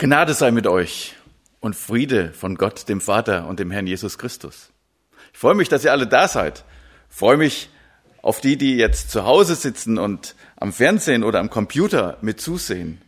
Gnade 0.00 0.32
sei 0.32 0.50
mit 0.50 0.66
euch 0.66 1.14
und 1.60 1.76
Friede 1.76 2.32
von 2.32 2.54
Gott, 2.54 2.88
dem 2.88 3.02
Vater 3.02 3.46
und 3.46 3.60
dem 3.60 3.70
Herrn 3.70 3.86
Jesus 3.86 4.16
Christus. 4.16 4.70
Ich 5.34 5.38
freue 5.38 5.54
mich, 5.54 5.68
dass 5.68 5.84
ihr 5.84 5.92
alle 5.92 6.06
da 6.06 6.26
seid. 6.26 6.64
Ich 7.10 7.16
freue 7.16 7.36
mich 7.36 7.68
auf 8.22 8.40
die, 8.40 8.56
die 8.56 8.76
jetzt 8.76 9.10
zu 9.10 9.26
Hause 9.26 9.54
sitzen 9.56 9.98
und 9.98 10.36
am 10.56 10.72
Fernsehen 10.72 11.22
oder 11.22 11.38
am 11.38 11.50
Computer 11.50 12.16
mit 12.22 12.40
zusehen. 12.40 13.02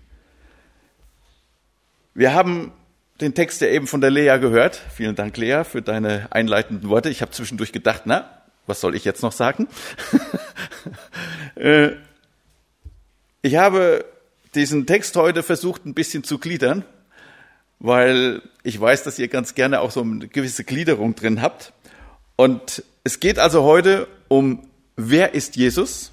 Wir 2.12 2.34
haben 2.34 2.72
den 3.22 3.32
Text 3.32 3.62
ja 3.62 3.68
eben 3.68 3.86
von 3.86 4.02
der 4.02 4.10
Lea 4.10 4.36
gehört. 4.38 4.78
Vielen 4.94 5.14
Dank, 5.14 5.34
Lea, 5.38 5.64
für 5.64 5.80
deine 5.80 6.28
einleitenden 6.30 6.90
Worte. 6.90 7.08
Ich 7.08 7.22
habe 7.22 7.32
zwischendurch 7.32 7.72
gedacht, 7.72 8.02
na, 8.04 8.42
was 8.66 8.82
soll 8.82 8.94
ich 8.94 9.06
jetzt 9.06 9.22
noch 9.22 9.32
sagen? 9.32 9.66
Äh, 11.54 11.92
ich 13.42 13.56
habe 13.56 14.04
diesen 14.54 14.86
Text 14.86 15.16
heute 15.16 15.42
versucht 15.42 15.86
ein 15.86 15.94
bisschen 15.94 16.24
zu 16.24 16.38
gliedern, 16.38 16.84
weil 17.78 18.42
ich 18.62 18.80
weiß, 18.80 19.02
dass 19.02 19.18
ihr 19.18 19.28
ganz 19.28 19.54
gerne 19.54 19.80
auch 19.80 19.90
so 19.90 20.02
eine 20.02 20.28
gewisse 20.28 20.64
Gliederung 20.64 21.14
drin 21.14 21.40
habt. 21.40 21.72
Und 22.36 22.84
es 23.04 23.18
geht 23.20 23.38
also 23.38 23.62
heute 23.64 24.08
um, 24.28 24.68
wer 24.96 25.34
ist 25.34 25.56
Jesus? 25.56 26.12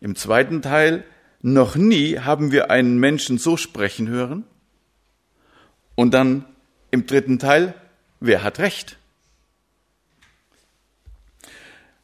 Im 0.00 0.16
zweiten 0.16 0.62
Teil, 0.62 1.04
noch 1.40 1.76
nie 1.76 2.18
haben 2.18 2.52
wir 2.52 2.70
einen 2.70 2.98
Menschen 2.98 3.38
so 3.38 3.56
sprechen 3.56 4.08
hören. 4.08 4.44
Und 5.94 6.12
dann 6.12 6.44
im 6.90 7.06
dritten 7.06 7.38
Teil, 7.38 7.74
wer 8.20 8.42
hat 8.42 8.58
Recht? 8.58 8.98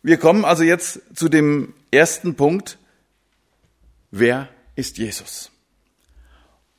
Wir 0.02 0.16
kommen 0.16 0.44
also 0.44 0.62
jetzt 0.62 1.00
zu 1.14 1.28
dem 1.28 1.74
ersten 1.90 2.34
Punkt, 2.34 2.77
wer 4.10 4.48
ist 4.76 4.98
Jesus? 4.98 5.50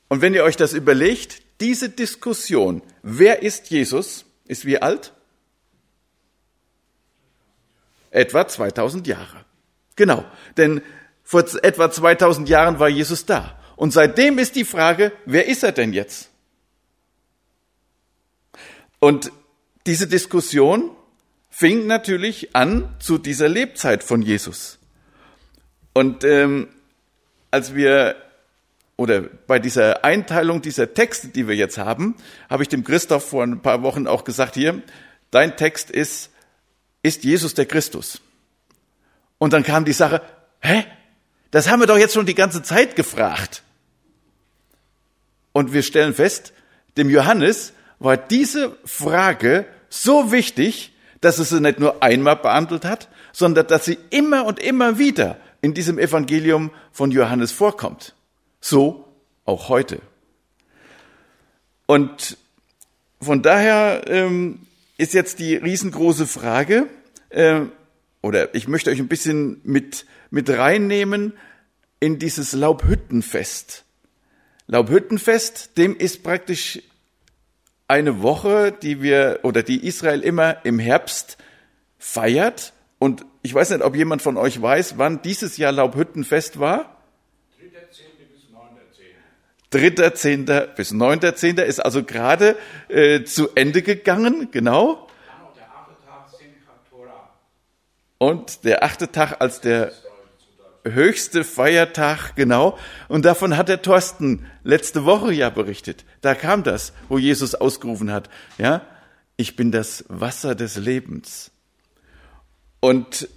Und 0.08 0.22
wenn 0.22 0.34
ihr 0.34 0.44
euch 0.44 0.56
das 0.56 0.72
überlegt, 0.72 1.42
diese 1.60 1.88
Diskussion, 1.88 2.82
wer 3.02 3.42
ist 3.42 3.70
Jesus, 3.70 4.24
ist 4.46 4.64
wie 4.64 4.80
alt? 4.80 5.12
Etwa 8.10 8.48
2000 8.48 9.06
Jahre. 9.06 9.44
Genau, 9.94 10.24
denn 10.56 10.82
vor 11.22 11.44
etwa 11.62 11.90
2000 11.90 12.48
Jahren 12.48 12.80
war 12.80 12.88
Jesus 12.88 13.26
da. 13.26 13.56
Und 13.76 13.92
seitdem 13.92 14.38
ist 14.38 14.56
die 14.56 14.64
Frage, 14.64 15.12
wer 15.26 15.46
ist 15.46 15.62
er 15.62 15.72
denn 15.72 15.92
jetzt? 15.92 16.30
Und 18.98 19.30
diese 19.86 20.06
Diskussion 20.06 20.90
fing 21.48 21.86
natürlich 21.86 22.54
an 22.54 22.96
zu 22.98 23.18
dieser 23.18 23.48
Lebzeit 23.48 24.02
von 24.02 24.22
Jesus. 24.22 24.78
Und 25.92 26.24
ähm, 26.24 26.68
als 27.50 27.74
wir 27.74 28.16
oder 28.96 29.22
bei 29.22 29.58
dieser 29.58 30.04
Einteilung 30.04 30.60
dieser 30.60 30.92
Texte, 30.92 31.28
die 31.28 31.48
wir 31.48 31.56
jetzt 31.56 31.78
haben, 31.78 32.16
habe 32.50 32.62
ich 32.62 32.68
dem 32.68 32.84
Christoph 32.84 33.30
vor 33.30 33.42
ein 33.42 33.62
paar 33.62 33.82
Wochen 33.82 34.06
auch 34.06 34.24
gesagt, 34.24 34.54
hier, 34.54 34.82
dein 35.30 35.56
Text 35.56 35.90
ist, 35.90 36.30
ist 37.02 37.24
Jesus 37.24 37.54
der 37.54 37.64
Christus? 37.64 38.20
Und 39.38 39.54
dann 39.54 39.62
kam 39.62 39.86
die 39.86 39.94
Sache, 39.94 40.20
hä? 40.60 40.84
Das 41.50 41.70
haben 41.70 41.80
wir 41.80 41.86
doch 41.86 41.96
jetzt 41.96 42.12
schon 42.12 42.26
die 42.26 42.34
ganze 42.34 42.62
Zeit 42.62 42.94
gefragt. 42.94 43.62
Und 45.52 45.72
wir 45.72 45.82
stellen 45.82 46.14
fest, 46.14 46.52
dem 46.98 47.08
Johannes 47.08 47.72
war 47.98 48.16
diese 48.16 48.76
Frage 48.84 49.64
so 49.88 50.30
wichtig, 50.30 50.92
dass 51.22 51.38
er 51.38 51.46
sie 51.46 51.60
nicht 51.60 51.80
nur 51.80 52.02
einmal 52.02 52.36
behandelt 52.36 52.84
hat, 52.84 53.08
sondern 53.32 53.66
dass 53.66 53.86
sie 53.86 53.98
immer 54.10 54.44
und 54.44 54.58
immer 54.58 54.98
wieder 54.98 55.38
in 55.62 55.74
diesem 55.74 55.98
Evangelium 55.98 56.70
von 56.92 57.10
Johannes 57.10 57.52
vorkommt. 57.52 58.14
So 58.60 59.04
auch 59.44 59.68
heute. 59.68 60.00
Und 61.86 62.38
von 63.20 63.42
daher 63.42 64.04
ähm, 64.06 64.66
ist 64.96 65.12
jetzt 65.12 65.38
die 65.38 65.56
riesengroße 65.56 66.26
Frage, 66.26 66.86
äh, 67.30 67.62
oder 68.22 68.54
ich 68.54 68.68
möchte 68.68 68.90
euch 68.90 68.98
ein 68.98 69.08
bisschen 69.08 69.60
mit, 69.64 70.06
mit 70.30 70.48
reinnehmen 70.50 71.32
in 72.00 72.18
dieses 72.18 72.52
Laubhüttenfest. 72.52 73.84
Laubhüttenfest, 74.66 75.76
dem 75.76 75.96
ist 75.96 76.22
praktisch 76.22 76.80
eine 77.88 78.22
Woche, 78.22 78.72
die 78.72 79.02
wir 79.02 79.40
oder 79.42 79.62
die 79.62 79.84
Israel 79.86 80.20
immer 80.20 80.64
im 80.64 80.78
Herbst 80.78 81.38
feiert. 81.98 82.72
Und 83.00 83.24
ich 83.40 83.54
weiß 83.54 83.70
nicht, 83.70 83.82
ob 83.82 83.96
jemand 83.96 84.20
von 84.20 84.36
euch 84.36 84.60
weiß, 84.60 84.98
wann 84.98 85.22
dieses 85.22 85.56
Jahr 85.56 85.72
Laubhüttenfest 85.72 86.60
war. 86.60 86.98
3.10. 89.72 90.74
bis 90.74 90.92
9.10. 90.92 91.62
ist 91.62 91.80
also 91.80 92.04
gerade 92.04 92.56
äh, 92.88 93.24
zu 93.24 93.54
Ende 93.54 93.80
gegangen, 93.82 94.48
genau. 94.50 95.08
Und 98.18 98.64
der 98.64 98.84
achte 98.84 99.10
Tag 99.10 99.40
als 99.40 99.62
der 99.62 99.92
höchste 100.84 101.42
Feiertag, 101.42 102.34
genau. 102.36 102.76
Und 103.08 103.24
davon 103.24 103.56
hat 103.56 103.70
der 103.70 103.80
Thorsten 103.80 104.44
letzte 104.62 105.06
Woche 105.06 105.32
ja 105.32 105.48
berichtet. 105.48 106.04
Da 106.20 106.34
kam 106.34 106.64
das, 106.64 106.92
wo 107.08 107.16
Jesus 107.16 107.54
ausgerufen 107.54 108.12
hat, 108.12 108.28
ja, 108.58 108.82
ich 109.38 109.56
bin 109.56 109.72
das 109.72 110.04
Wasser 110.08 110.54
des 110.54 110.76
Lebens. 110.76 111.50
Und 112.80 113.28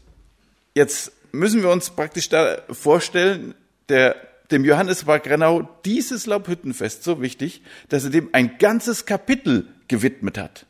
jetzt 0.73 1.11
müssen 1.31 1.61
wir 1.61 1.69
uns 1.69 1.89
praktisch 1.89 2.29
da 2.29 2.57
vorstellen, 2.69 3.55
der, 3.89 4.15
dem 4.51 4.63
Johannes 4.63 5.05
war 5.07 5.19
genau 5.19 5.69
dieses 5.85 6.25
Laubhüttenfest 6.25 7.03
so 7.03 7.21
wichtig, 7.21 7.61
dass 7.89 8.05
er 8.05 8.09
dem 8.09 8.29
ein 8.31 8.57
ganzes 8.57 9.05
Kapitel 9.05 9.67
gewidmet 9.87 10.37
hat. 10.37 10.65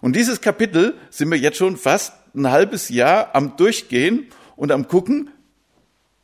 Und 0.00 0.14
dieses 0.14 0.40
Kapitel 0.40 0.94
sind 1.10 1.30
wir 1.30 1.38
jetzt 1.38 1.56
schon 1.56 1.76
fast 1.76 2.12
ein 2.34 2.50
halbes 2.50 2.88
Jahr 2.88 3.34
am 3.34 3.56
Durchgehen 3.56 4.26
und 4.56 4.70
am 4.70 4.86
Gucken, 4.86 5.30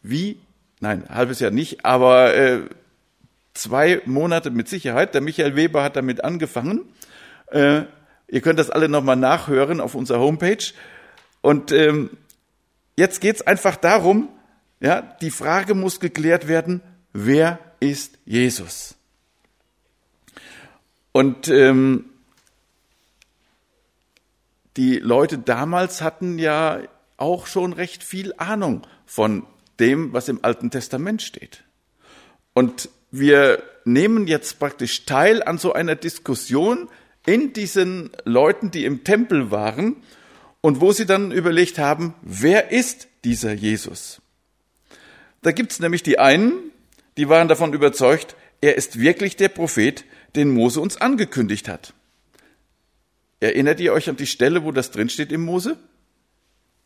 wie, 0.02 0.38
nein, 0.80 1.04
halbes 1.08 1.40
Jahr 1.40 1.50
nicht, 1.50 1.84
aber 1.84 2.34
äh, 2.34 2.60
zwei 3.54 4.02
Monate 4.04 4.50
mit 4.50 4.68
Sicherheit. 4.68 5.14
Der 5.14 5.20
Michael 5.20 5.56
Weber 5.56 5.82
hat 5.82 5.96
damit 5.96 6.22
angefangen. 6.22 6.82
Äh, 7.46 7.82
ihr 8.28 8.40
könnt 8.42 8.58
das 8.58 8.70
alle 8.70 8.88
nochmal 8.88 9.16
nachhören 9.16 9.80
auf 9.80 9.94
unserer 9.94 10.20
Homepage. 10.20 10.72
Und 11.44 11.72
ähm, 11.72 12.08
jetzt 12.96 13.20
geht's 13.20 13.42
einfach 13.42 13.76
darum, 13.76 14.30
ja, 14.80 15.02
die 15.02 15.30
Frage 15.30 15.74
muss 15.74 16.00
geklärt 16.00 16.48
werden, 16.48 16.80
wer 17.12 17.58
ist 17.80 18.16
Jesus? 18.24 18.94
Und 21.12 21.48
ähm, 21.48 22.06
die 24.78 24.96
Leute 25.00 25.36
damals 25.36 26.00
hatten 26.00 26.38
ja 26.38 26.80
auch 27.18 27.46
schon 27.46 27.74
recht 27.74 28.02
viel 28.04 28.32
Ahnung 28.38 28.86
von 29.04 29.46
dem, 29.78 30.14
was 30.14 30.30
im 30.30 30.42
Alten 30.42 30.70
Testament 30.70 31.20
steht. 31.20 31.62
Und 32.54 32.88
wir 33.10 33.62
nehmen 33.84 34.26
jetzt 34.26 34.58
praktisch 34.58 35.04
teil 35.04 35.42
an 35.42 35.58
so 35.58 35.74
einer 35.74 35.94
Diskussion 35.94 36.88
in 37.26 37.52
diesen 37.52 38.12
Leuten, 38.24 38.70
die 38.70 38.86
im 38.86 39.04
Tempel 39.04 39.50
waren 39.50 39.96
und 40.64 40.80
wo 40.80 40.92
sie 40.92 41.04
dann 41.04 41.30
überlegt 41.30 41.78
haben, 41.78 42.14
wer 42.22 42.72
ist 42.72 43.08
dieser 43.22 43.52
Jesus? 43.52 44.22
Da 45.42 45.52
gibt's 45.52 45.78
nämlich 45.78 46.02
die 46.02 46.18
einen, 46.18 46.54
die 47.18 47.28
waren 47.28 47.48
davon 47.48 47.74
überzeugt, 47.74 48.34
er 48.62 48.74
ist 48.74 48.98
wirklich 48.98 49.36
der 49.36 49.50
Prophet, 49.50 50.06
den 50.36 50.48
Mose 50.48 50.80
uns 50.80 50.96
angekündigt 50.96 51.68
hat. 51.68 51.92
Erinnert 53.40 53.78
ihr 53.78 53.92
euch 53.92 54.08
an 54.08 54.16
die 54.16 54.26
Stelle, 54.26 54.64
wo 54.64 54.72
das 54.72 54.90
drinsteht 54.90 55.32
im 55.32 55.44
Mose? 55.44 55.76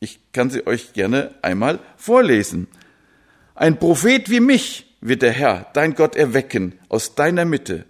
Ich 0.01 0.19
kann 0.33 0.51
sie 0.51 0.67
euch 0.67 0.93
gerne 0.93 1.37
einmal 1.43 1.79
vorlesen. 1.97 2.67
Ein 3.55 3.79
Prophet 3.79 4.29
wie 4.29 4.41
mich 4.41 4.97
wird 5.01 5.23
der 5.23 5.31
Herr, 5.31 5.71
dein 5.73 5.95
Gott, 5.95 6.17
erwecken 6.17 6.77
aus 6.89 7.15
deiner 7.15 7.45
Mitte, 7.45 7.85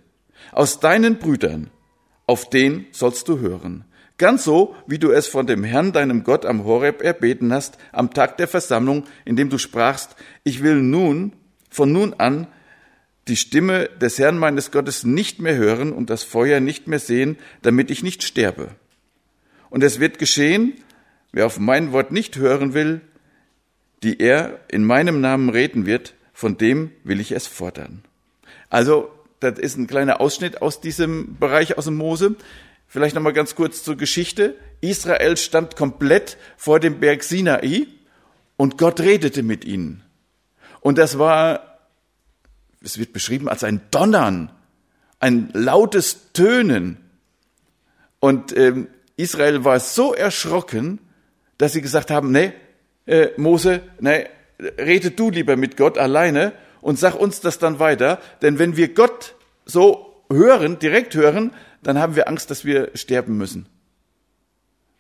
aus 0.53 0.81
deinen 0.81 1.17
Brüdern. 1.17 1.71
Auf 2.27 2.51
den 2.51 2.85
sollst 2.93 3.27
du 3.29 3.39
hören. 3.39 3.87
Ganz 4.19 4.45
so, 4.45 4.75
wie 4.87 4.99
du 4.99 5.11
es 5.11 5.29
von 5.29 5.47
dem 5.47 5.65
Herrn, 5.65 5.93
deinem 5.93 6.25
Gott, 6.25 6.45
am 6.45 6.65
Horeb 6.65 7.03
erbeten 7.03 7.53
hast, 7.53 7.79
am 7.93 8.13
Tag 8.13 8.37
der 8.37 8.49
Versammlung, 8.49 9.05
in 9.25 9.37
dem 9.37 9.49
du 9.49 9.59
sprachst, 9.59 10.17
ich 10.45 10.63
will 10.63 10.83
nun, 10.83 11.33
von 11.71 11.93
nun 11.93 12.15
an, 12.15 12.49
die 13.29 13.37
Stimme 13.37 13.89
des 14.01 14.19
Herrn 14.19 14.39
meines 14.39 14.71
Gottes 14.71 15.05
nicht 15.05 15.41
mehr 15.41 15.57
hören 15.57 15.93
und 15.93 16.11
das 16.11 16.25
Feuer 16.25 16.61
nicht 16.61 16.89
mehr 16.89 16.99
sehen, 16.99 17.39
damit 17.63 17.91
ich 17.91 18.03
nicht 18.03 18.23
sterbe. 18.23 18.71
Und 19.71 19.85
es 19.85 20.01
wird 20.01 20.19
geschehen, 20.19 20.75
Wer 21.33 21.47
auf 21.47 21.59
mein 21.59 21.93
Wort 21.93 22.11
nicht 22.11 22.37
hören 22.37 22.75
will, 22.75 23.01
die 24.03 24.21
er 24.21 24.61
in 24.69 24.85
meinem 24.85 25.21
Namen 25.21 25.51
reden 25.51 25.87
wird, 25.87 26.15
von 26.33 26.57
dem 26.57 26.91
will 27.05 27.21
ich 27.21 27.33
es 27.33 27.47
fordern. 27.47 28.03
Also, 28.71 29.11
das 29.41 29.59
ist 29.59 29.77
ein 29.77 29.87
kleiner 29.87 30.21
Ausschnitt 30.21 30.63
aus 30.63 30.81
diesem 30.81 31.37
Bereich 31.39 31.77
aus 31.77 31.85
dem 31.85 31.97
Mose. 31.97 32.37
Vielleicht 32.89 33.15
nochmal 33.15 33.33
ganz 33.33 33.55
kurz 33.55 33.85
zur 33.85 33.97
Geschichte. 33.97 34.57
Israel 34.81 35.37
stand 35.37 35.77
komplett 35.77 36.37
vor 36.57 36.81
dem 36.81 37.01
Berg 37.01 37.23
Sinai 37.23 37.87
und 38.57 38.79
Gott 38.79 39.01
redete 39.01 39.43
mit 39.43 39.65
ihnen. 39.65 40.03
Und 40.81 40.99
das 40.99 41.19
war 41.19 41.69
es 42.83 42.99
wird 42.99 43.13
beschrieben 43.13 43.49
als 43.49 43.65
ein 43.65 43.81
Donnern, 43.91 44.51
ein 45.21 45.51
lautes 45.53 46.33
Tönen. 46.33 46.99
Und 48.21 48.57
ähm, 48.57 48.89
Israel 49.17 49.65
war 49.65 49.81
so 49.81 50.15
erschrocken, 50.15 51.01
dass 51.57 51.73
sie 51.73 51.83
gesagt 51.83 52.11
haben, 52.11 52.31
nee, 52.31 52.53
äh, 53.07 53.29
Mose, 53.37 53.83
nee, 54.01 54.27
rede 54.61 55.11
du 55.11 55.31
lieber 55.31 55.57
mit 55.57 55.77
Gott 55.77 55.99
alleine 55.99 56.53
und 56.81 56.99
sag 56.99 57.15
uns 57.15 57.41
das 57.41 57.59
dann 57.59 57.79
weiter, 57.79 58.21
denn 58.43 58.59
wenn 58.59 58.77
wir 58.77 58.95
Gott 58.95 59.35
so 59.65 60.23
hören, 60.31 60.79
direkt 60.79 61.15
hören, 61.15 61.53
dann 61.83 61.99
haben 61.99 62.17
wir 62.17 62.29
Angst, 62.29 62.51
dass 62.51 62.65
wir 62.65 62.91
sterben 62.95 63.37
müssen. 63.37 63.69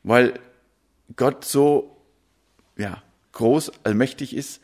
Weil 0.02 0.38
Gott 1.16 1.44
so, 1.44 1.96
ja, 2.76 3.02
groß, 3.32 3.72
allmächtig 3.84 4.34
ist, 4.34 4.60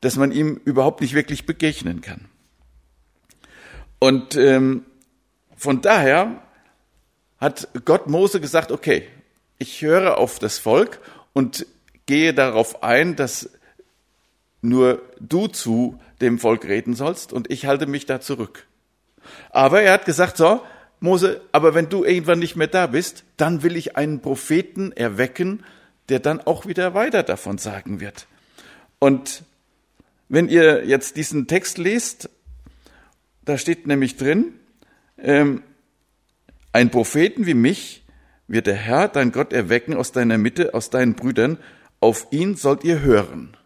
dass 0.00 0.16
man 0.16 0.32
ihm 0.32 0.60
überhaupt 0.64 1.00
nicht 1.00 1.14
wirklich 1.14 1.46
begegnen 1.46 2.00
kann. 2.00 2.26
Und 3.98 4.34
ähm, 4.36 4.86
von 5.56 5.82
daher 5.82 6.42
hat 7.38 7.68
Gott 7.84 8.06
Mose 8.06 8.40
gesagt, 8.40 8.72
okay, 8.72 9.06
ich 9.58 9.82
höre 9.82 10.16
auf 10.16 10.38
das 10.38 10.58
Volk 10.58 11.00
und 11.32 11.66
gehe 12.06 12.32
darauf 12.32 12.82
ein, 12.82 13.14
dass 13.14 13.50
nur 14.62 15.02
du 15.20 15.46
zu 15.46 16.00
dem 16.20 16.38
Volk 16.38 16.64
reden 16.64 16.94
sollst 16.94 17.32
und 17.32 17.50
ich 17.50 17.66
halte 17.66 17.86
mich 17.86 18.06
da 18.06 18.20
zurück. 18.20 18.66
Aber 19.50 19.82
er 19.82 19.92
hat 19.92 20.04
gesagt, 20.06 20.36
so, 20.36 20.62
Mose, 21.00 21.40
aber 21.52 21.74
wenn 21.74 21.88
du 21.88 22.04
irgendwann 22.04 22.38
nicht 22.38 22.56
mehr 22.56 22.66
da 22.66 22.86
bist, 22.86 23.24
dann 23.36 23.62
will 23.62 23.76
ich 23.76 23.96
einen 23.96 24.20
Propheten 24.20 24.92
erwecken, 24.92 25.64
der 26.10 26.20
dann 26.20 26.40
auch 26.40 26.66
wieder 26.66 26.94
weiter 26.94 27.22
davon 27.22 27.58
sagen 27.58 28.00
wird. 28.00 28.26
Und 28.98 29.44
wenn 30.28 30.48
ihr 30.48 30.84
jetzt 30.84 31.16
diesen 31.16 31.46
Text 31.46 31.78
lest, 31.78 32.28
da 33.44 33.56
steht 33.56 33.86
nämlich 33.86 34.16
drin, 34.16 34.52
ähm, 35.18 35.62
ein 36.72 36.90
Propheten 36.90 37.46
wie 37.46 37.54
mich 37.54 38.04
wird 38.46 38.66
der 38.66 38.76
Herr, 38.76 39.08
dein 39.08 39.32
Gott, 39.32 39.52
erwecken 39.52 39.94
aus 39.94 40.12
deiner 40.12 40.36
Mitte, 40.36 40.74
aus 40.74 40.90
deinen 40.90 41.14
Brüdern, 41.14 41.58
auf 42.00 42.26
ihn 42.30 42.56
sollt 42.56 42.84
ihr 42.84 43.00
hören. 43.00 43.56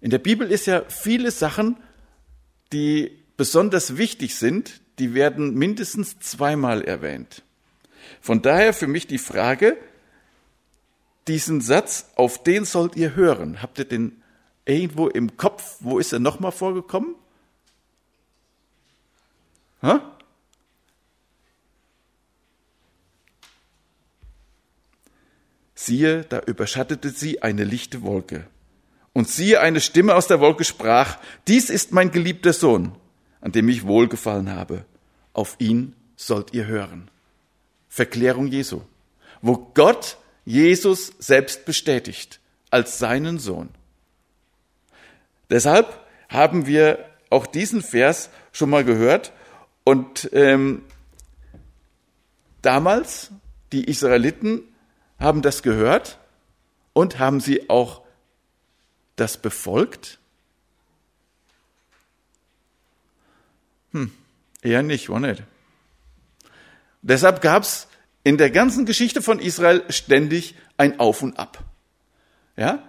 In 0.00 0.10
der 0.10 0.18
Bibel 0.18 0.50
ist 0.50 0.66
ja 0.66 0.84
viele 0.88 1.30
Sachen, 1.30 1.76
die 2.72 3.10
besonders 3.36 3.96
wichtig 3.96 4.36
sind, 4.36 4.80
die 4.98 5.14
werden 5.14 5.54
mindestens 5.54 6.18
zweimal 6.18 6.82
erwähnt. 6.82 7.42
Von 8.20 8.42
daher 8.42 8.72
für 8.72 8.86
mich 8.86 9.06
die 9.06 9.18
Frage, 9.18 9.76
diesen 11.28 11.60
Satz, 11.60 12.10
auf 12.14 12.42
den 12.42 12.64
sollt 12.64 12.96
ihr 12.96 13.14
hören. 13.14 13.62
Habt 13.62 13.78
ihr 13.78 13.84
den 13.84 14.22
irgendwo 14.64 15.08
im 15.08 15.36
Kopf? 15.36 15.76
Wo 15.80 15.98
ist 15.98 16.12
er 16.12 16.18
nochmal 16.18 16.52
vorgekommen? 16.52 17.14
Ha? 19.82 20.16
Siehe, 25.74 26.24
da 26.24 26.40
überschattete 26.40 27.10
sie 27.10 27.42
eine 27.42 27.64
lichte 27.64 28.02
Wolke. 28.02 28.46
Und 29.12 29.28
siehe, 29.28 29.60
eine 29.60 29.80
Stimme 29.80 30.14
aus 30.14 30.26
der 30.26 30.40
Wolke 30.40 30.64
sprach, 30.64 31.18
dies 31.48 31.70
ist 31.70 31.92
mein 31.92 32.10
geliebter 32.10 32.52
Sohn, 32.52 32.94
an 33.46 33.52
dem 33.52 33.68
ich 33.68 33.86
wohlgefallen 33.86 34.50
habe. 34.50 34.84
Auf 35.32 35.54
ihn 35.60 35.94
sollt 36.16 36.52
ihr 36.52 36.66
hören. 36.66 37.08
Verklärung 37.88 38.48
Jesu, 38.48 38.80
wo 39.40 39.70
Gott 39.72 40.16
Jesus 40.44 41.12
selbst 41.20 41.64
bestätigt 41.64 42.40
als 42.70 42.98
seinen 42.98 43.38
Sohn. 43.38 43.68
Deshalb 45.48 46.04
haben 46.28 46.66
wir 46.66 47.08
auch 47.30 47.46
diesen 47.46 47.82
Vers 47.82 48.30
schon 48.50 48.68
mal 48.68 48.82
gehört 48.82 49.32
und 49.84 50.28
ähm, 50.32 50.82
damals 52.62 53.30
die 53.70 53.84
Israeliten 53.84 54.62
haben 55.20 55.42
das 55.42 55.62
gehört 55.62 56.18
und 56.94 57.20
haben 57.20 57.38
sie 57.38 57.70
auch 57.70 58.02
das 59.14 59.36
befolgt? 59.36 60.18
Hm, 63.92 64.10
eher 64.62 64.82
nicht, 64.82 65.08
war 65.08 65.20
nicht. 65.20 65.42
Deshalb 67.02 67.40
gab 67.40 67.62
es 67.62 67.88
in 68.24 68.36
der 68.36 68.50
ganzen 68.50 68.86
Geschichte 68.86 69.22
von 69.22 69.38
Israel 69.38 69.84
ständig 69.90 70.56
ein 70.76 70.98
Auf 70.98 71.22
und 71.22 71.38
Ab. 71.38 71.62
Ja, 72.56 72.82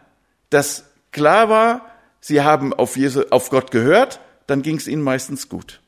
dass 0.50 0.86
klar 1.12 1.50
war, 1.50 1.92
sie 2.20 2.42
haben 2.42 2.74
auf, 2.74 2.98
Jesu, 2.98 3.24
auf 3.30 3.50
Gott 3.50 3.72
gehört, 3.72 4.20
dann 4.48 4.62
ging 4.62 4.78
es 4.78 4.88
ihnen 4.88 5.02
meistens 5.02 5.50
gut. 5.50 5.82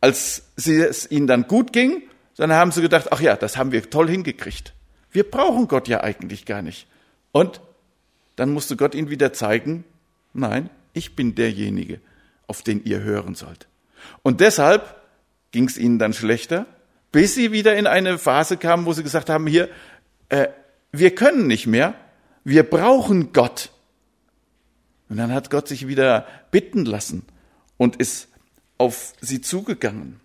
Als 0.00 0.44
es 0.56 1.10
ihnen 1.10 1.26
dann 1.26 1.48
gut 1.48 1.72
ging, 1.72 2.02
dann 2.36 2.52
haben 2.52 2.70
sie 2.70 2.82
gedacht, 2.82 3.08
ach 3.10 3.20
ja, 3.20 3.36
das 3.36 3.56
haben 3.56 3.72
wir 3.72 3.90
toll 3.90 4.08
hingekriegt. 4.08 4.74
Wir 5.10 5.28
brauchen 5.28 5.68
Gott 5.68 5.88
ja 5.88 6.02
eigentlich 6.02 6.44
gar 6.44 6.62
nicht. 6.62 6.86
Und 7.32 7.60
dann 8.36 8.52
musste 8.52 8.76
Gott 8.76 8.94
ihnen 8.94 9.10
wieder 9.10 9.32
zeigen, 9.32 9.84
nein, 10.32 10.70
ich 10.92 11.16
bin 11.16 11.34
derjenige, 11.34 12.00
auf 12.46 12.62
den 12.62 12.84
ihr 12.84 13.00
hören 13.02 13.34
sollt. 13.34 13.68
Und 14.22 14.40
deshalb 14.40 15.00
ging 15.50 15.66
es 15.66 15.78
ihnen 15.78 15.98
dann 15.98 16.12
schlechter 16.12 16.66
bis 17.16 17.34
sie 17.34 17.50
wieder 17.50 17.74
in 17.76 17.86
eine 17.86 18.18
Phase 18.18 18.58
kamen, 18.58 18.84
wo 18.84 18.92
sie 18.92 19.02
gesagt 19.02 19.30
haben, 19.30 19.46
hier, 19.46 19.70
äh, 20.28 20.48
wir 20.92 21.14
können 21.14 21.46
nicht 21.46 21.66
mehr, 21.66 21.94
wir 22.44 22.62
brauchen 22.62 23.32
Gott. 23.32 23.70
Und 25.08 25.16
dann 25.16 25.32
hat 25.32 25.48
Gott 25.48 25.66
sich 25.66 25.88
wieder 25.88 26.26
bitten 26.50 26.84
lassen 26.84 27.22
und 27.78 27.96
ist 27.96 28.28
auf 28.76 29.14
sie 29.22 29.40
zugegangen. 29.40 30.20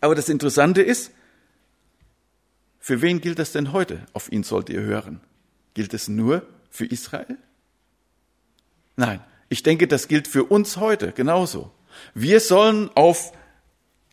Aber 0.00 0.14
das 0.14 0.28
Interessante 0.28 0.82
ist, 0.82 1.10
für 2.78 3.02
wen 3.02 3.20
gilt 3.20 3.40
das 3.40 3.50
denn 3.50 3.72
heute? 3.72 4.06
Auf 4.12 4.30
ihn 4.30 4.44
sollt 4.44 4.68
ihr 4.68 4.82
hören. 4.82 5.20
Gilt 5.74 5.94
es 5.94 6.06
nur 6.06 6.46
für 6.70 6.86
Israel? 6.86 7.38
Nein, 8.94 9.18
ich 9.48 9.62
denke, 9.62 9.88
das 9.88 10.08
gilt 10.08 10.28
für 10.28 10.44
uns 10.44 10.76
heute 10.76 11.12
genauso. 11.12 11.70
Wir 12.14 12.40
sollen 12.40 12.90
auf 12.94 13.32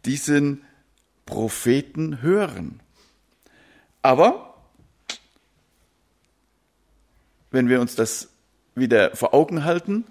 diesen 0.06 0.64
Propheten 1.26 2.22
hören. 2.22 2.82
Aber 4.02 4.56
wenn 7.52 7.70
wir 7.70 7.82
uns 7.82 7.96
das 7.96 8.30
wieder 8.76 9.16
vor 9.16 9.34
Augen 9.34 9.64
halten, 9.64 10.06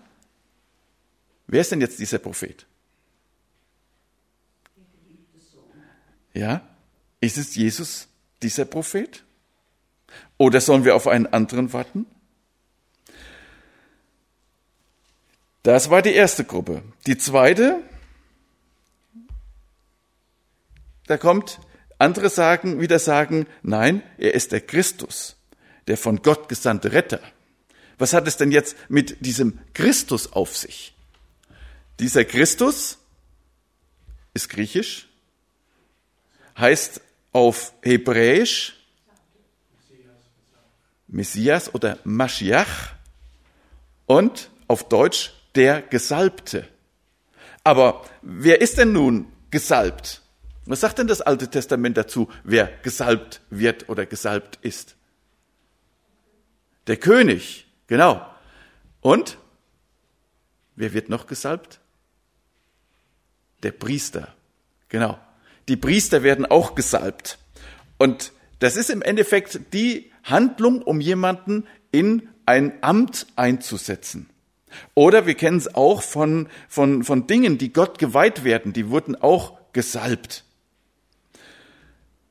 wer 1.47 1.61
ist 1.61 1.73
denn 1.73 1.81
jetzt 1.81 1.99
dieser 1.99 2.19
Prophet? 2.19 2.67
Ja, 6.33 6.67
ist 7.21 7.39
es 7.39 7.55
Jesus, 7.55 8.09
dieser 8.43 8.65
Prophet? 8.65 9.23
Oder 10.37 10.61
sollen 10.61 10.85
wir 10.85 10.97
auf 10.97 11.07
einen 11.07 11.27
anderen 11.27 11.73
warten? 11.73 12.07
Das 15.65 15.91
war 15.91 16.03
die 16.03 16.15
erste 16.15 16.45
Gruppe. 16.45 16.83
Die 17.07 17.19
zweite, 17.19 17.83
Da 21.07 21.19
kommt, 21.19 21.61
andere 21.99 22.31
sagen, 22.31 22.81
wieder 22.81 22.99
sagen, 22.99 23.47
nein, 23.63 24.03
er 24.19 24.35
ist 24.35 24.53
der 24.53 24.61
Christus, 24.61 25.37
der 25.87 25.97
von 25.97 26.23
Gott 26.23 26.49
gesandte 26.49 26.93
Retter. 26.93 27.21
Was 27.99 28.13
hat 28.13 28.27
es 28.27 28.37
denn 28.37 28.51
jetzt 28.51 28.77
mit 28.89 29.25
diesem 29.25 29.59
Christus 29.75 30.33
auf 30.33 30.57
sich? 30.57 30.95
Dieser 32.01 32.25
Christus 32.25 32.99
ist 34.33 34.49
griechisch, 34.49 35.09
heißt 36.59 37.01
auf 37.33 37.73
Hebräisch 37.83 38.77
Messias 41.07 41.73
oder 41.73 41.99
Mashiach 42.03 42.95
und 44.07 44.51
auf 44.67 44.89
Deutsch 44.89 45.33
der 45.55 45.83
Gesalbte. 45.83 46.69
Aber 47.63 48.05
wer 48.23 48.61
ist 48.61 48.79
denn 48.79 48.93
nun 48.93 49.33
gesalbt? 49.51 50.23
Was 50.67 50.81
sagt 50.81 50.99
denn 50.99 51.07
das 51.07 51.21
Alte 51.21 51.49
Testament 51.49 51.97
dazu, 51.97 52.31
wer 52.43 52.67
gesalbt 52.83 53.41
wird 53.51 53.89
oder 53.89 54.07
gesalbt 54.07 54.59
ist? 54.63 54.97
Der 56.87 56.97
König, 56.97 57.67
genau. 57.87 58.27
Und 59.01 59.39
wer 60.77 60.93
wird 60.93 61.09
noch 61.09 61.27
gesalbt? 61.27 61.81
Der 63.63 63.73
Priester, 63.73 64.35
genau. 64.89 65.19
Die 65.69 65.77
Priester 65.77 66.23
werden 66.23 66.45
auch 66.47 66.75
gesalbt. 66.75 67.39
Und 67.99 68.33
das 68.59 68.77
ist 68.77 68.91
im 68.91 69.03
Endeffekt 69.03 69.73
die 69.73 70.11
Handlung, 70.23 70.83
um 70.83 71.01
jemanden 71.01 71.67
in 71.91 72.29
ein 72.47 72.83
Amt 72.83 73.27
einzusetzen. 73.37 74.29
Oder 74.95 75.27
wir 75.27 75.35
kennen 75.35 75.59
es 75.59 75.75
auch 75.75 76.03
von, 76.03 76.49
von, 76.69 77.05
von 77.05 77.27
Dingen, 77.27 77.59
die 77.59 77.73
Gott 77.73 77.99
geweiht 77.99 78.45
werden, 78.45 78.73
die 78.73 78.91
wurden 78.91 79.17
auch 79.17 79.59
gesalbt. 79.73 80.45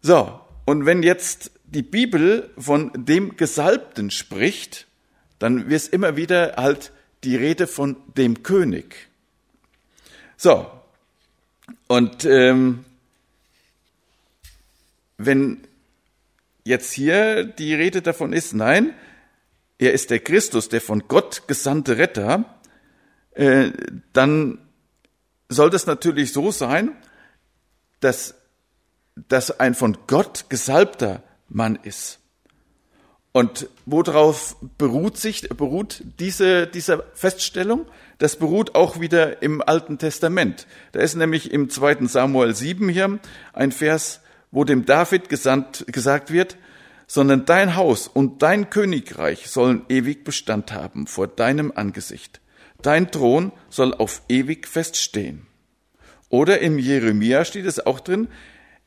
So, 0.02 0.40
und 0.66 0.86
wenn 0.86 1.04
jetzt 1.04 1.52
die 1.66 1.82
Bibel 1.82 2.52
von 2.58 2.92
dem 2.94 3.36
Gesalbten 3.38 4.12
spricht, 4.12 4.88
dann 5.40 5.70
wird 5.70 5.82
es 5.82 5.88
immer 5.88 6.16
wieder 6.16 6.56
halt 6.58 6.92
die 7.24 7.36
Rede 7.36 7.68
von 7.68 7.98
dem 8.18 8.44
König. 8.44 9.08
So, 10.38 10.70
und 11.88 12.26
ähm, 12.26 12.86
wenn 15.18 15.60
jetzt 16.64 16.92
hier 16.94 17.44
die 17.44 17.74
Rede 17.74 18.02
davon 18.02 18.34
ist, 18.34 18.54
nein, 18.54 18.94
er 19.78 19.94
ist 19.94 20.10
der 20.10 20.20
Christus, 20.20 20.70
der 20.70 20.82
von 20.82 21.08
Gott 21.08 21.44
gesandte 21.48 21.98
Retter, 21.98 22.46
äh, 23.32 23.72
dann 24.14 24.60
soll 25.50 25.70
das 25.70 25.86
natürlich 25.86 26.34
so 26.34 26.52
sein, 26.52 26.96
dass 28.00 28.36
das 29.16 29.60
ein 29.60 29.76
von 29.76 29.98
Gott 30.08 30.46
gesalbter 30.50 31.24
Mann 31.48 31.78
ist. 31.82 32.20
Und 33.32 33.68
worauf 33.88 34.56
beruht 34.78 35.18
sich, 35.18 35.50
beruht 35.50 36.04
diese, 36.20 36.68
diese 36.68 37.04
Feststellung? 37.16 37.88
Das 38.20 38.36
beruht 38.36 38.76
auch 38.76 39.00
wieder 39.00 39.42
im 39.42 39.62
Alten 39.62 39.98
Testament. 39.98 40.68
Da 40.92 41.00
ist 41.00 41.16
nämlich 41.16 41.52
im 41.52 41.72
zweiten 41.72 42.08
Samuel 42.08 42.54
7 42.54 42.90
hier 42.90 43.20
ein 43.54 43.72
Vers, 43.72 44.22
wo 44.52 44.64
dem 44.66 44.86
David 44.86 45.30
gesandt, 45.30 45.86
gesagt 45.88 46.32
wird, 46.32 46.58
sondern 47.08 47.46
dein 47.46 47.76
Haus 47.76 48.08
und 48.08 48.42
dein 48.42 48.70
Königreich 48.70 49.50
sollen 49.50 49.86
ewig 49.90 50.24
Bestand 50.24 50.72
haben 50.72 51.08
vor 51.08 51.28
deinem 51.28 51.72
Angesicht. 51.76 52.42
Dein 52.82 53.12
Thron 53.12 53.52
soll 53.70 53.94
auf 53.94 54.22
ewig 54.30 54.68
feststehen. 54.68 55.48
Oder 56.30 56.60
im 56.60 56.80
Jeremia 56.80 57.46
steht 57.46 57.66
es 57.66 57.86
auch 57.86 58.00
drin, 58.00 58.28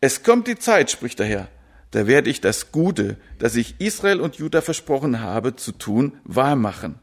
es 0.01 0.23
kommt 0.23 0.47
die 0.47 0.59
Zeit, 0.59 0.91
spricht 0.91 1.19
der 1.19 1.27
Herr, 1.27 1.49
da 1.93 2.07
werde 2.07 2.29
ich 2.29 2.41
das 2.41 2.73
Gute, 2.73 3.17
das 3.39 3.57
ich 3.57 3.77
Israel 3.79 4.21
und 4.21 4.37
Juda 4.37 4.61
versprochen 4.61 5.21
habe 5.21 5.57
zu 5.57 5.73
tun, 5.73 6.19
wahrmachen. 6.25 6.99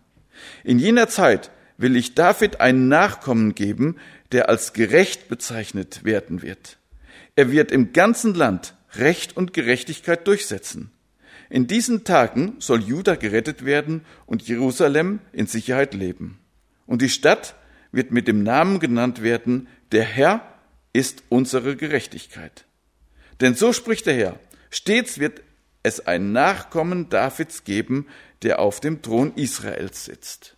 In 0.64 0.78
jener 0.78 1.08
Zeit 1.08 1.52
will 1.78 1.96
ich 1.96 2.16
David 2.16 2.62
einen 2.62 2.88
Nachkommen 2.90 3.56
geben, 3.56 3.98
der 4.32 4.50
als 4.50 4.74
gerecht 4.74 5.30
bezeichnet 5.30 6.04
werden 6.04 6.42
wird. 6.42 6.78
Er 7.36 7.52
wird 7.52 7.72
im 7.72 7.94
ganzen 7.94 8.36
Land 8.36 8.76
Recht 8.96 9.36
und 9.36 9.54
Gerechtigkeit 9.54 10.28
durchsetzen. 10.28 10.92
In 11.54 11.68
diesen 11.68 12.04
Tagen 12.04 12.56
soll 12.58 12.82
Juda 12.82 13.14
gerettet 13.14 13.64
werden 13.64 14.04
und 14.26 14.42
Jerusalem 14.48 15.20
in 15.34 15.46
Sicherheit 15.46 15.94
leben. 15.94 16.40
Und 16.88 17.04
die 17.04 17.10
Stadt 17.10 17.54
wird 17.92 18.10
mit 18.10 18.28
dem 18.28 18.42
Namen 18.42 18.80
genannt 18.80 19.22
werden, 19.22 19.68
der 19.92 20.04
Herr 20.04 20.42
ist 20.94 21.22
unsere 21.30 21.76
Gerechtigkeit. 21.76 22.66
Denn 23.40 23.54
so 23.54 23.72
spricht 23.72 24.08
der 24.08 24.16
Herr, 24.16 24.40
Stets 24.72 25.20
wird 25.20 25.44
es 25.84 26.08
ein 26.08 26.32
Nachkommen 26.32 27.10
Davids 27.10 27.64
geben, 27.66 28.08
der 28.42 28.58
auf 28.58 28.80
dem 28.80 29.04
Thron 29.04 29.36
Israels 29.36 30.06
sitzt. 30.06 30.58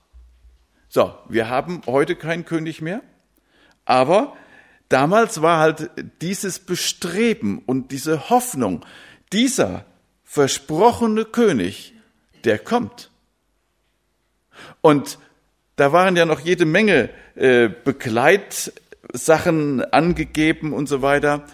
So, 0.87 1.13
wir 1.27 1.49
haben 1.49 1.81
heute 1.87 2.15
keinen 2.15 2.45
König 2.45 2.81
mehr, 2.81 3.01
aber 3.83 4.37
damals 4.87 5.41
war 5.41 5.59
halt 5.59 5.91
dieses 6.21 6.59
Bestreben 6.59 7.59
und 7.65 7.91
diese 7.91 8.29
Hoffnung, 8.29 8.85
dieser 9.33 9.83
versprochene 10.35 11.23
König, 11.23 11.93
der 12.43 12.59
kommt. 12.59 13.09
Und 14.81 15.17
da 15.77 15.93
waren 15.93 16.17
ja 16.17 16.25
noch 16.25 16.41
jede 16.41 16.65
Menge 16.65 17.09
äh, 17.35 17.69
Begleitsachen 17.69 19.81
angegeben 19.93 20.73
und 20.73 20.89
so 20.89 21.01
weiter. 21.01 21.45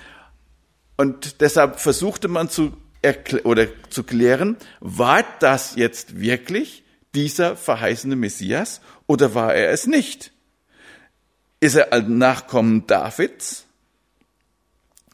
Und 0.98 1.42
deshalb 1.42 1.80
versuchte 1.80 2.28
man 2.28 2.50
zu, 2.50 2.76
oder 3.44 3.68
zu 3.92 4.04
klären, 4.04 4.58
war 4.80 5.24
das 5.40 5.76
jetzt 5.76 6.20
wirklich 6.20 6.84
dieser 7.14 7.56
verheißene 7.56 8.16
Messias 8.16 8.82
oder 9.06 9.36
war 9.36 9.54
er 9.54 9.70
es 9.70 9.86
nicht? 9.86 10.32
Ist 11.60 11.76
er 11.76 11.94
ein 11.94 12.18
Nachkommen 12.18 12.88
Davids? 12.88 13.68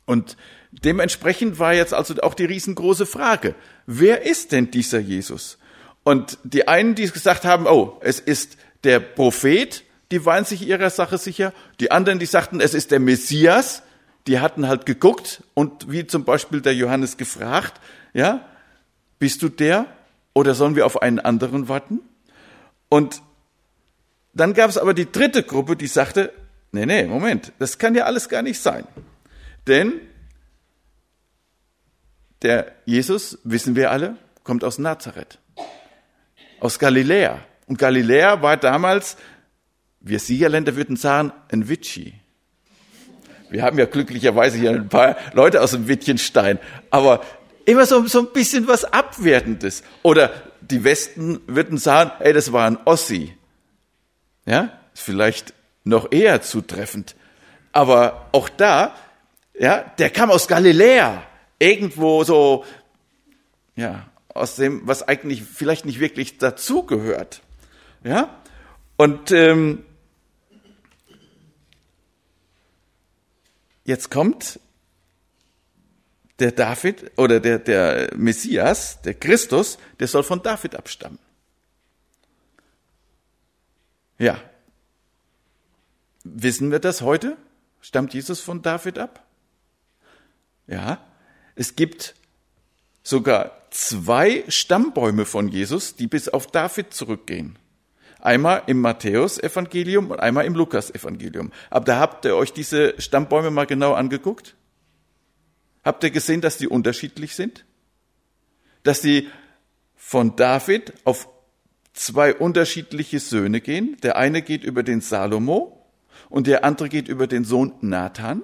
Und 0.05 0.37
dementsprechend 0.83 1.59
war 1.59 1.73
jetzt 1.73 1.93
also 1.93 2.15
auch 2.21 2.33
die 2.33 2.45
riesengroße 2.45 3.05
Frage, 3.05 3.55
wer 3.85 4.25
ist 4.25 4.51
denn 4.51 4.71
dieser 4.71 4.99
Jesus? 4.99 5.57
Und 6.03 6.37
die 6.43 6.67
einen, 6.67 6.95
die 6.95 7.09
gesagt 7.09 7.45
haben, 7.45 7.67
oh, 7.67 7.97
es 8.01 8.19
ist 8.19 8.57
der 8.83 8.99
Prophet, 8.99 9.83
die 10.11 10.25
waren 10.25 10.45
sich 10.45 10.65
ihrer 10.65 10.89
Sache 10.89 11.17
sicher. 11.17 11.53
Die 11.79 11.91
anderen, 11.91 12.19
die 12.19 12.25
sagten, 12.25 12.61
es 12.61 12.73
ist 12.73 12.91
der 12.91 12.99
Messias, 12.99 13.83
die 14.25 14.39
hatten 14.39 14.67
halt 14.67 14.85
geguckt 14.85 15.43
und 15.53 15.91
wie 15.91 16.07
zum 16.07 16.23
Beispiel 16.23 16.61
der 16.61 16.75
Johannes 16.75 17.17
gefragt, 17.17 17.81
ja, 18.13 18.45
bist 19.19 19.41
du 19.41 19.49
der 19.49 19.85
oder 20.33 20.53
sollen 20.53 20.75
wir 20.75 20.85
auf 20.85 21.01
einen 21.01 21.19
anderen 21.19 21.67
warten? 21.67 21.99
Und 22.89 23.21
dann 24.33 24.53
gab 24.53 24.69
es 24.69 24.77
aber 24.77 24.93
die 24.93 25.11
dritte 25.11 25.43
Gruppe, 25.43 25.75
die 25.75 25.87
sagte, 25.87 26.31
nee, 26.71 26.85
nee, 26.85 27.05
Moment, 27.05 27.51
das 27.59 27.77
kann 27.77 27.95
ja 27.95 28.05
alles 28.05 28.29
gar 28.29 28.43
nicht 28.43 28.61
sein. 28.61 28.85
Denn 29.65 29.93
der 32.41 32.71
Jesus, 32.85 33.39
wissen 33.43 33.75
wir 33.75 33.91
alle, 33.91 34.17
kommt 34.43 34.63
aus 34.63 34.77
Nazareth, 34.77 35.39
aus 36.59 36.79
Galiläa. 36.79 37.39
Und 37.67 37.77
Galiläa 37.77 38.41
war 38.41 38.57
damals, 38.57 39.17
wir 39.99 40.19
Siegerländer 40.19 40.75
würden 40.75 40.95
sagen, 40.95 41.33
ein 41.51 41.67
Vichy. 41.67 42.13
Wir 43.49 43.63
haben 43.63 43.77
ja 43.79 43.85
glücklicherweise 43.85 44.57
hier 44.57 44.71
ein 44.71 44.89
paar 44.89 45.17
Leute 45.33 45.61
aus 45.61 45.71
dem 45.71 45.87
Wittgenstein, 45.87 46.59
aber 46.89 47.21
immer 47.65 47.85
so, 47.85 48.05
so 48.07 48.19
ein 48.19 48.33
bisschen 48.33 48.67
was 48.67 48.85
Abwertendes. 48.85 49.83
Oder 50.03 50.31
die 50.61 50.83
Westen 50.83 51.41
würden 51.47 51.77
sagen, 51.77 52.11
ey, 52.19 52.33
das 52.33 52.51
war 52.51 52.65
ein 52.65 52.77
Ossi. 52.85 53.35
Ja, 54.45 54.71
ist 54.93 55.03
vielleicht 55.03 55.53
noch 55.83 56.11
eher 56.11 56.41
zutreffend. 56.41 57.15
Aber 57.71 58.27
auch 58.31 58.49
da, 58.49 58.95
ja, 59.59 59.83
der 59.97 60.09
kam 60.09 60.31
aus 60.31 60.47
Galiläa. 60.47 61.23
Irgendwo 61.59 62.23
so, 62.23 62.65
ja, 63.75 64.09
aus 64.29 64.55
dem, 64.55 64.85
was 64.87 65.03
eigentlich 65.03 65.43
vielleicht 65.43 65.85
nicht 65.85 65.99
wirklich 65.99 66.37
dazugehört. 66.37 67.41
Ja, 68.03 68.41
und 68.97 69.31
ähm, 69.31 69.83
Jetzt 73.87 74.11
kommt 74.11 74.59
der 76.39 76.51
David 76.51 77.17
oder 77.17 77.39
der, 77.39 77.57
der 77.57 78.13
Messias, 78.17 79.01
der 79.01 79.13
Christus, 79.13 79.77
der 80.01 80.09
soll 80.09 80.23
von 80.23 80.43
David 80.43 80.75
abstammen. 80.75 81.19
Ja. 84.19 84.41
Wissen 86.25 86.69
wir 86.69 86.79
das 86.79 87.01
heute? 87.01 87.37
Stammt 87.79 88.13
Jesus 88.13 88.41
von 88.41 88.61
David 88.61 88.99
ab? 88.99 89.25
Ja. 90.67 91.01
Es 91.57 91.75
gibt 91.75 92.13
sogar 93.01 93.51
zwei 93.71 94.43
Stammbäume 94.47 95.25
von 95.25 95.47
Jesus, 95.47 95.95
die 95.95 96.05
bis 96.05 96.29
auf 96.29 96.45
David 96.47 96.93
zurückgehen. 96.93 97.57
Einmal 98.19 98.61
im 98.67 98.79
Matthäus-Evangelium 98.79 100.11
und 100.11 100.19
einmal 100.19 100.45
im 100.45 100.53
Lukas-Evangelium. 100.53 101.51
Aber 101.71 101.85
da 101.85 101.99
habt 101.99 102.25
ihr 102.25 102.35
euch 102.35 102.53
diese 102.53 102.93
Stammbäume 103.01 103.49
mal 103.49 103.65
genau 103.65 103.93
angeguckt? 103.93 104.55
Habt 105.83 106.03
ihr 106.03 106.11
gesehen, 106.11 106.41
dass 106.41 106.59
die 106.59 106.67
unterschiedlich 106.67 107.35
sind? 107.35 107.65
Dass 108.83 109.01
die 109.01 109.27
von 109.95 110.35
David 110.35 110.93
auf 111.05 111.27
zwei 111.93 112.35
unterschiedliche 112.35 113.19
Söhne 113.19 113.61
gehen. 113.61 113.97
Der 114.03 114.15
eine 114.15 114.43
geht 114.43 114.63
über 114.63 114.83
den 114.83 115.01
Salomo 115.01 115.87
und 116.29 116.45
der 116.45 116.63
andere 116.63 116.87
geht 116.89 117.07
über 117.07 117.25
den 117.25 117.45
Sohn 117.45 117.73
Nathan. 117.81 118.43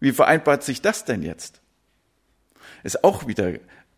Wie 0.00 0.12
vereinbart 0.12 0.64
sich 0.64 0.82
das 0.82 1.04
denn 1.04 1.22
jetzt? 1.22 1.60
Ist 2.82 3.04
auch 3.04 3.26
wieder 3.26 3.54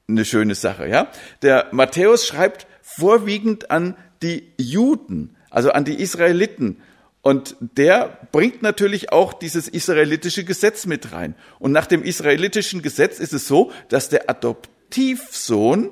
eine 0.09 0.25
schöne 0.25 0.55
Sache, 0.55 0.89
ja? 0.89 1.11
Der 1.43 1.69
Matthäus 1.73 2.27
schreibt 2.27 2.67
vorwiegend 2.83 3.71
an 3.71 3.97
die 4.23 4.53
Juden, 4.59 5.37
also 5.51 5.71
an 5.71 5.85
die 5.85 6.01
Israeliten. 6.01 6.83
Und 7.23 7.57
der 7.61 8.19
bringt 8.33 8.63
natürlich 8.63 9.13
auch 9.13 9.33
dieses 9.33 9.69
israelitische 9.69 10.45
Gesetz 10.45 10.87
mit 10.87 11.13
rein. 11.13 11.35
Und 11.59 11.73
nach 11.73 11.87
dem 11.87 12.03
israelitischen 12.03 12.83
Gesetz 12.83 13.19
ist 13.19 13.33
es 13.33 13.47
so, 13.47 13.73
dass 13.89 14.09
der 14.09 14.31
Adoptivsohn 14.31 15.91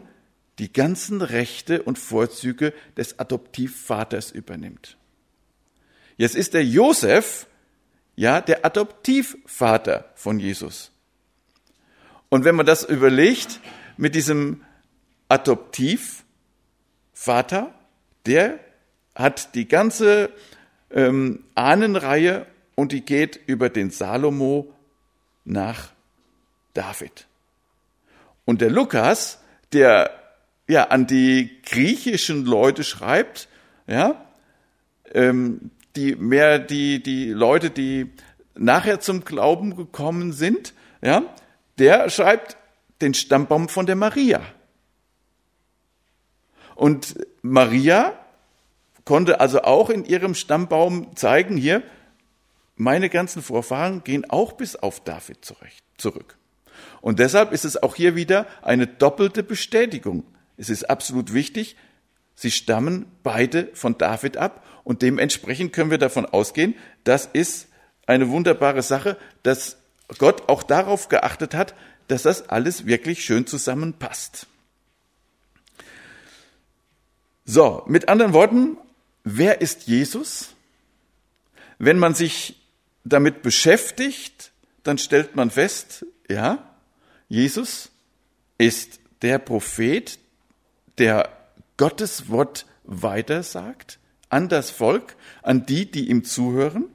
die 0.59 0.73
ganzen 0.73 1.23
Rechte 1.23 1.83
und 1.83 1.99
Vorzüge 1.99 2.73
des 2.97 3.19
Adoptivvaters 3.19 4.33
übernimmt. 4.33 4.97
Jetzt 6.17 6.35
ist 6.35 6.55
der 6.55 6.65
Josef 6.65 7.47
ja 8.17 8.41
der 8.41 8.65
Adoptivvater 8.65 10.11
von 10.17 10.41
Jesus. 10.41 10.91
Und 12.29 12.45
wenn 12.45 12.55
man 12.55 12.67
das 12.67 12.85
überlegt 12.85 13.61
mit 13.97 14.15
diesem 14.15 14.63
Adoptivvater, 15.29 17.73
der 18.27 18.61
hat 19.15 19.55
die 19.55 19.67
ganze 19.67 20.31
ähm, 20.91 21.45
Ahnenreihe 21.55 22.47
und 22.75 22.93
die 22.93 23.01
geht 23.01 23.41
über 23.47 23.71
den 23.71 23.91
Salomo 23.91 24.73
nach 25.45 25.89
David. 26.75 27.27
Und 28.45 28.61
der 28.61 28.71
Lukas, 28.71 29.41
der 29.73 30.11
ja 30.69 30.85
an 30.85 31.07
die 31.07 31.51
griechischen 31.65 32.45
Leute 32.45 32.85
schreibt, 32.85 33.49
ja, 33.87 34.25
ähm, 35.13 35.71
die 35.97 36.15
mehr 36.15 36.59
die, 36.59 37.03
die 37.03 37.31
Leute, 37.31 37.71
die 37.71 38.13
nachher 38.55 39.01
zum 39.01 39.25
Glauben 39.25 39.77
gekommen 39.77 40.33
sind, 40.33 40.75
ja, 41.03 41.23
der 41.79 42.11
schreibt 42.11 42.57
den 43.01 43.15
Stammbaum 43.15 43.69
von 43.69 43.87
der 43.87 43.97
Maria. 43.97 44.41
Und 46.75 47.17
Maria 47.43 48.19
konnte 49.05 49.41
also 49.41 49.63
auch 49.63 49.91
in 49.91 50.05
ihrem 50.05 50.35
Stammbaum 50.35 51.17
zeigen, 51.17 51.57
hier, 51.57 51.83
meine 52.77 53.09
ganzen 53.09 53.43
Vorfahren 53.43 54.05
gehen 54.05 54.29
auch 54.31 54.53
bis 54.53 54.77
auf 54.77 55.01
David 55.01 55.39
zurück. 55.97 56.37
Und 57.01 57.19
deshalb 57.19 57.53
ist 57.53 57.65
es 57.65 57.83
auch 57.83 57.97
hier 57.97 58.15
wieder 58.15 58.47
eine 58.63 58.87
doppelte 58.87 59.43
Bestätigung. 59.43 60.25
Es 60.57 60.71
ist 60.71 60.89
absolut 60.89 61.33
wichtig, 61.33 61.77
sie 62.35 62.51
stammen 62.51 63.07
beide 63.23 63.71
von 63.75 63.99
David 63.99 64.37
ab 64.37 64.65
und 64.85 65.03
dementsprechend 65.03 65.73
können 65.73 65.91
wir 65.91 65.99
davon 65.99 66.27
ausgehen, 66.27 66.75
das 67.05 67.27
ist 67.27 67.69
eine 68.07 68.29
wunderbare 68.29 68.83
Sache, 68.83 69.17
dass 69.43 69.77
Gott 70.17 70.49
auch 70.49 70.63
darauf 70.63 71.09
geachtet 71.09 71.55
hat, 71.55 71.75
dass 72.09 72.23
das 72.23 72.49
alles 72.49 72.87
wirklich 72.87 73.25
schön 73.25 73.47
zusammenpasst. 73.47 74.47
So, 77.45 77.83
mit 77.87 78.09
anderen 78.09 78.33
Worten, 78.33 78.77
wer 79.25 79.61
ist 79.61 79.87
Jesus? 79.87 80.55
Wenn 81.79 81.99
man 81.99 82.15
sich 82.15 82.61
damit 83.05 83.43
beschäftigt, 83.43 84.53
dann 84.83 84.99
stellt 84.99 85.37
man 85.37 85.51
fest, 85.51 86.07
ja, 86.29 86.75
Jesus 87.29 87.91
ist 88.59 89.01
der 89.23 89.39
Prophet, 89.39 90.19
der 90.99 91.31
Gottes 91.77 92.29
Wort 92.29 92.67
weitersagt 92.85 93.99
an 94.31 94.49
das 94.49 94.71
Volk, 94.71 95.17
an 95.43 95.67
die, 95.67 95.91
die 95.91 96.09
ihm 96.09 96.25
zuhören. 96.25 96.87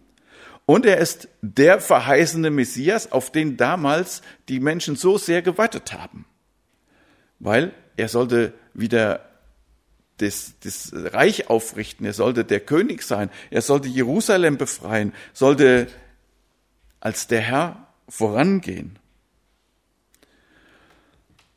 Und 0.66 0.86
er 0.86 0.98
ist 0.98 1.28
der 1.42 1.80
verheißene 1.82 2.50
Messias, 2.50 3.12
auf 3.12 3.32
den 3.32 3.58
damals 3.58 4.22
die 4.48 4.60
Menschen 4.60 4.96
so 4.96 5.18
sehr 5.18 5.42
gewartet 5.42 5.94
haben. 5.94 6.26
Weil 7.40 7.74
er 7.98 8.08
sollte 8.08 8.54
wieder 8.74 9.30
das, 10.18 10.54
das 10.62 10.92
Reich 10.94 11.50
aufrichten, 11.50 12.06
er 12.06 12.14
sollte 12.14 12.46
der 12.46 12.62
König 12.62 13.04
sein, 13.04 13.30
er 13.50 13.62
sollte 13.62 13.90
Jerusalem 13.90 14.58
befreien, 14.58 15.14
sollte 15.34 15.88
als 17.00 17.28
der 17.28 17.42
Herr 17.42 17.88
vorangehen. 18.08 18.98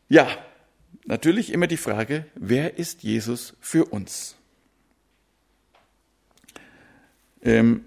Ja, 0.08 0.28
natürlich 1.04 1.52
immer 1.52 1.66
die 1.66 1.76
Frage, 1.76 2.26
wer 2.34 2.78
ist 2.78 3.02
Jesus 3.02 3.54
für 3.60 3.84
uns? 3.84 4.36
Ähm, 7.42 7.84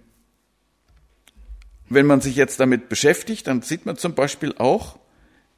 wenn 1.90 2.06
man 2.06 2.22
sich 2.22 2.36
jetzt 2.36 2.60
damit 2.60 2.90
beschäftigt, 2.90 3.48
dann 3.48 3.62
sieht 3.62 3.86
man 3.86 3.98
zum 3.98 4.16
Beispiel 4.16 4.54
auch 4.58 5.00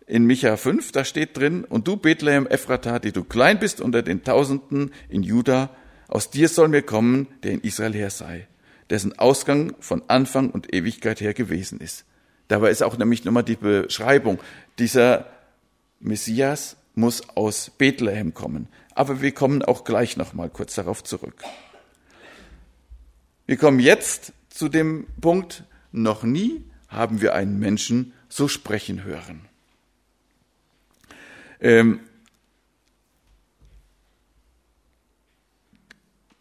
in 0.07 0.25
Micha 0.25 0.57
5, 0.57 0.91
da 0.91 1.05
steht 1.05 1.37
drin, 1.37 1.63
und 1.63 1.87
du 1.87 1.95
Bethlehem 1.97 2.47
Ephrata, 2.47 2.99
die 2.99 3.11
du 3.11 3.23
klein 3.23 3.59
bist 3.59 3.79
unter 3.81 4.01
den 4.01 4.23
Tausenden 4.23 4.91
in 5.09 5.23
Juda, 5.23 5.69
aus 6.07 6.29
dir 6.29 6.49
soll 6.49 6.67
mir 6.67 6.81
kommen, 6.81 7.27
der 7.43 7.51
in 7.51 7.61
Israel 7.61 7.93
her 7.93 8.09
sei, 8.09 8.47
dessen 8.89 9.17
Ausgang 9.17 9.73
von 9.79 10.03
Anfang 10.07 10.49
und 10.49 10.73
Ewigkeit 10.73 11.21
her 11.21 11.33
gewesen 11.33 11.79
ist. 11.79 12.05
Dabei 12.49 12.71
ist 12.71 12.83
auch 12.83 12.97
nämlich 12.97 13.23
nochmal 13.23 13.43
die 13.43 13.55
Beschreibung, 13.55 14.39
dieser 14.77 15.27
Messias 16.01 16.75
muss 16.95 17.29
aus 17.29 17.71
Bethlehem 17.77 18.33
kommen. 18.33 18.67
Aber 18.93 19.21
wir 19.21 19.31
kommen 19.31 19.63
auch 19.63 19.85
gleich 19.85 20.17
nochmal 20.17 20.49
kurz 20.49 20.75
darauf 20.75 21.03
zurück. 21.03 21.43
Wir 23.45 23.55
kommen 23.55 23.79
jetzt 23.79 24.33
zu 24.49 24.67
dem 24.67 25.07
Punkt, 25.21 25.63
noch 25.91 26.23
nie 26.23 26.63
haben 26.87 27.21
wir 27.21 27.33
einen 27.33 27.59
Menschen 27.59 28.13
so 28.29 28.47
sprechen 28.47 29.03
hören. 29.03 29.47
Ähm, 31.59 32.01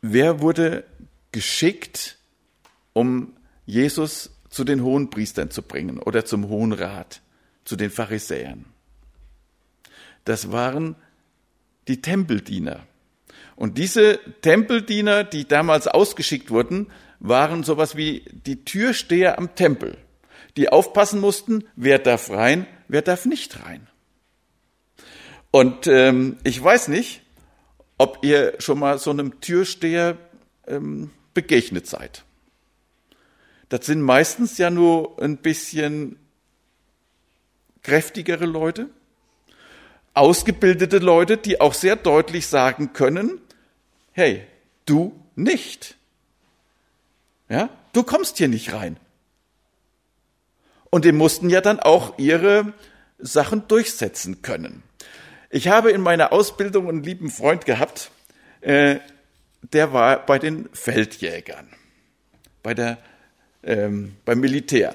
wer 0.01 0.41
wurde 0.41 0.85
geschickt, 1.33 2.19
um 2.93 3.35
Jesus 3.67 4.31
zu 4.49 4.65
den 4.65 4.83
hohen 4.83 5.11
Priestern 5.11 5.51
zu 5.51 5.63
bringen 5.63 5.99
oder 5.99 6.25
zum 6.25 6.49
Hohen 6.49 6.73
Rat, 6.73 7.21
zu 7.65 7.77
den 7.77 7.91
Pharisäern? 7.91 8.65
Das 10.25 10.51
waren 10.51 10.97
die 11.87 12.01
Tempeldiener. 12.01 12.87
Und 13.57 13.79
diese 13.79 14.19
Tempeldiener, 14.41 15.23
die 15.25 15.47
damals 15.47 15.87
ausgeschickt 15.87 16.51
wurden, 16.51 16.87
waren 17.21 17.63
sowas 17.63 17.97
wie 17.97 18.25
die 18.33 18.65
Türsteher 18.65 19.39
am 19.39 19.55
Tempel, 19.55 19.97
die 20.57 20.71
aufpassen 20.71 21.21
mussten, 21.21 21.65
wer 21.77 21.99
darf 21.99 22.31
rein, 22.31 22.67
wer 22.89 23.03
darf 23.03 23.27
nicht 23.27 23.65
rein. 23.65 23.87
Und 25.51 25.87
ähm, 25.87 26.39
ich 26.45 26.63
weiß 26.63 26.89
nicht, 26.89 27.23
ob 27.99 28.19
ihr 28.23 28.55
schon 28.59 28.79
mal 28.79 28.99
so 28.99 29.11
einem 29.11 29.41
Türsteher 29.41 30.17
ähm, 30.67 31.11
begegnet 31.35 31.87
seid. 31.87 32.25
Das 33.69 33.87
sind 33.87 34.01
meistens 34.01 34.59
ja 34.59 34.71
nur 34.71 35.23
ein 35.23 35.37
bisschen 35.37 36.19
kräftigere 37.83 38.47
Leute, 38.47 38.89
ausgebildete 40.15 40.99
Leute, 40.99 41.37
die 41.37 41.61
auch 41.61 41.75
sehr 41.75 41.97
deutlich 41.97 42.47
sagen 42.47 42.93
können, 42.93 43.41
hey, 44.13 44.47
du 44.87 45.15
nicht. 45.37 45.97
Ja, 47.51 47.69
du 47.93 48.05
kommst 48.05 48.39
hier 48.39 48.49
nicht 48.49 48.73
rein. 48.73 48.97
Und 50.89 51.05
die 51.05 51.13
mussten 51.13 51.51
ja 51.51 51.61
dann 51.61 51.81
auch 51.81 52.19
ihre 52.19 52.73
Sachen 53.19 53.69
durchsetzen 53.69 54.41
können. 54.41 54.83
Ich 55.51 55.69
habe 55.69 55.91
in 55.91 56.01
meiner 56.01 56.33
Ausbildung 56.33 56.89
einen 56.89 57.03
lieben 57.03 57.29
Freund 57.29 57.67
gehabt, 57.67 58.11
äh, 58.61 58.97
der 59.63 59.93
war 59.93 60.25
bei 60.25 60.39
den 60.39 60.69
Feldjägern, 60.73 61.69
bei 62.63 62.73
der, 62.73 62.99
ähm, 63.65 64.17
beim 64.25 64.41
Militär. 64.41 64.95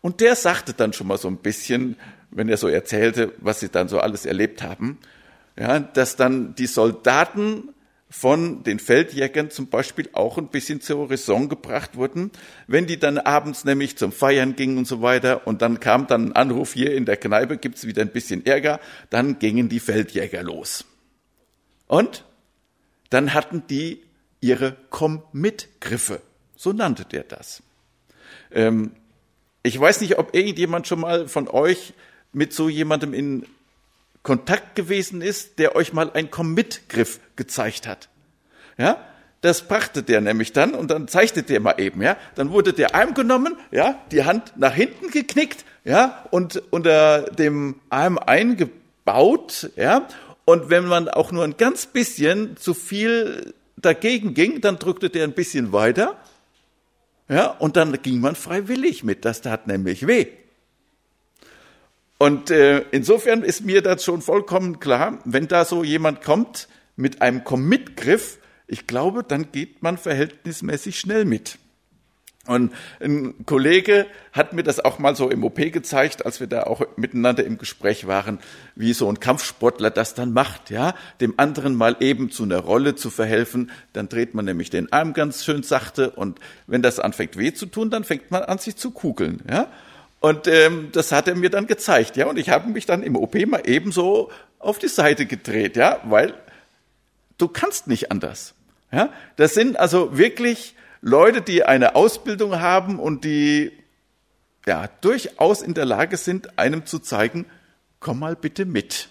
Und 0.00 0.20
der 0.20 0.34
sagte 0.34 0.72
dann 0.74 0.92
schon 0.92 1.06
mal 1.06 1.18
so 1.18 1.28
ein 1.28 1.38
bisschen, 1.38 1.96
wenn 2.30 2.48
er 2.48 2.56
so 2.56 2.68
erzählte, 2.68 3.32
was 3.38 3.60
sie 3.60 3.68
dann 3.68 3.88
so 3.88 4.00
alles 4.00 4.26
erlebt 4.26 4.62
haben, 4.62 4.98
ja, 5.58 5.78
dass 5.78 6.16
dann 6.16 6.54
die 6.56 6.66
Soldaten 6.66 7.68
von 8.08 8.62
den 8.62 8.78
Feldjägern 8.78 9.50
zum 9.50 9.68
Beispiel 9.68 10.08
auch 10.12 10.38
ein 10.38 10.48
bisschen 10.48 10.80
zur 10.80 11.10
Raison 11.10 11.48
gebracht 11.48 11.96
wurden, 11.96 12.30
wenn 12.66 12.86
die 12.86 12.98
dann 12.98 13.18
abends 13.18 13.64
nämlich 13.64 13.96
zum 13.98 14.12
Feiern 14.12 14.54
gingen 14.54 14.78
und 14.78 14.86
so 14.86 15.02
weiter 15.02 15.46
und 15.46 15.60
dann 15.60 15.80
kam 15.80 16.06
dann 16.06 16.28
ein 16.28 16.32
Anruf 16.32 16.74
hier 16.74 16.94
in 16.94 17.04
der 17.04 17.16
Kneipe, 17.16 17.58
gibt's 17.58 17.86
wieder 17.86 18.02
ein 18.02 18.12
bisschen 18.12 18.46
Ärger, 18.46 18.80
dann 19.10 19.38
gingen 19.38 19.68
die 19.68 19.80
Feldjäger 19.80 20.42
los. 20.42 20.84
Und 21.88 22.24
dann 23.10 23.34
hatten 23.34 23.64
die 23.68 24.02
ihre 24.40 24.76
Komm-mit-Griffe, 24.90 26.22
so 26.54 26.72
nannte 26.72 27.04
der 27.04 27.24
das. 27.24 27.62
Ähm, 28.52 28.92
ich 29.62 29.78
weiß 29.78 30.00
nicht, 30.00 30.18
ob 30.18 30.34
irgendjemand 30.34 30.86
schon 30.86 31.00
mal 31.00 31.26
von 31.26 31.48
euch 31.48 31.92
mit 32.32 32.52
so 32.52 32.68
jemandem 32.68 33.12
in 33.14 33.46
Kontakt 34.26 34.74
gewesen 34.74 35.22
ist, 35.22 35.60
der 35.60 35.76
euch 35.76 35.92
mal 35.92 36.10
ein 36.12 36.32
Commit-Griff 36.32 37.20
gezeigt 37.36 37.86
hat. 37.86 38.08
Ja, 38.76 38.98
das 39.40 39.68
brachte 39.68 40.02
der 40.02 40.20
nämlich 40.20 40.52
dann 40.52 40.74
und 40.74 40.90
dann 40.90 41.06
zeigte 41.06 41.44
der 41.44 41.60
mal 41.60 41.76
eben, 41.78 42.02
ja. 42.02 42.16
Dann 42.34 42.50
wurde 42.50 42.72
der 42.72 42.96
Arm 42.96 43.14
genommen, 43.14 43.56
ja, 43.70 44.02
die 44.10 44.24
Hand 44.24 44.54
nach 44.56 44.74
hinten 44.74 45.12
geknickt, 45.12 45.64
ja, 45.84 46.26
und 46.32 46.60
unter 46.72 47.22
dem 47.30 47.76
Arm 47.88 48.18
eingebaut, 48.18 49.70
ja. 49.76 50.08
Und 50.44 50.70
wenn 50.70 50.86
man 50.86 51.08
auch 51.08 51.30
nur 51.30 51.44
ein 51.44 51.56
ganz 51.56 51.86
bisschen 51.86 52.56
zu 52.56 52.74
viel 52.74 53.54
dagegen 53.76 54.34
ging, 54.34 54.60
dann 54.60 54.80
drückte 54.80 55.08
der 55.08 55.22
ein 55.22 55.34
bisschen 55.34 55.70
weiter, 55.70 56.16
ja, 57.28 57.46
und 57.46 57.76
dann 57.76 58.02
ging 58.02 58.18
man 58.18 58.34
freiwillig 58.34 59.04
mit. 59.04 59.24
Das 59.24 59.40
tat 59.40 59.68
nämlich 59.68 60.08
weh. 60.08 60.26
Und 62.18 62.50
äh, 62.50 62.80
insofern 62.92 63.42
ist 63.42 63.64
mir 63.64 63.82
das 63.82 64.04
schon 64.04 64.22
vollkommen 64.22 64.80
klar, 64.80 65.18
wenn 65.24 65.48
da 65.48 65.64
so 65.64 65.84
jemand 65.84 66.22
kommt 66.22 66.68
mit 66.96 67.20
einem 67.20 67.44
Commit-Griff, 67.44 68.38
ich 68.66 68.86
glaube, 68.86 69.22
dann 69.22 69.52
geht 69.52 69.82
man 69.82 69.98
verhältnismäßig 69.98 70.98
schnell 70.98 71.24
mit. 71.24 71.58
Und 72.46 72.72
ein 73.00 73.44
Kollege 73.44 74.06
hat 74.32 74.52
mir 74.52 74.62
das 74.62 74.84
auch 74.84 74.98
mal 74.98 75.16
so 75.16 75.28
im 75.30 75.44
OP 75.44 75.56
gezeigt, 75.56 76.24
als 76.24 76.40
wir 76.40 76.46
da 76.46 76.62
auch 76.62 76.82
miteinander 76.96 77.44
im 77.44 77.58
Gespräch 77.58 78.06
waren, 78.06 78.38
wie 78.74 78.92
so 78.92 79.08
ein 79.08 79.20
Kampfsportler 79.20 79.90
das 79.90 80.14
dann 80.14 80.32
macht, 80.32 80.70
ja, 80.70 80.94
dem 81.20 81.34
anderen 81.38 81.74
mal 81.74 81.96
eben 82.00 82.30
zu 82.30 82.44
einer 82.44 82.58
Rolle 82.58 82.94
zu 82.94 83.10
verhelfen, 83.10 83.70
dann 83.92 84.08
dreht 84.08 84.34
man 84.34 84.44
nämlich 84.44 84.70
den 84.70 84.92
Arm 84.92 85.12
ganz 85.12 85.44
schön 85.44 85.62
sachte 85.62 86.10
und 86.10 86.38
wenn 86.66 86.82
das 86.82 87.00
anfängt 87.00 87.36
weh 87.36 87.52
zu 87.52 87.66
tun, 87.66 87.90
dann 87.90 88.04
fängt 88.04 88.30
man 88.30 88.42
an 88.42 88.58
sich 88.58 88.76
zu 88.76 88.92
kugeln, 88.92 89.42
ja. 89.50 89.68
Und 90.26 90.48
ähm, 90.48 90.88
das 90.90 91.12
hat 91.12 91.28
er 91.28 91.36
mir 91.36 91.50
dann 91.50 91.68
gezeigt, 91.68 92.16
ja. 92.16 92.26
Und 92.26 92.36
ich 92.36 92.50
habe 92.50 92.68
mich 92.68 92.84
dann 92.84 93.04
im 93.04 93.14
OP 93.14 93.36
mal 93.46 93.62
ebenso 93.64 94.32
auf 94.58 94.80
die 94.80 94.88
Seite 94.88 95.24
gedreht, 95.24 95.76
ja, 95.76 96.00
weil 96.02 96.34
du 97.38 97.46
kannst 97.46 97.86
nicht 97.86 98.10
anders. 98.10 98.54
Ja, 98.90 99.10
das 99.36 99.54
sind 99.54 99.78
also 99.78 100.18
wirklich 100.18 100.74
Leute, 101.00 101.42
die 101.42 101.62
eine 101.62 101.94
Ausbildung 101.94 102.58
haben 102.58 102.98
und 102.98 103.22
die 103.22 103.70
ja 104.66 104.88
durchaus 105.00 105.62
in 105.62 105.74
der 105.74 105.84
Lage 105.84 106.16
sind, 106.16 106.58
einem 106.58 106.86
zu 106.86 106.98
zeigen, 106.98 107.46
komm 108.00 108.18
mal 108.18 108.34
bitte 108.34 108.64
mit. 108.64 109.08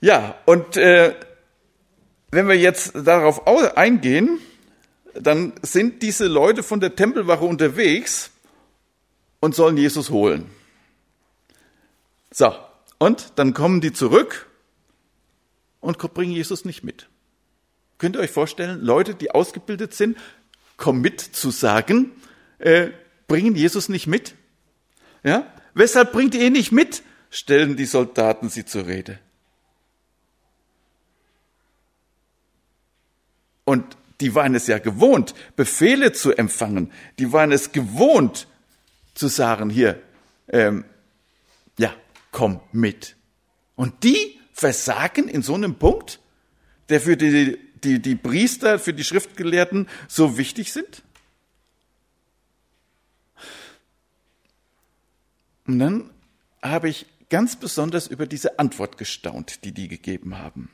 Ja, 0.00 0.34
und 0.44 0.76
äh, 0.76 1.14
wenn 2.32 2.48
wir 2.48 2.56
jetzt 2.56 2.94
darauf 2.96 3.46
eingehen, 3.76 4.40
dann 5.14 5.52
sind 5.62 6.02
diese 6.02 6.26
Leute 6.26 6.64
von 6.64 6.80
der 6.80 6.96
Tempelwache 6.96 7.44
unterwegs 7.44 8.32
und 9.40 9.54
sollen 9.54 9.76
Jesus 9.76 10.10
holen. 10.10 10.50
So, 12.30 12.54
und 12.98 13.32
dann 13.36 13.54
kommen 13.54 13.80
die 13.80 13.92
zurück 13.92 14.48
und 15.80 15.98
bringen 15.98 16.32
Jesus 16.32 16.64
nicht 16.64 16.82
mit. 16.84 17.08
Könnt 17.98 18.16
ihr 18.16 18.20
euch 18.20 18.30
vorstellen, 18.30 18.80
Leute, 18.80 19.14
die 19.14 19.30
ausgebildet 19.30 19.94
sind, 19.94 20.18
komm 20.76 21.00
mit 21.00 21.20
zu 21.20 21.50
sagen, 21.50 22.12
äh, 22.58 22.88
bringen 23.26 23.54
Jesus 23.54 23.88
nicht 23.88 24.06
mit? 24.06 24.34
Ja? 25.22 25.52
Weshalb 25.74 26.12
bringt 26.12 26.34
ihr 26.34 26.46
ihn 26.46 26.52
nicht 26.52 26.72
mit? 26.72 27.02
Stellen 27.30 27.76
die 27.76 27.86
Soldaten 27.86 28.48
sie 28.48 28.64
zur 28.64 28.86
Rede. 28.86 29.18
Und 33.64 33.84
die 34.20 34.34
waren 34.34 34.54
es 34.54 34.66
ja 34.66 34.78
gewohnt, 34.78 35.34
Befehle 35.54 36.12
zu 36.12 36.32
empfangen. 36.32 36.90
Die 37.18 37.32
waren 37.32 37.52
es 37.52 37.72
gewohnt, 37.72 38.48
zu 39.18 39.26
sagen, 39.26 39.68
hier, 39.68 40.00
ähm, 40.46 40.84
ja, 41.76 41.92
komm 42.30 42.60
mit. 42.70 43.16
Und 43.74 44.04
die 44.04 44.38
versagen 44.52 45.26
in 45.26 45.42
so 45.42 45.54
einem 45.54 45.74
Punkt, 45.74 46.20
der 46.88 47.00
für 47.00 47.16
die, 47.16 47.58
die, 47.82 48.00
die 48.00 48.14
Priester, 48.14 48.78
für 48.78 48.94
die 48.94 49.02
Schriftgelehrten 49.02 49.88
so 50.06 50.38
wichtig 50.38 50.72
sind? 50.72 51.02
Und 55.66 55.80
dann 55.80 56.10
habe 56.62 56.88
ich 56.88 57.06
ganz 57.28 57.56
besonders 57.56 58.06
über 58.06 58.26
diese 58.26 58.60
Antwort 58.60 58.98
gestaunt, 58.98 59.64
die 59.64 59.72
die 59.72 59.88
gegeben 59.88 60.38
haben. 60.38 60.70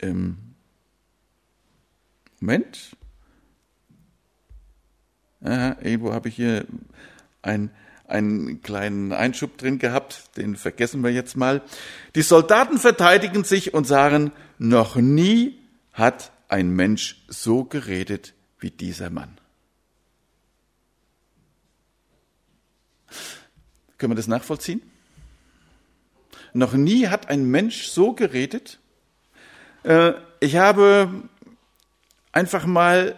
Ähm, 0.00 0.38
Moment. 2.40 2.96
Aha, 5.42 5.76
irgendwo 5.80 6.12
habe 6.12 6.28
ich 6.28 6.36
hier 6.36 6.66
ein, 7.42 7.70
einen 8.06 8.62
kleinen 8.62 9.12
Einschub 9.12 9.56
drin 9.56 9.78
gehabt, 9.78 10.36
den 10.36 10.56
vergessen 10.56 11.02
wir 11.02 11.10
jetzt 11.10 11.36
mal. 11.36 11.62
Die 12.14 12.22
Soldaten 12.22 12.78
verteidigen 12.78 13.44
sich 13.44 13.72
und 13.72 13.86
sagen, 13.86 14.32
noch 14.58 14.96
nie 14.96 15.58
hat 15.92 16.32
ein 16.48 16.70
Mensch 16.70 17.22
so 17.28 17.64
geredet 17.64 18.34
wie 18.58 18.70
dieser 18.70 19.08
Mann. 19.10 19.38
Können 23.96 24.12
wir 24.12 24.16
das 24.16 24.28
nachvollziehen? 24.28 24.82
Noch 26.52 26.72
nie 26.72 27.08
hat 27.08 27.28
ein 27.28 27.44
Mensch 27.44 27.86
so 27.88 28.12
geredet. 28.12 28.78
Äh, 29.84 30.12
ich 30.40 30.56
habe 30.56 31.28
einfach 32.32 32.66
mal 32.66 33.14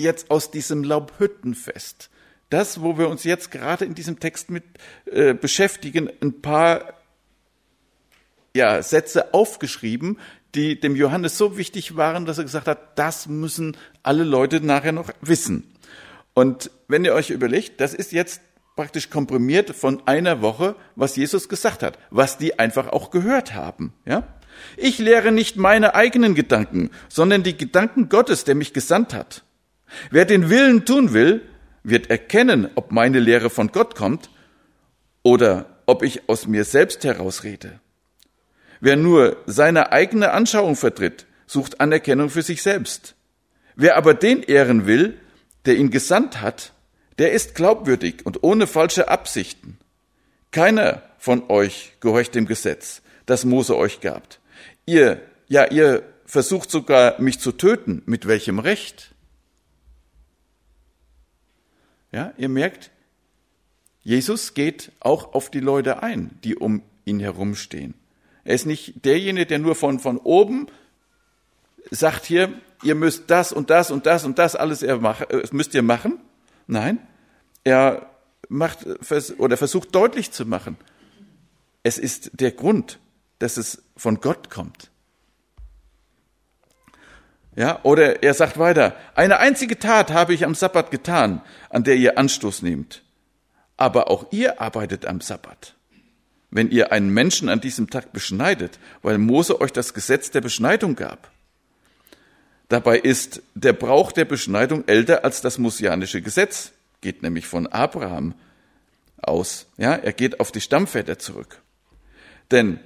jetzt 0.00 0.30
aus 0.30 0.50
diesem 0.50 0.82
Laubhüttenfest, 0.82 2.10
das, 2.48 2.80
wo 2.82 2.98
wir 2.98 3.08
uns 3.08 3.24
jetzt 3.24 3.50
gerade 3.50 3.84
in 3.84 3.94
diesem 3.94 4.18
Text 4.18 4.50
mit 4.50 4.64
äh, 5.06 5.34
beschäftigen, 5.34 6.10
ein 6.20 6.40
paar 6.40 6.94
ja, 8.54 8.82
Sätze 8.82 9.32
aufgeschrieben, 9.32 10.18
die 10.54 10.80
dem 10.80 10.96
Johannes 10.96 11.38
so 11.38 11.56
wichtig 11.56 11.96
waren, 11.96 12.26
dass 12.26 12.38
er 12.38 12.44
gesagt 12.44 12.66
hat, 12.66 12.98
das 12.98 13.28
müssen 13.28 13.76
alle 14.02 14.24
Leute 14.24 14.60
nachher 14.60 14.92
noch 14.92 15.10
wissen. 15.20 15.72
Und 16.34 16.70
wenn 16.88 17.04
ihr 17.04 17.14
euch 17.14 17.30
überlegt, 17.30 17.80
das 17.80 17.94
ist 17.94 18.12
jetzt 18.12 18.40
praktisch 18.74 19.10
komprimiert 19.10 19.70
von 19.70 20.02
einer 20.06 20.42
Woche, 20.42 20.74
was 20.96 21.16
Jesus 21.16 21.48
gesagt 21.48 21.82
hat, 21.82 21.98
was 22.10 22.38
die 22.38 22.58
einfach 22.58 22.88
auch 22.88 23.10
gehört 23.10 23.54
haben, 23.54 23.92
ja? 24.06 24.26
Ich 24.76 24.98
lehre 24.98 25.32
nicht 25.32 25.56
meine 25.56 25.94
eigenen 25.94 26.34
Gedanken, 26.34 26.90
sondern 27.08 27.42
die 27.42 27.56
Gedanken 27.56 28.08
Gottes, 28.08 28.44
der 28.44 28.54
mich 28.54 28.74
gesandt 28.74 29.14
hat. 29.14 29.42
Wer 30.10 30.24
den 30.24 30.50
Willen 30.50 30.84
tun 30.84 31.12
will, 31.12 31.42
wird 31.82 32.10
erkennen, 32.10 32.68
ob 32.74 32.92
meine 32.92 33.20
Lehre 33.20 33.50
von 33.50 33.68
Gott 33.68 33.94
kommt 33.94 34.30
oder 35.22 35.66
ob 35.86 36.02
ich 36.02 36.28
aus 36.28 36.46
mir 36.46 36.64
selbst 36.64 37.04
herausrede. 37.04 37.80
Wer 38.80 38.96
nur 38.96 39.36
seine 39.46 39.92
eigene 39.92 40.32
Anschauung 40.32 40.76
vertritt, 40.76 41.26
sucht 41.46 41.80
Anerkennung 41.80 42.30
für 42.30 42.42
sich 42.42 42.62
selbst. 42.62 43.14
Wer 43.76 43.96
aber 43.96 44.14
den 44.14 44.42
ehren 44.42 44.86
will, 44.86 45.18
der 45.66 45.76
ihn 45.76 45.90
gesandt 45.90 46.40
hat, 46.40 46.72
der 47.18 47.32
ist 47.32 47.54
glaubwürdig 47.54 48.24
und 48.24 48.42
ohne 48.42 48.66
falsche 48.66 49.08
Absichten. 49.08 49.78
Keiner 50.52 51.02
von 51.18 51.50
euch 51.50 51.92
gehorcht 52.00 52.34
dem 52.34 52.46
Gesetz, 52.46 53.02
das 53.26 53.44
Mose 53.44 53.76
euch 53.76 54.00
gab. 54.00 54.38
Ihr, 54.86 55.20
ja, 55.48 55.66
ihr 55.66 56.02
versucht 56.24 56.70
sogar, 56.70 57.20
mich 57.20 57.40
zu 57.40 57.52
töten. 57.52 58.02
Mit 58.06 58.26
welchem 58.26 58.58
Recht? 58.58 59.14
Ja, 62.12 62.32
ihr 62.36 62.48
merkt, 62.48 62.90
Jesus 64.02 64.54
geht 64.54 64.92
auch 65.00 65.34
auf 65.34 65.50
die 65.50 65.60
Leute 65.60 66.02
ein, 66.02 66.38
die 66.42 66.56
um 66.56 66.82
ihn 67.04 67.20
herumstehen. 67.20 67.94
Er 68.44 68.54
ist 68.54 68.66
nicht 68.66 69.04
derjenige, 69.04 69.46
der 69.46 69.58
nur 69.58 69.74
von, 69.74 69.98
von 69.98 70.18
oben 70.18 70.66
sagt 71.90 72.24
hier, 72.24 72.52
ihr 72.82 72.94
müsst 72.94 73.30
das 73.30 73.52
und 73.52 73.70
das 73.70 73.90
und 73.90 74.06
das 74.06 74.24
und 74.24 74.38
das 74.38 74.56
alles 74.56 74.82
äh, 74.82 74.98
müsst 75.52 75.74
ihr 75.74 75.82
machen. 75.82 76.18
Nein, 76.66 76.98
er 77.64 78.10
macht 78.48 78.86
oder 79.38 79.56
versucht 79.56 79.94
deutlich 79.94 80.32
zu 80.32 80.46
machen, 80.46 80.76
es 81.82 81.98
ist 81.98 82.30
der 82.34 82.52
Grund, 82.52 82.98
dass 83.38 83.56
es 83.56 83.82
von 83.96 84.20
Gott 84.20 84.50
kommt. 84.50 84.89
Ja, 87.56 87.80
oder 87.82 88.22
er 88.22 88.34
sagt 88.34 88.58
weiter, 88.58 88.94
eine 89.14 89.38
einzige 89.38 89.78
Tat 89.78 90.12
habe 90.12 90.34
ich 90.34 90.44
am 90.44 90.54
Sabbat 90.54 90.90
getan, 90.90 91.42
an 91.68 91.84
der 91.84 91.96
ihr 91.96 92.16
Anstoß 92.16 92.62
nehmt. 92.62 93.02
Aber 93.76 94.10
auch 94.10 94.26
ihr 94.30 94.60
arbeitet 94.60 95.06
am 95.06 95.20
Sabbat. 95.20 95.74
Wenn 96.50 96.70
ihr 96.70 96.92
einen 96.92 97.10
Menschen 97.10 97.48
an 97.48 97.60
diesem 97.60 97.90
Tag 97.90 98.12
beschneidet, 98.12 98.78
weil 99.02 99.18
Mose 99.18 99.60
euch 99.60 99.72
das 99.72 99.94
Gesetz 99.94 100.30
der 100.30 100.40
Beschneidung 100.40 100.96
gab. 100.96 101.30
Dabei 102.68 102.98
ist 102.98 103.42
der 103.54 103.72
Brauch 103.72 104.12
der 104.12 104.24
Beschneidung 104.24 104.86
älter 104.86 105.24
als 105.24 105.40
das 105.40 105.58
mosianische 105.58 106.22
Gesetz, 106.22 106.72
geht 107.00 107.22
nämlich 107.22 107.46
von 107.46 107.66
Abraham 107.66 108.34
aus. 109.22 109.66
Ja, 109.76 109.94
er 109.94 110.12
geht 110.12 110.40
auf 110.40 110.52
die 110.52 110.60
Stammväter 110.60 111.18
zurück. 111.18 111.62
Denn 112.50 112.80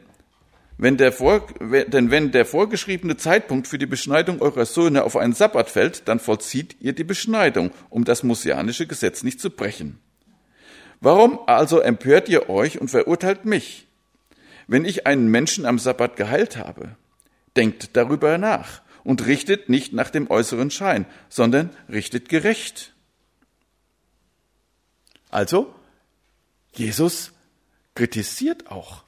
wenn 0.76 0.96
der, 0.96 1.12
vor, 1.12 1.46
denn 1.60 2.10
wenn 2.10 2.32
der 2.32 2.44
vorgeschriebene 2.44 3.16
Zeitpunkt 3.16 3.68
für 3.68 3.78
die 3.78 3.86
Beschneidung 3.86 4.40
eurer 4.40 4.66
Söhne 4.66 5.04
auf 5.04 5.16
einen 5.16 5.32
Sabbat 5.32 5.70
fällt, 5.70 6.08
dann 6.08 6.18
vollzieht 6.18 6.76
ihr 6.80 6.92
die 6.92 7.04
Beschneidung, 7.04 7.70
um 7.90 8.04
das 8.04 8.22
mosianische 8.22 8.86
Gesetz 8.86 9.22
nicht 9.22 9.40
zu 9.40 9.50
brechen. 9.50 10.00
Warum 11.00 11.38
also 11.46 11.80
empört 11.80 12.28
ihr 12.28 12.48
euch 12.48 12.80
und 12.80 12.88
verurteilt 12.88 13.44
mich? 13.44 13.86
Wenn 14.66 14.84
ich 14.84 15.06
einen 15.06 15.28
Menschen 15.28 15.66
am 15.66 15.78
Sabbat 15.78 16.16
geheilt 16.16 16.56
habe, 16.56 16.96
denkt 17.56 17.96
darüber 17.96 18.38
nach 18.38 18.82
und 19.04 19.26
richtet 19.26 19.68
nicht 19.68 19.92
nach 19.92 20.10
dem 20.10 20.30
äußeren 20.30 20.70
Schein, 20.70 21.06
sondern 21.28 21.70
richtet 21.88 22.28
gerecht. 22.28 22.94
Also, 25.30 25.72
Jesus 26.72 27.32
kritisiert 27.94 28.70
auch 28.70 29.03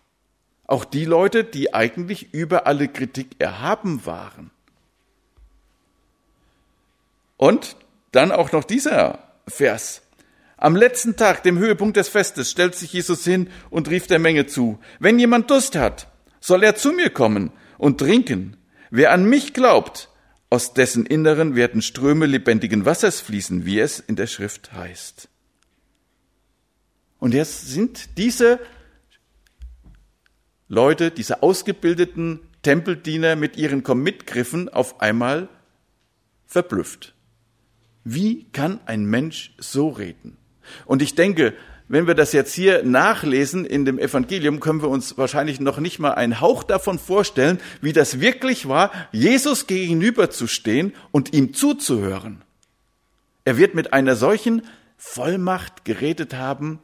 auch 0.66 0.84
die 0.84 1.04
Leute, 1.04 1.44
die 1.44 1.74
eigentlich 1.74 2.32
über 2.34 2.66
alle 2.66 2.88
Kritik 2.88 3.36
erhaben 3.38 4.04
waren. 4.04 4.50
Und 7.36 7.76
dann 8.12 8.32
auch 8.32 8.52
noch 8.52 8.64
dieser 8.64 9.18
Vers. 9.46 10.02
Am 10.56 10.74
letzten 10.74 11.16
Tag, 11.16 11.42
dem 11.42 11.58
Höhepunkt 11.58 11.96
des 11.96 12.08
Festes, 12.08 12.50
stellt 12.50 12.74
sich 12.74 12.92
Jesus 12.92 13.24
hin 13.24 13.50
und 13.68 13.90
rief 13.90 14.06
der 14.06 14.18
Menge 14.18 14.46
zu, 14.46 14.78
wenn 14.98 15.18
jemand 15.18 15.50
Durst 15.50 15.76
hat, 15.76 16.08
soll 16.40 16.64
er 16.64 16.76
zu 16.76 16.92
mir 16.92 17.10
kommen 17.10 17.52
und 17.76 17.98
trinken. 17.98 18.56
Wer 18.90 19.12
an 19.12 19.28
mich 19.28 19.52
glaubt, 19.52 20.08
aus 20.48 20.72
dessen 20.72 21.04
Inneren 21.04 21.56
werden 21.56 21.82
Ströme 21.82 22.26
lebendigen 22.26 22.86
Wassers 22.86 23.20
fließen, 23.20 23.66
wie 23.66 23.80
es 23.80 24.00
in 24.00 24.16
der 24.16 24.26
Schrift 24.26 24.72
heißt. 24.72 25.28
Und 27.18 27.34
jetzt 27.34 27.68
sind 27.68 28.16
diese 28.16 28.60
Leute, 30.68 31.10
diese 31.10 31.42
ausgebildeten 31.42 32.40
Tempeldiener 32.62 33.36
mit 33.36 33.56
ihren 33.56 33.82
Commitgriffen 33.82 34.68
auf 34.68 35.00
einmal 35.00 35.48
verblüfft. 36.46 37.14
Wie 38.02 38.44
kann 38.52 38.80
ein 38.86 39.04
Mensch 39.04 39.54
so 39.58 39.88
reden? 39.88 40.36
Und 40.84 41.02
ich 41.02 41.14
denke, 41.14 41.54
wenn 41.88 42.08
wir 42.08 42.14
das 42.14 42.32
jetzt 42.32 42.52
hier 42.52 42.82
nachlesen 42.82 43.64
in 43.64 43.84
dem 43.84 43.98
Evangelium, 43.98 44.58
können 44.58 44.82
wir 44.82 44.88
uns 44.88 45.16
wahrscheinlich 45.16 45.60
noch 45.60 45.78
nicht 45.78 46.00
mal 46.00 46.14
einen 46.14 46.40
Hauch 46.40 46.64
davon 46.64 46.98
vorstellen, 46.98 47.60
wie 47.80 47.92
das 47.92 48.18
wirklich 48.18 48.66
war, 48.66 48.90
Jesus 49.12 49.68
gegenüberzustehen 49.68 50.92
und 51.12 51.32
ihm 51.32 51.54
zuzuhören. 51.54 52.42
Er 53.44 53.56
wird 53.56 53.76
mit 53.76 53.92
einer 53.92 54.16
solchen 54.16 54.62
Vollmacht 54.96 55.84
geredet 55.84 56.34
haben, 56.34 56.80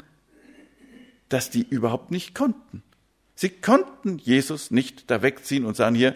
dass 1.28 1.50
die 1.50 1.66
überhaupt 1.68 2.12
nicht 2.12 2.34
konnten. 2.34 2.84
Sie 3.42 3.50
konnten 3.50 4.18
Jesus 4.18 4.70
nicht 4.70 5.10
da 5.10 5.20
wegziehen 5.20 5.64
und 5.64 5.76
sagen, 5.76 5.96
hier, 5.96 6.14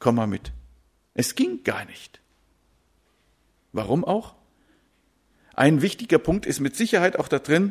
komm 0.00 0.16
mal 0.16 0.26
mit. 0.26 0.50
Es 1.14 1.36
ging 1.36 1.62
gar 1.62 1.84
nicht. 1.84 2.20
Warum 3.70 4.04
auch? 4.04 4.34
Ein 5.54 5.82
wichtiger 5.82 6.18
Punkt 6.18 6.46
ist 6.46 6.58
mit 6.58 6.74
Sicherheit 6.74 7.16
auch 7.16 7.28
da 7.28 7.38
drin, 7.38 7.70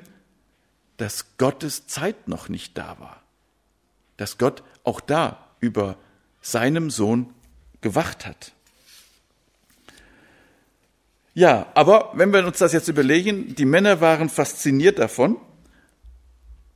dass 0.95 1.35
Gottes 1.37 1.85
Zeit 1.85 2.29
noch 2.29 2.47
nicht 2.47 2.77
da 2.77 2.97
war. 2.97 3.21
Dass 4.15 4.37
Gott 4.37 4.63
auch 4.85 5.01
da 5.01 5.49
über 5.59 5.97
seinem 6.39 6.89
Sohn 6.89 7.33
gewacht 7.81 8.25
hat. 8.25 8.53
Ja, 11.33 11.69
aber 11.73 12.11
wenn 12.13 12.31
wir 12.31 12.47
uns 12.47 12.59
das 12.59 12.71
jetzt 12.71 12.87
überlegen, 12.87 13.53
die 13.53 13.65
Männer 13.65 13.99
waren 13.99 14.29
fasziniert 14.29 14.97
davon. 14.97 15.41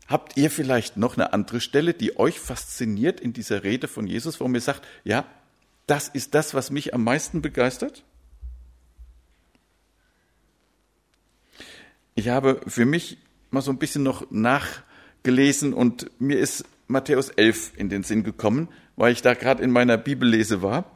Habt 0.08 0.38
ihr 0.38 0.50
vielleicht 0.50 0.96
noch 0.96 1.16
eine 1.16 1.34
andere 1.34 1.60
Stelle, 1.60 1.94
die 1.94 2.18
euch 2.18 2.40
fasziniert 2.40 3.20
in 3.20 3.34
dieser 3.34 3.64
Rede 3.64 3.88
von 3.88 4.08
Jesus, 4.08 4.40
wo 4.40 4.48
ihr 4.48 4.62
sagt, 4.62 4.88
ja, 5.04 5.26
das 5.86 6.08
ist 6.08 6.34
das, 6.34 6.54
was 6.54 6.72
mich 6.72 6.94
am 6.94 7.04
meisten 7.04 7.42
begeistert? 7.42 8.04
Ich 12.16 12.30
habe 12.30 12.62
für 12.68 12.86
mich 12.86 13.18
mal 13.52 13.62
so 13.62 13.72
ein 13.72 13.78
bisschen 13.78 14.04
noch 14.04 14.32
nachgelesen 14.32 15.74
und 15.74 16.10
mir 16.20 16.40
ist 16.40 16.66
Matthäus 16.88 17.30
11 17.30 17.74
in 17.76 17.90
den 17.90 18.04
Sinn 18.04 18.24
gekommen, 18.24 18.70
weil 18.96 19.12
ich 19.12 19.22
da 19.22 19.34
gerade 19.34 19.62
in 19.62 19.72
meiner 19.72 19.98
Bibellese 19.98 20.62
war. 20.62 20.90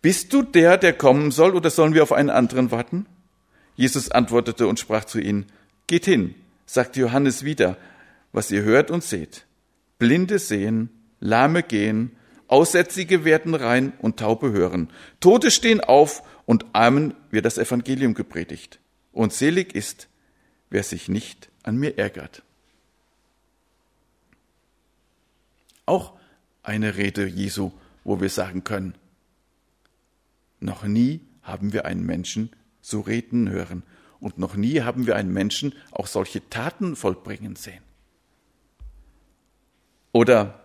Bist 0.00 0.32
du 0.32 0.42
der, 0.42 0.78
der 0.78 0.92
kommen 0.92 1.32
soll, 1.32 1.56
oder 1.56 1.70
sollen 1.70 1.92
wir 1.92 2.04
auf 2.04 2.12
einen 2.12 2.30
anderen 2.30 2.70
warten? 2.70 3.06
Jesus 3.74 4.10
antwortete 4.10 4.68
und 4.68 4.78
sprach 4.78 5.04
zu 5.04 5.18
ihnen, 5.18 5.46
Geht 5.88 6.04
hin, 6.04 6.34
sagt 6.66 6.96
Johannes 6.96 7.44
wieder, 7.44 7.76
was 8.38 8.52
ihr 8.52 8.62
hört 8.62 8.92
und 8.92 9.02
seht. 9.02 9.46
Blinde 9.98 10.38
sehen, 10.38 10.90
Lahme 11.18 11.64
gehen, 11.64 12.12
Aussätzige 12.46 13.24
werden 13.24 13.56
rein 13.56 13.92
und 13.98 14.20
Taube 14.20 14.52
hören. 14.52 14.90
Tote 15.18 15.50
stehen 15.50 15.80
auf 15.80 16.22
und 16.46 16.64
Armen 16.72 17.14
wird 17.32 17.46
das 17.46 17.58
Evangelium 17.58 18.14
gepredigt. 18.14 18.78
Und 19.10 19.32
selig 19.32 19.74
ist, 19.74 20.06
wer 20.70 20.84
sich 20.84 21.08
nicht 21.08 21.50
an 21.64 21.78
mir 21.78 21.98
ärgert. 21.98 22.44
Auch 25.84 26.12
eine 26.62 26.96
Rede 26.96 27.26
Jesu, 27.26 27.72
wo 28.04 28.20
wir 28.20 28.30
sagen 28.30 28.62
können, 28.62 28.94
noch 30.60 30.84
nie 30.84 31.22
haben 31.42 31.72
wir 31.72 31.86
einen 31.86 32.06
Menschen 32.06 32.50
so 32.82 33.00
reden 33.00 33.50
hören 33.50 33.82
und 34.20 34.38
noch 34.38 34.54
nie 34.54 34.82
haben 34.82 35.08
wir 35.08 35.16
einen 35.16 35.32
Menschen 35.32 35.74
auch 35.90 36.06
solche 36.06 36.48
Taten 36.48 36.94
vollbringen 36.94 37.56
sehen. 37.56 37.87
Oder 40.18 40.58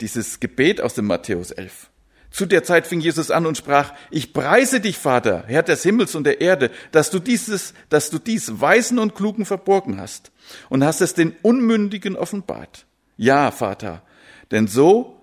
dieses 0.00 0.38
Gebet 0.38 0.80
aus 0.80 0.94
dem 0.94 1.06
Matthäus 1.06 1.50
11. 1.50 1.90
Zu 2.30 2.46
der 2.46 2.62
Zeit 2.62 2.86
fing 2.86 3.00
Jesus 3.00 3.32
an 3.32 3.44
und 3.44 3.58
sprach, 3.58 3.92
ich 4.12 4.32
preise 4.32 4.78
dich, 4.78 4.98
Vater, 4.98 5.42
Herr 5.48 5.64
des 5.64 5.82
Himmels 5.82 6.14
und 6.14 6.22
der 6.22 6.40
Erde, 6.40 6.70
dass 6.92 7.10
du 7.10 7.18
dieses, 7.18 7.74
dass 7.88 8.08
du 8.08 8.20
dies 8.20 8.60
Weisen 8.60 9.00
und 9.00 9.16
Klugen 9.16 9.46
verborgen 9.46 10.00
hast 10.00 10.30
und 10.68 10.84
hast 10.84 11.00
es 11.00 11.14
den 11.14 11.34
Unmündigen 11.42 12.14
offenbart. 12.14 12.86
Ja, 13.16 13.50
Vater, 13.50 14.00
denn 14.52 14.68
so 14.68 15.20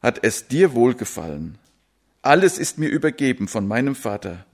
hat 0.00 0.20
es 0.22 0.46
dir 0.46 0.74
wohlgefallen. 0.74 1.58
Alles 2.22 2.56
ist 2.56 2.78
mir 2.78 2.88
übergeben 2.88 3.48
von 3.48 3.66
meinem 3.66 3.96
Vater. 3.96 4.46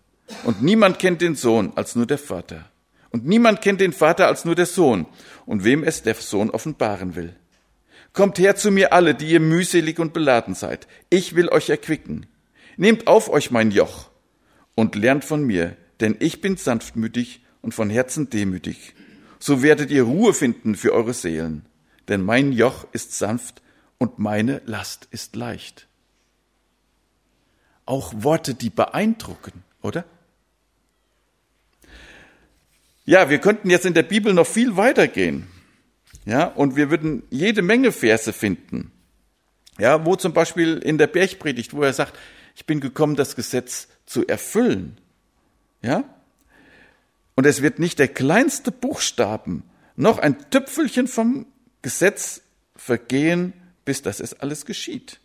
Und 0.44 0.62
niemand 0.62 0.98
kennt 0.98 1.20
den 1.20 1.35
Sohn 1.35 1.74
als 1.76 1.96
nur 1.96 2.07
der 2.07 2.16
Vater. 2.16 2.64
Und 3.11 3.26
niemand 3.26 3.61
kennt 3.61 3.83
den 3.83 3.92
Vater 3.92 4.26
als 4.26 4.46
nur 4.46 4.54
der 4.54 4.64
Sohn 4.64 5.04
und 5.46 5.64
wem 5.64 5.83
es 5.83 6.02
der 6.02 6.14
Sohn 6.14 6.50
offenbaren 6.50 7.14
will. 7.14 7.35
Kommt 8.18 8.40
her 8.40 8.57
zu 8.57 8.72
mir 8.72 8.92
alle, 8.92 9.14
die 9.14 9.28
ihr 9.28 9.38
mühselig 9.38 10.00
und 10.00 10.12
beladen 10.12 10.57
seid. 10.57 10.88
Ich 11.09 11.37
will 11.37 11.50
euch 11.50 11.70
erquicken. 11.70 12.26
Nehmt 12.76 13.07
auf 13.07 13.28
euch 13.28 13.52
mein 13.52 13.70
Joch 13.70 14.11
und 14.74 14.96
lernt 14.96 15.24
von 15.24 15.44
mir, 15.44 15.76
denn 16.00 16.16
ich 16.18 16.40
bin 16.40 16.57
sanftmütig 16.57 17.44
und 17.62 17.74
von 17.74 17.90
Herzen 17.90 18.28
demütig. 18.28 18.96
So 19.38 19.62
werdet 19.62 19.92
ihr 19.92 20.02
Ruhe 20.02 20.35
finden 20.35 20.74
für 20.74 20.94
eure 20.94 21.14
Seelen, 21.14 21.64
denn 22.09 22.24
mein 22.24 22.50
Joch 22.50 22.88
ist 22.90 23.16
sanft 23.16 23.62
und 23.98 24.18
meine 24.18 24.62
Last 24.66 25.07
ist 25.12 25.37
leicht. 25.37 25.87
Auch 27.87 28.12
Worte, 28.16 28.54
die 28.54 28.70
beeindrucken, 28.70 29.62
oder? 29.81 30.04
Ja, 33.04 33.31
wir 33.31 33.38
könnten 33.38 33.70
jetzt 33.70 33.87
in 33.87 33.94
der 33.94 34.02
Bibel 34.02 34.35
noch 34.35 34.48
viel 34.48 34.76
weitergehen. 34.76 35.46
Ja, 36.24 36.44
und 36.44 36.76
wir 36.76 36.90
würden 36.90 37.22
jede 37.31 37.62
Menge 37.62 37.92
Verse 37.92 38.33
finden. 38.33 38.92
Ja, 39.78 40.04
wo 40.04 40.16
zum 40.16 40.33
Beispiel 40.33 40.78
in 40.78 40.98
der 40.98 41.07
Bergpredigt, 41.07 41.72
wo 41.72 41.83
er 41.83 41.92
sagt, 41.92 42.18
ich 42.57 42.66
bin 42.66 42.81
gekommen, 42.81 43.14
das 43.14 43.37
Gesetz 43.37 43.88
zu 44.04 44.26
erfüllen. 44.26 44.98
Ja? 45.81 46.04
Und 47.37 47.46
es 47.46 47.62
wird 47.62 47.78
nicht 47.78 48.00
der 48.00 48.09
kleinste 48.09 48.72
Buchstaben, 48.72 49.62
noch 49.94 50.18
ein 50.18 50.50
Tüpfelchen 50.50 51.07
vom 51.07 51.46
Gesetz 51.83 52.42
vergehen, 52.74 53.52
bis 53.85 54.02
das 54.02 54.18
es 54.18 54.35
alles 54.35 54.66
geschieht. 54.66 55.20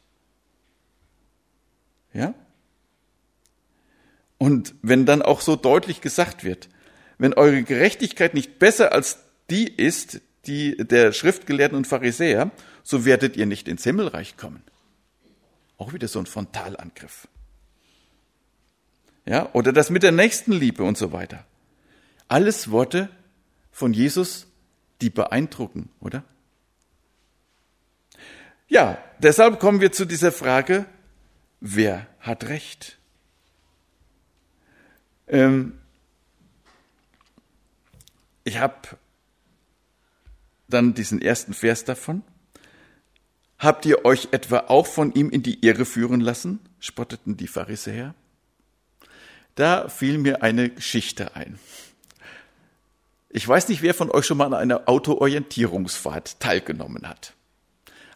Ja? 2.14 2.36
Und 4.38 4.76
wenn 4.82 5.06
dann 5.06 5.22
auch 5.22 5.42
so 5.42 5.56
deutlich 5.56 6.02
gesagt 6.02 6.44
wird, 6.44 6.70
wenn 7.18 7.34
eure 7.34 7.64
Gerechtigkeit 7.64 8.34
nicht 8.34 8.60
besser 8.60 8.92
als 8.92 9.20
die 9.50 9.68
ist, 9.68 10.22
die 10.46 10.78
der 10.78 11.12
Schriftgelehrten 11.12 11.78
und 11.78 11.88
Pharisäer, 11.88 12.52
so 12.84 13.06
werdet 13.06 13.38
ihr 13.38 13.46
nicht 13.46 13.68
ins 13.68 13.84
Himmelreich 13.84 14.38
kommen. 14.38 14.62
Auch 15.78 15.94
wieder 15.94 16.08
so 16.08 16.20
ein 16.20 16.26
Frontalangriff. 16.26 17.28
Ja, 19.26 19.50
oder 19.54 19.72
das 19.72 19.90
mit 19.90 20.04
der 20.04 20.12
Nächstenliebe 20.12 20.84
und 20.84 20.98
so 20.98 21.12
weiter. 21.12 21.46
Alles 22.28 22.72
Worte 22.72 23.10
von 23.72 23.94
Jesus, 23.94 24.48
die 25.02 25.10
beeindrucken, 25.10 25.90
oder? 26.00 26.24
Ja, 28.68 28.98
deshalb 29.20 29.60
kommen 29.60 29.82
wir 29.82 29.92
zu 29.92 30.06
dieser 30.06 30.32
Frage, 30.32 30.86
wer 31.60 32.08
hat 32.20 32.46
Recht? 32.46 32.98
Ähm, 35.28 35.80
ich 38.44 38.58
habe 38.58 38.98
dann 40.74 40.94
diesen 40.94 41.22
ersten 41.22 41.54
Vers 41.54 41.86
davon. 41.86 42.24
Habt 43.60 43.86
ihr 43.86 44.04
euch 44.04 44.30
etwa 44.32 44.66
auch 44.68 44.88
von 44.88 45.14
ihm 45.14 45.30
in 45.30 45.44
die 45.44 45.66
Irre 45.66 45.86
führen 45.86 46.20
lassen? 46.20 46.60
spotteten 46.80 47.38
die 47.38 47.48
Pharisäer. 47.48 48.14
Da 49.56 49.88
fiel 49.88 50.18
mir 50.18 50.44
eine 50.44 50.70
Geschichte 50.70 51.36
ein. 51.36 51.60
Ich 53.30 53.48
weiß 53.48 53.70
nicht, 53.70 53.82
wer 53.82 53.94
von 53.94 54.12
euch 54.12 54.26
schon 54.26 54.38
mal 54.38 54.48
an 54.48 54.54
einer 54.54 54.90
Autoorientierungsfahrt 54.90 56.40
teilgenommen 56.40 57.08
hat. 57.08 57.34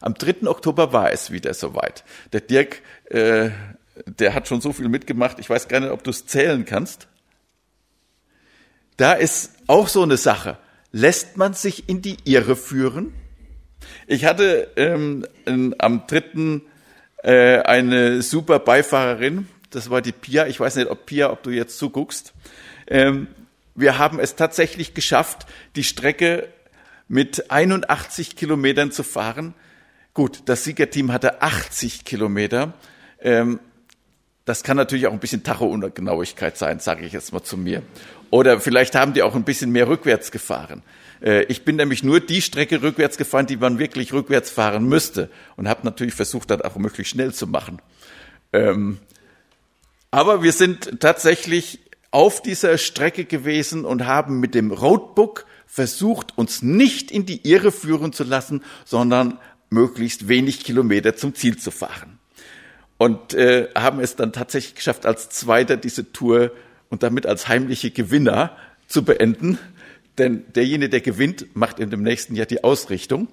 Am 0.00 0.14
3. 0.14 0.46
Oktober 0.46 0.92
war 0.92 1.12
es 1.12 1.30
wieder 1.30 1.54
soweit. 1.54 2.04
Der 2.32 2.40
Dirk, 2.40 2.82
äh, 3.06 3.50
der 4.04 4.34
hat 4.34 4.48
schon 4.48 4.60
so 4.60 4.72
viel 4.72 4.88
mitgemacht, 4.88 5.38
ich 5.38 5.48
weiß 5.48 5.68
gar 5.68 5.80
nicht, 5.80 5.90
ob 5.90 6.04
du 6.04 6.10
es 6.10 6.26
zählen 6.26 6.64
kannst. 6.64 7.08
Da 8.96 9.14
ist 9.14 9.52
auch 9.66 9.88
so 9.88 10.02
eine 10.02 10.16
Sache 10.16 10.58
lässt 10.92 11.36
man 11.36 11.54
sich 11.54 11.88
in 11.88 12.02
die 12.02 12.16
Irre 12.24 12.56
führen? 12.56 13.12
Ich 14.06 14.24
hatte 14.24 14.68
ähm, 14.76 15.26
am 15.78 16.06
dritten 16.06 16.62
äh, 17.22 17.60
eine 17.60 18.22
super 18.22 18.58
Beifahrerin, 18.58 19.48
das 19.70 19.90
war 19.90 20.00
die 20.00 20.12
Pia. 20.12 20.46
Ich 20.46 20.60
weiß 20.60 20.76
nicht, 20.76 20.88
ob 20.88 21.06
Pia, 21.06 21.30
ob 21.30 21.42
du 21.42 21.50
jetzt 21.50 21.78
zuguckst. 21.78 22.32
Ähm, 22.86 23.28
wir 23.74 23.98
haben 23.98 24.18
es 24.18 24.34
tatsächlich 24.34 24.94
geschafft, 24.94 25.46
die 25.76 25.84
Strecke 25.84 26.48
mit 27.06 27.50
81 27.50 28.36
Kilometern 28.36 28.92
zu 28.92 29.02
fahren. 29.02 29.54
Gut, 30.14 30.42
das 30.46 30.64
Siegerteam 30.64 31.12
hatte 31.12 31.42
80 31.42 32.04
Kilometer. 32.04 32.74
Ähm, 33.20 33.60
das 34.44 34.62
kann 34.62 34.78
natürlich 34.78 35.06
auch 35.06 35.12
ein 35.12 35.20
bisschen 35.20 35.42
Tacho-Ungenauigkeit 35.42 36.56
sein, 36.56 36.80
sage 36.80 37.04
ich 37.04 37.12
jetzt 37.12 37.32
mal 37.32 37.42
zu 37.42 37.58
mir. 37.58 37.82
Oder 38.30 38.60
vielleicht 38.60 38.94
haben 38.94 39.14
die 39.14 39.22
auch 39.22 39.34
ein 39.34 39.44
bisschen 39.44 39.70
mehr 39.70 39.88
rückwärts 39.88 40.30
gefahren. 40.30 40.82
Äh, 41.20 41.44
ich 41.44 41.64
bin 41.64 41.76
nämlich 41.76 42.02
nur 42.02 42.20
die 42.20 42.42
Strecke 42.42 42.82
rückwärts 42.82 43.16
gefahren, 43.16 43.46
die 43.46 43.56
man 43.56 43.78
wirklich 43.78 44.12
rückwärts 44.12 44.50
fahren 44.50 44.86
müsste 44.86 45.30
und 45.56 45.68
habe 45.68 45.80
natürlich 45.84 46.14
versucht, 46.14 46.50
das 46.50 46.60
auch 46.62 46.76
möglichst 46.76 47.12
schnell 47.12 47.32
zu 47.32 47.46
machen. 47.46 47.80
Ähm, 48.52 48.98
aber 50.10 50.42
wir 50.42 50.52
sind 50.52 51.00
tatsächlich 51.00 51.80
auf 52.10 52.40
dieser 52.40 52.78
Strecke 52.78 53.24
gewesen 53.24 53.84
und 53.84 54.06
haben 54.06 54.40
mit 54.40 54.54
dem 54.54 54.70
Roadbook 54.70 55.44
versucht, 55.66 56.36
uns 56.38 56.62
nicht 56.62 57.10
in 57.10 57.26
die 57.26 57.46
Irre 57.46 57.72
führen 57.72 58.12
zu 58.12 58.24
lassen, 58.24 58.62
sondern 58.86 59.38
möglichst 59.68 60.28
wenig 60.28 60.64
Kilometer 60.64 61.14
zum 61.14 61.34
Ziel 61.34 61.58
zu 61.58 61.70
fahren. 61.70 62.18
Und 62.96 63.34
äh, 63.34 63.68
haben 63.76 64.00
es 64.00 64.16
dann 64.16 64.32
tatsächlich 64.32 64.74
geschafft, 64.74 65.04
als 65.04 65.28
Zweiter 65.28 65.76
diese 65.76 66.12
Tour 66.12 66.50
und 66.90 67.02
damit 67.02 67.26
als 67.26 67.48
heimliche 67.48 67.90
Gewinner 67.90 68.56
zu 68.86 69.04
beenden. 69.04 69.58
Denn 70.18 70.44
derjenige, 70.54 70.90
der 70.90 71.00
gewinnt, 71.00 71.54
macht 71.54 71.78
in 71.78 71.90
dem 71.90 72.02
nächsten 72.02 72.34
Jahr 72.34 72.46
die 72.46 72.64
Ausrichtung. 72.64 73.28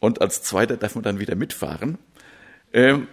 Und 0.00 0.20
als 0.20 0.42
Zweiter 0.42 0.76
darf 0.76 0.94
man 0.94 1.04
dann 1.04 1.20
wieder 1.20 1.36
mitfahren. 1.36 1.98
Ähm, 2.72 3.08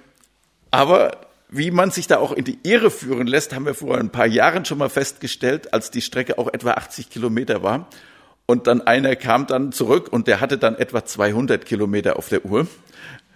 aber 0.71 1.27
wie 1.49 1.69
man 1.69 1.91
sich 1.91 2.07
da 2.07 2.17
auch 2.17 2.31
in 2.31 2.45
die 2.45 2.57
Irre 2.63 2.89
führen 2.89 3.27
lässt, 3.27 3.53
haben 3.53 3.65
wir 3.65 3.75
vor 3.75 3.97
ein 3.97 4.09
paar 4.09 4.25
Jahren 4.25 4.65
schon 4.65 4.79
mal 4.79 4.89
festgestellt, 4.89 5.71
als 5.71 5.91
die 5.91 6.01
Strecke 6.01 6.39
auch 6.39 6.51
etwa 6.51 6.71
80 6.71 7.11
Kilometer 7.11 7.61
war. 7.61 7.87
Und 8.45 8.67
dann 8.67 8.81
einer 8.81 9.15
kam 9.15 9.45
dann 9.45 9.71
zurück 9.71 10.11
und 10.11 10.27
der 10.27 10.41
hatte 10.41 10.57
dann 10.57 10.75
etwa 10.75 11.05
200 11.05 11.65
Kilometer 11.65 12.17
auf 12.17 12.29
der 12.29 12.43
Uhr. 12.43 12.67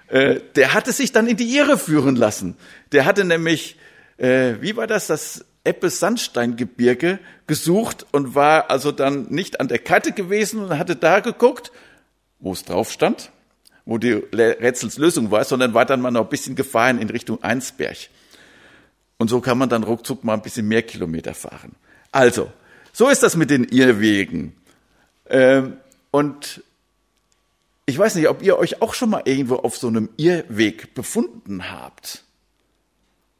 Äh, 0.07 0.39
der 0.55 0.73
hatte 0.73 0.91
sich 0.91 1.11
dann 1.11 1.27
in 1.27 1.37
die 1.37 1.55
Irre 1.55 1.77
führen 1.77 2.15
lassen. 2.15 2.57
Der 2.91 3.05
hatte 3.05 3.23
nämlich, 3.23 3.77
äh, 4.17 4.55
wie 4.61 4.75
war 4.75 4.87
das, 4.87 5.07
das 5.07 5.45
Eppes-Sandsteingebirge 5.67 7.19
gesucht 7.45 8.05
und 8.11 8.33
war 8.33 8.69
also 8.71 8.91
dann 8.91 9.27
nicht 9.29 9.59
an 9.59 9.67
der 9.67 9.79
Karte 9.79 10.13
gewesen 10.13 10.63
und 10.63 10.79
hatte 10.79 10.95
da 10.95 11.19
geguckt, 11.19 11.71
wo 12.39 12.53
es 12.53 12.63
drauf 12.63 12.91
stand, 12.91 13.31
wo 13.85 13.97
die 13.97 14.13
Rätselslösung 14.13 15.29
war, 15.29 15.43
sondern 15.43 15.73
war 15.73 15.85
dann 15.85 16.01
mal 16.01 16.11
noch 16.11 16.23
ein 16.23 16.29
bisschen 16.29 16.55
gefahren 16.55 16.99
in 16.99 17.09
Richtung 17.09 17.43
Einsberg. 17.43 17.97
Und 19.17 19.29
so 19.29 19.41
kann 19.41 19.57
man 19.57 19.69
dann 19.69 19.83
ruckzuck 19.83 20.23
mal 20.23 20.33
ein 20.33 20.41
bisschen 20.41 20.67
mehr 20.67 20.83
Kilometer 20.83 21.33
fahren. 21.33 21.75
Also, 22.11 22.51
so 22.93 23.09
ist 23.09 23.23
das 23.23 23.35
mit 23.35 23.49
den 23.49 23.63
Irrwegen. 23.65 24.55
Ähm, 25.29 25.77
und 26.11 26.63
ich 27.85 27.97
weiß 27.97 28.15
nicht, 28.15 28.27
ob 28.27 28.43
ihr 28.43 28.57
euch 28.57 28.81
auch 28.81 28.93
schon 28.93 29.09
mal 29.09 29.23
irgendwo 29.25 29.55
auf 29.55 29.77
so 29.77 29.87
einem 29.87 30.09
Irrweg 30.17 30.93
befunden 30.93 31.71
habt, 31.71 32.23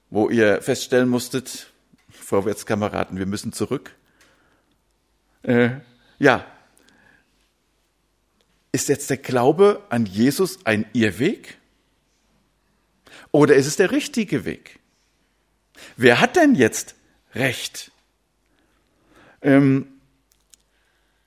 wo 0.09 0.29
ihr 0.29 0.61
feststellen 0.61 1.09
musstet, 1.09 1.67
Vorwärtskameraden, 2.27 3.17
wir 3.17 3.25
müssen 3.25 3.53
zurück. 3.53 3.95
Äh, 5.43 5.77
ja, 6.19 6.45
ist 8.73 8.89
jetzt 8.89 9.09
der 9.09 9.15
Glaube 9.15 9.81
an 9.87 10.05
Jesus 10.05 10.65
ein 10.65 10.85
Irrweg? 10.91 11.57
Oder 13.31 13.55
ist 13.55 13.65
es 13.65 13.77
der 13.77 13.91
richtige 13.91 14.43
Weg? 14.43 14.79
Wer 15.95 16.19
hat 16.19 16.35
denn 16.35 16.55
jetzt 16.55 16.95
Recht? 17.33 17.93
Ähm, 19.41 19.87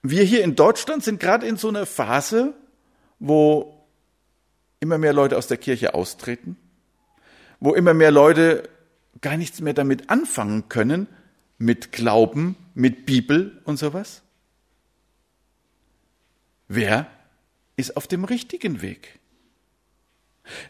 wir 0.03 0.25
hier 0.25 0.45
in 0.45 0.55
Deutschland 0.55 1.03
sind 1.03 1.19
gerade 1.19 1.47
in 1.47 1.57
so 1.57 1.69
einer 1.69 1.87
Phase, 1.87 2.53
wo 3.19 3.87
immer 4.81 4.99
mehr 4.99 5.15
Leute 5.15 5.39
aus 5.39 5.47
der 5.47 5.57
Kirche 5.57 5.95
austreten, 5.95 6.59
wo 7.59 7.73
immer 7.73 7.95
mehr 7.95 8.11
Leute 8.11 8.69
gar 9.21 9.37
nichts 9.37 9.61
mehr 9.61 9.75
damit 9.75 10.11
anfangen 10.11 10.69
können, 10.69 11.07
mit 11.59 11.93
Glauben, 11.93 12.57
mit 12.75 13.05
Bibel 13.07 13.61
und 13.65 13.77
sowas. 13.77 14.23
Wer 16.69 17.07
ist 17.77 17.97
auf 17.97 18.07
dem 18.07 18.25
richtigen 18.25 18.81
Weg? 18.81 19.19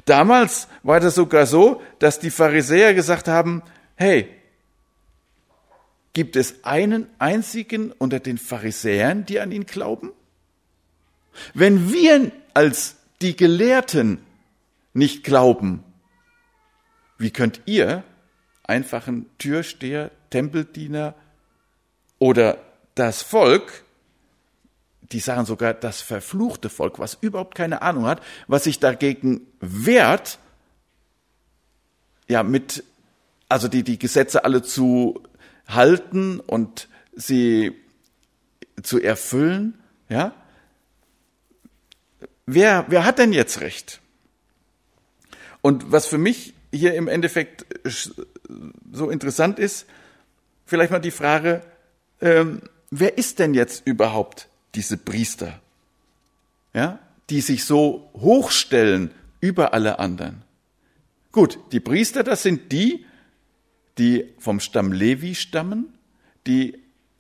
Damals 0.04 0.68
war 0.82 1.00
das 1.00 1.14
sogar 1.14 1.46
so, 1.46 1.80
dass 2.00 2.18
die 2.18 2.30
Pharisäer 2.30 2.94
gesagt 2.94 3.28
haben, 3.28 3.62
hey, 3.94 4.28
Gibt 6.12 6.34
es 6.36 6.64
einen 6.64 7.06
einzigen 7.18 7.92
unter 7.92 8.18
den 8.18 8.38
Pharisäern, 8.38 9.26
die 9.26 9.38
an 9.40 9.52
ihn 9.52 9.66
glauben? 9.66 10.12
Wenn 11.54 11.92
wir 11.92 12.32
als 12.52 12.96
die 13.22 13.36
Gelehrten 13.36 14.18
nicht 14.92 15.22
glauben, 15.22 15.84
wie 17.16 17.30
könnt 17.30 17.60
ihr 17.66 18.02
einfachen 18.70 19.26
Türsteher, 19.38 20.12
Tempeldiener 20.30 21.14
oder 22.20 22.58
das 22.94 23.20
Volk, 23.20 23.82
die 25.02 25.18
sagen 25.18 25.44
sogar 25.44 25.74
das 25.74 26.00
verfluchte 26.00 26.68
Volk, 26.68 27.00
was 27.00 27.18
überhaupt 27.20 27.56
keine 27.56 27.82
Ahnung 27.82 28.06
hat, 28.06 28.22
was 28.46 28.64
sich 28.64 28.78
dagegen 28.78 29.46
wehrt, 29.60 30.38
ja, 32.28 32.44
mit, 32.44 32.84
also 33.48 33.66
die, 33.66 33.82
die 33.82 33.98
Gesetze 33.98 34.44
alle 34.44 34.62
zu 34.62 35.20
halten 35.66 36.38
und 36.38 36.88
sie 37.12 37.72
zu 38.82 39.00
erfüllen, 39.00 39.78
ja? 40.08 40.32
Wer, 42.46 42.84
wer 42.88 43.04
hat 43.04 43.18
denn 43.18 43.32
jetzt 43.32 43.60
Recht? 43.60 44.00
Und 45.60 45.90
was 45.90 46.06
für 46.06 46.18
mich 46.18 46.54
hier 46.72 46.94
im 46.94 47.08
Endeffekt 47.08 47.66
so 48.92 49.10
interessant 49.10 49.58
ist, 49.58 49.86
vielleicht 50.66 50.90
mal 50.90 50.98
die 50.98 51.10
Frage, 51.10 51.62
ähm, 52.20 52.62
wer 52.90 53.18
ist 53.18 53.38
denn 53.38 53.54
jetzt 53.54 53.86
überhaupt 53.86 54.48
diese 54.74 54.96
Priester? 54.96 55.60
Ja, 56.72 56.98
die 57.30 57.40
sich 57.40 57.64
so 57.64 58.10
hochstellen 58.14 59.10
über 59.40 59.74
alle 59.74 59.98
anderen. 59.98 60.42
Gut, 61.32 61.58
die 61.72 61.80
Priester, 61.80 62.22
das 62.22 62.42
sind 62.42 62.72
die, 62.72 63.04
die 63.98 64.26
vom 64.38 64.60
Stamm 64.60 64.92
Levi 64.92 65.34
stammen, 65.34 65.92
die 66.46 66.78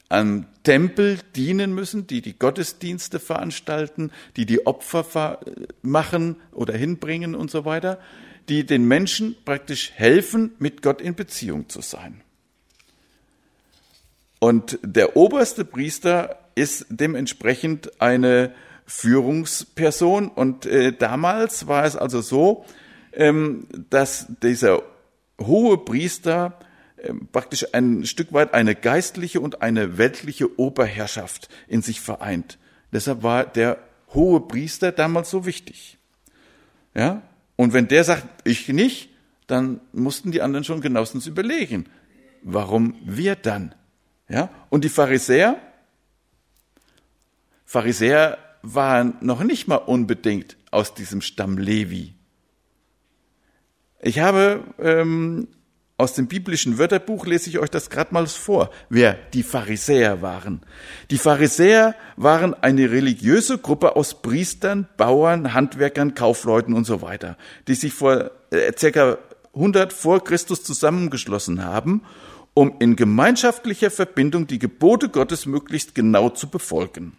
am 0.08 0.46
Tempel 0.64 1.18
dienen 1.36 1.72
müssen, 1.74 2.06
die 2.06 2.20
die 2.20 2.38
Gottesdienste 2.38 3.20
veranstalten, 3.20 4.10
die 4.36 4.46
die 4.46 4.66
Opfer 4.66 5.40
machen 5.82 6.36
oder 6.52 6.74
hinbringen 6.74 7.34
und 7.34 7.50
so 7.50 7.64
weiter, 7.64 8.00
die 8.48 8.64
den 8.64 8.86
Menschen 8.86 9.36
praktisch 9.44 9.92
helfen, 9.94 10.52
mit 10.58 10.82
Gott 10.82 11.00
in 11.00 11.14
Beziehung 11.14 11.68
zu 11.68 11.80
sein. 11.80 12.22
Und 14.38 14.78
der 14.82 15.16
oberste 15.16 15.64
Priester 15.64 16.38
ist 16.54 16.86
dementsprechend 16.88 18.00
eine 18.00 18.54
Führungsperson. 18.86 20.28
Und 20.28 20.66
äh, 20.66 20.92
damals 20.92 21.66
war 21.66 21.84
es 21.84 21.96
also 21.96 22.20
so, 22.22 22.64
ähm, 23.12 23.66
dass 23.90 24.26
dieser 24.42 24.82
hohe 25.40 25.78
Priester 25.78 26.58
ähm, 27.02 27.28
praktisch 27.30 27.66
ein 27.72 28.04
Stück 28.04 28.32
weit 28.32 28.54
eine 28.54 28.74
geistliche 28.74 29.40
und 29.40 29.62
eine 29.62 29.98
weltliche 29.98 30.58
Oberherrschaft 30.58 31.48
in 31.68 31.82
sich 31.82 32.00
vereint. 32.00 32.58
Deshalb 32.92 33.22
war 33.22 33.44
der 33.44 33.78
hohe 34.12 34.40
Priester 34.40 34.92
damals 34.92 35.30
so 35.30 35.46
wichtig. 35.46 35.98
Ja? 36.94 37.22
Und 37.60 37.74
wenn 37.74 37.88
der 37.88 38.04
sagt, 38.04 38.26
ich 38.44 38.68
nicht, 38.68 39.10
dann 39.46 39.82
mussten 39.92 40.32
die 40.32 40.40
anderen 40.40 40.64
schon 40.64 40.80
genauestens 40.80 41.26
überlegen, 41.26 41.84
warum 42.40 42.94
wir 43.04 43.36
dann? 43.36 43.74
Ja? 44.30 44.48
Und 44.70 44.82
die 44.82 44.88
Pharisäer, 44.88 45.60
Pharisäer 47.66 48.38
waren 48.62 49.18
noch 49.20 49.42
nicht 49.44 49.68
mal 49.68 49.76
unbedingt 49.76 50.56
aus 50.70 50.94
diesem 50.94 51.20
Stamm 51.20 51.58
Levi. 51.58 52.14
Ich 54.00 54.20
habe 54.20 54.64
ähm, 54.78 55.46
aus 56.00 56.14
dem 56.14 56.26
biblischen 56.26 56.78
Wörterbuch 56.78 57.26
lese 57.26 57.50
ich 57.50 57.58
euch 57.58 57.70
das 57.70 57.90
gerade 57.90 58.12
mal 58.12 58.26
vor, 58.26 58.70
wer 58.88 59.14
die 59.34 59.42
Pharisäer 59.42 60.22
waren. 60.22 60.62
Die 61.10 61.18
Pharisäer 61.18 61.94
waren 62.16 62.54
eine 62.54 62.90
religiöse 62.90 63.58
Gruppe 63.58 63.94
aus 63.96 64.22
Priestern, 64.22 64.88
Bauern, 64.96 65.54
Handwerkern, 65.54 66.14
Kaufleuten 66.14 66.74
und 66.74 66.84
so 66.84 67.02
weiter, 67.02 67.36
die 67.68 67.74
sich 67.74 67.92
vor 67.92 68.30
äh, 68.50 68.72
circa 68.76 69.18
100 69.54 69.92
vor 69.92 70.24
Christus 70.24 70.64
zusammengeschlossen 70.64 71.64
haben, 71.64 72.02
um 72.54 72.74
in 72.80 72.96
gemeinschaftlicher 72.96 73.90
Verbindung 73.90 74.46
die 74.46 74.58
Gebote 74.58 75.08
Gottes 75.08 75.46
möglichst 75.46 75.94
genau 75.94 76.30
zu 76.30 76.48
befolgen. 76.48 77.16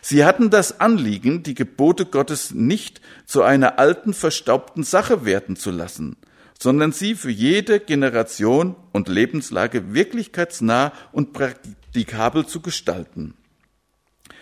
Sie 0.00 0.24
hatten 0.24 0.50
das 0.50 0.80
Anliegen, 0.80 1.42
die 1.42 1.54
Gebote 1.54 2.06
Gottes 2.06 2.52
nicht 2.52 3.00
zu 3.26 3.42
einer 3.42 3.78
alten, 3.78 4.14
verstaubten 4.14 4.84
Sache 4.84 5.24
werden 5.24 5.56
zu 5.56 5.70
lassen, 5.70 6.16
sondern 6.58 6.92
sie 6.92 7.14
für 7.14 7.30
jede 7.30 7.80
Generation 7.80 8.74
und 8.92 9.08
Lebenslage 9.08 9.94
wirklichkeitsnah 9.94 10.92
und 11.12 11.32
praktikabel 11.32 12.46
zu 12.46 12.60
gestalten. 12.60 13.34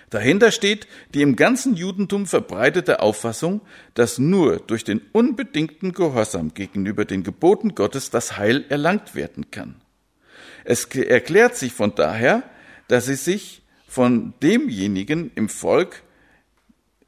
Dahinter 0.09 0.51
steht 0.51 0.87
die 1.15 1.23
im 1.23 1.37
ganzen 1.37 1.75
Judentum 1.75 2.27
verbreitete 2.27 3.01
Auffassung, 3.01 3.61
dass 3.95 4.19
nur 4.19 4.59
durch 4.61 4.85
den 4.85 5.03
unbedingten 5.13 5.93
Gehorsam 5.93 6.55
gegenüber 6.55 7.05
den 7.05 7.23
Geboten 7.23 7.75
Gottes 7.75 8.11
das 8.11 8.37
Heil 8.39 8.65
erlangt 8.69 9.15
werden 9.15 9.51
kann. 9.51 9.77
Es 10.65 10.85
erklärt 10.87 11.57
sich 11.57 11.73
von 11.73 11.95
daher, 11.95 12.45
dass 12.89 13.07
sie 13.07 13.17
sich 13.17 13.63
von 13.89 14.33
demjenigen 14.43 15.33
im 15.35 15.49
Volk, 15.49 16.03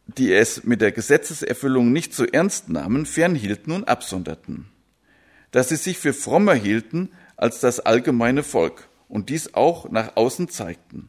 die 0.07 0.33
es 0.33 0.65
mit 0.65 0.81
der 0.81 0.93
Gesetzeserfüllung 0.93 1.93
nicht 1.93 2.15
so 2.15 2.25
ernst 2.25 2.69
nahmen, 2.69 3.07
fernhielten 3.07 3.73
und 3.73 3.87
absonderten 3.87 4.67
dass 5.51 5.69
sie 5.69 5.77
sich 5.77 5.99
für 5.99 6.13
frommer 6.13 6.55
hielten 6.55 7.11
als 7.37 7.61
das 7.61 7.81
allgemeine 7.81 8.43
Volk 8.43 8.89
und 9.09 9.31
dies 9.31 9.55
auch 9.55 9.91
nach 9.91 10.17
außen 10.17 10.49
zeigten. 10.49 11.09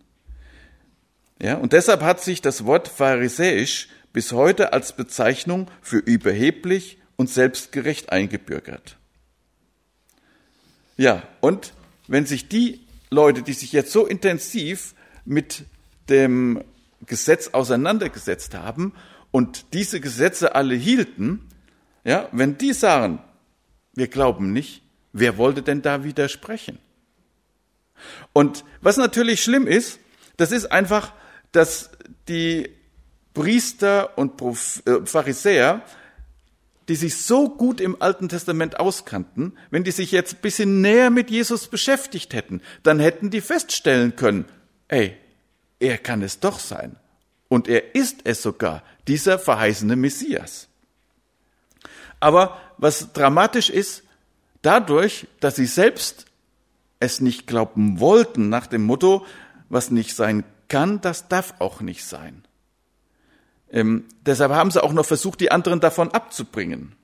Ja, 1.41 1.55
und 1.55 1.73
deshalb 1.73 2.01
hat 2.01 2.21
sich 2.21 2.41
das 2.41 2.65
Wort 2.65 2.87
pharisäisch 2.87 3.89
bis 4.11 4.31
heute 4.31 4.73
als 4.73 4.93
Bezeichnung 4.93 5.69
für 5.81 5.97
überheblich 5.97 6.97
und 7.15 7.29
selbstgerecht 7.29 8.11
eingebürgert. 8.11 8.97
Ja, 10.97 11.23
und 11.39 11.73
wenn 12.07 12.25
sich 12.25 12.49
die 12.49 12.81
Leute, 13.09 13.41
die 13.41 13.53
sich 13.53 13.71
jetzt 13.71 13.91
so 13.91 14.05
intensiv 14.05 14.93
mit 15.25 15.65
dem 16.09 16.63
Gesetz 17.05 17.49
auseinandergesetzt 17.49 18.55
haben 18.55 18.93
und 19.31 19.73
diese 19.73 20.01
Gesetze 20.01 20.55
alle 20.55 20.75
hielten, 20.75 21.47
ja, 22.03 22.27
wenn 22.31 22.57
die 22.57 22.73
sagen, 22.73 23.19
wir 23.93 24.07
glauben 24.07 24.53
nicht, 24.53 24.81
wer 25.13 25.37
wollte 25.37 25.61
denn 25.61 25.81
da 25.81 26.03
widersprechen? 26.03 26.79
Und 28.33 28.63
was 28.81 28.97
natürlich 28.97 29.43
schlimm 29.43 29.67
ist, 29.67 29.99
das 30.37 30.51
ist 30.51 30.71
einfach, 30.71 31.13
dass 31.51 31.89
die 32.27 32.69
Priester 33.33 34.17
und 34.17 34.41
äh, 34.41 35.05
Pharisäer, 35.05 35.81
die 36.87 36.95
sich 36.95 37.17
so 37.17 37.49
gut 37.49 37.81
im 37.81 38.01
Alten 38.01 38.29
Testament 38.29 38.79
auskannten, 38.79 39.57
wenn 39.69 39.83
die 39.83 39.91
sich 39.91 40.11
jetzt 40.11 40.35
ein 40.35 40.41
bisschen 40.41 40.81
näher 40.81 41.09
mit 41.09 41.29
Jesus 41.29 41.67
beschäftigt 41.67 42.33
hätten, 42.33 42.61
dann 42.83 42.99
hätten 42.99 43.29
die 43.29 43.41
feststellen 43.41 44.15
können, 44.15 44.45
ey, 44.87 45.15
er 45.79 45.97
kann 45.97 46.21
es 46.21 46.39
doch 46.39 46.59
sein. 46.59 46.95
Und 47.47 47.67
er 47.67 47.95
ist 47.95 48.21
es 48.23 48.41
sogar, 48.41 48.83
dieser 49.07 49.39
verheißene 49.39 49.95
Messias. 49.95 50.67
Aber 52.19 52.57
was 52.77 53.13
dramatisch 53.13 53.69
ist, 53.69 54.03
dadurch, 54.61 55.27
dass 55.39 55.55
sie 55.55 55.65
selbst 55.65 56.25
es 56.99 57.21
nicht 57.21 57.47
glauben 57.47 57.99
wollten, 57.99 58.49
nach 58.49 58.67
dem 58.67 58.83
Motto, 58.83 59.25
was 59.69 59.91
nicht 59.91 60.15
sein 60.15 60.43
kann, 60.67 61.01
das 61.01 61.27
darf 61.27 61.53
auch 61.59 61.81
nicht 61.81 62.03
sein. 62.05 62.43
Ähm, 63.71 64.05
deshalb 64.25 64.51
haben 64.51 64.71
sie 64.71 64.83
auch 64.83 64.93
noch 64.93 65.05
versucht, 65.05 65.39
die 65.39 65.51
anderen 65.51 65.79
davon 65.79 66.11
abzubringen. 66.11 66.95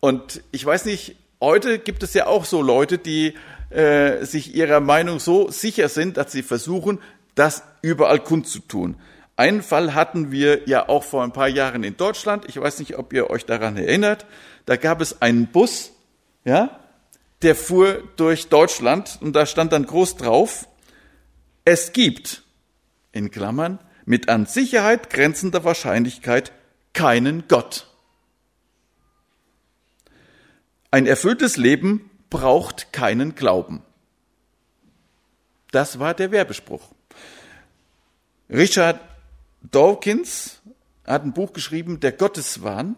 Und 0.00 0.42
ich 0.52 0.64
weiß 0.64 0.84
nicht, 0.84 1.16
heute 1.40 1.78
gibt 1.78 2.02
es 2.02 2.14
ja 2.14 2.26
auch 2.26 2.44
so 2.44 2.62
Leute, 2.62 2.98
die 2.98 3.34
äh, 3.70 4.24
sich 4.24 4.54
ihrer 4.54 4.80
Meinung 4.80 5.18
so 5.18 5.50
sicher 5.50 5.88
sind, 5.88 6.16
dass 6.16 6.30
sie 6.30 6.42
versuchen, 6.42 7.00
das 7.34 7.62
überall 7.82 8.20
kundzutun. 8.20 8.96
Einen 9.36 9.62
Fall 9.62 9.94
hatten 9.94 10.30
wir 10.30 10.68
ja 10.68 10.88
auch 10.88 11.02
vor 11.02 11.24
ein 11.24 11.32
paar 11.32 11.48
Jahren 11.48 11.82
in 11.82 11.96
Deutschland. 11.96 12.44
Ich 12.48 12.60
weiß 12.60 12.78
nicht, 12.78 12.96
ob 12.98 13.12
ihr 13.12 13.30
euch 13.30 13.46
daran 13.46 13.76
erinnert. 13.76 14.26
Da 14.64 14.76
gab 14.76 15.00
es 15.00 15.22
einen 15.22 15.48
Bus, 15.48 15.92
ja, 16.44 16.78
der 17.42 17.56
fuhr 17.56 18.02
durch 18.16 18.48
Deutschland 18.48 19.18
und 19.20 19.34
da 19.34 19.44
stand 19.44 19.72
dann 19.72 19.86
groß 19.86 20.16
drauf, 20.16 20.68
es 21.64 21.92
gibt, 21.92 22.42
in 23.12 23.30
Klammern, 23.30 23.78
mit 24.04 24.28
an 24.28 24.46
Sicherheit 24.46 25.10
grenzender 25.10 25.64
Wahrscheinlichkeit 25.64 26.52
keinen 26.92 27.48
Gott. 27.48 27.88
Ein 30.90 31.06
erfülltes 31.06 31.56
Leben 31.56 32.10
braucht 32.30 32.92
keinen 32.92 33.34
Glauben. 33.34 33.82
Das 35.72 35.98
war 35.98 36.14
der 36.14 36.30
Werbespruch. 36.30 36.92
Richard 38.48 39.00
Dawkins 39.70 40.62
hat 41.06 41.24
ein 41.24 41.32
Buch 41.32 41.52
geschrieben, 41.52 42.00
Der 42.00 42.12
Gotteswahn. 42.12 42.96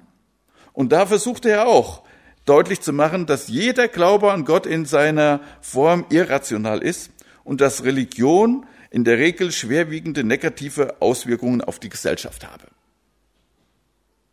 Und 0.73 0.93
da 0.93 1.07
versuchte 1.07 1.51
er 1.51 1.67
auch 1.67 2.03
deutlich 2.45 2.81
zu 2.81 2.93
machen, 2.93 3.27
dass 3.27 3.49
jeder 3.49 3.89
Glaube 3.89 4.33
an 4.33 4.45
Gott 4.45 4.67
in 4.67 4.85
seiner 4.85 5.41
Form 5.61 6.07
irrational 6.11 6.83
ist 6.83 7.11
und 7.45 7.61
dass 7.61 7.85
Religion 7.85 8.67
in 8.91 9.05
der 9.05 9.19
Regel 9.19 9.53
schwerwiegende 9.53 10.25
negative 10.25 11.01
Auswirkungen 11.01 11.61
auf 11.61 11.79
die 11.79 11.89
Gesellschaft 11.89 12.47
habe. 12.47 12.67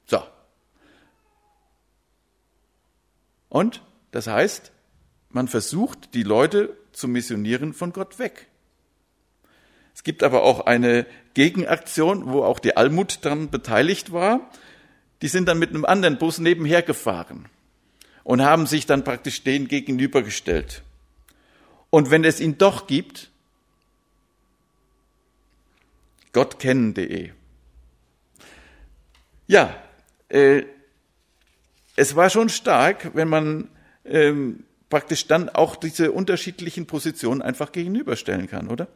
So. 0.06 0.22
Und 3.50 3.84
das 4.12 4.28
heißt, 4.28 4.72
man 5.30 5.48
versucht, 5.48 6.14
die 6.14 6.24
Leute 6.24 6.78
zu 6.92 7.08
missionieren 7.08 7.74
von 7.74 7.94
Gott 7.94 8.20
weg. 8.20 8.48
Es 9.94 10.04
gibt 10.04 10.24
aber 10.24 10.44
auch 10.44 10.66
eine 10.66 11.06
Gegenaktion, 11.34 12.32
wo 12.32 12.44
auch 12.44 12.60
die 12.60 12.78
Almut 12.78 13.24
daran 13.26 13.50
beteiligt 13.50 14.12
war. 14.12 14.50
Die 15.22 15.28
sind 15.28 15.48
dann 15.48 15.60
mit 15.60 15.70
einem 15.70 15.86
anderen 15.86 16.18
Bus 16.18 16.40
nebenher 16.40 16.82
gefahren 16.82 17.48
und 18.24 18.42
haben 18.42 18.68
sich 18.68 18.86
dann 18.86 19.04
praktisch 19.04 19.44
denen 19.44 19.68
gegenübergestellt. 19.68 20.84
Und 21.90 22.12
wenn 22.12 22.24
es 22.24 22.40
ihn 22.40 22.58
doch 22.58 22.88
gibt, 22.88 23.30
gottkennen.de. 26.34 27.32
Ja, 29.48 29.76
äh, 30.30 30.64
es 31.96 32.16
war 32.16 32.30
schon 32.30 32.50
stark, 32.50 33.12
wenn 33.14 33.28
man 33.28 33.70
ähm, 34.06 34.64
praktisch 34.90 35.28
dann 35.28 35.50
auch 35.50 35.76
diese 35.76 36.12
unterschiedlichen 36.12 36.88
Positionen 36.88 37.42
einfach 37.42 37.72
gegenüberstellen 37.72 38.48
kann, 38.48 38.68
oder? 38.68 38.88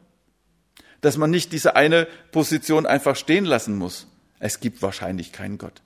Dass 1.00 1.16
man 1.16 1.30
nicht 1.30 1.52
diese 1.52 1.76
eine 1.76 2.06
Position 2.32 2.86
einfach 2.86 3.16
stehen 3.16 3.44
lassen 3.44 3.76
muss. 3.76 4.06
Es 4.38 4.60
gibt 4.60 4.82
wahrscheinlich 4.82 5.32
keinen 5.32 5.58
Gott. 5.58 5.82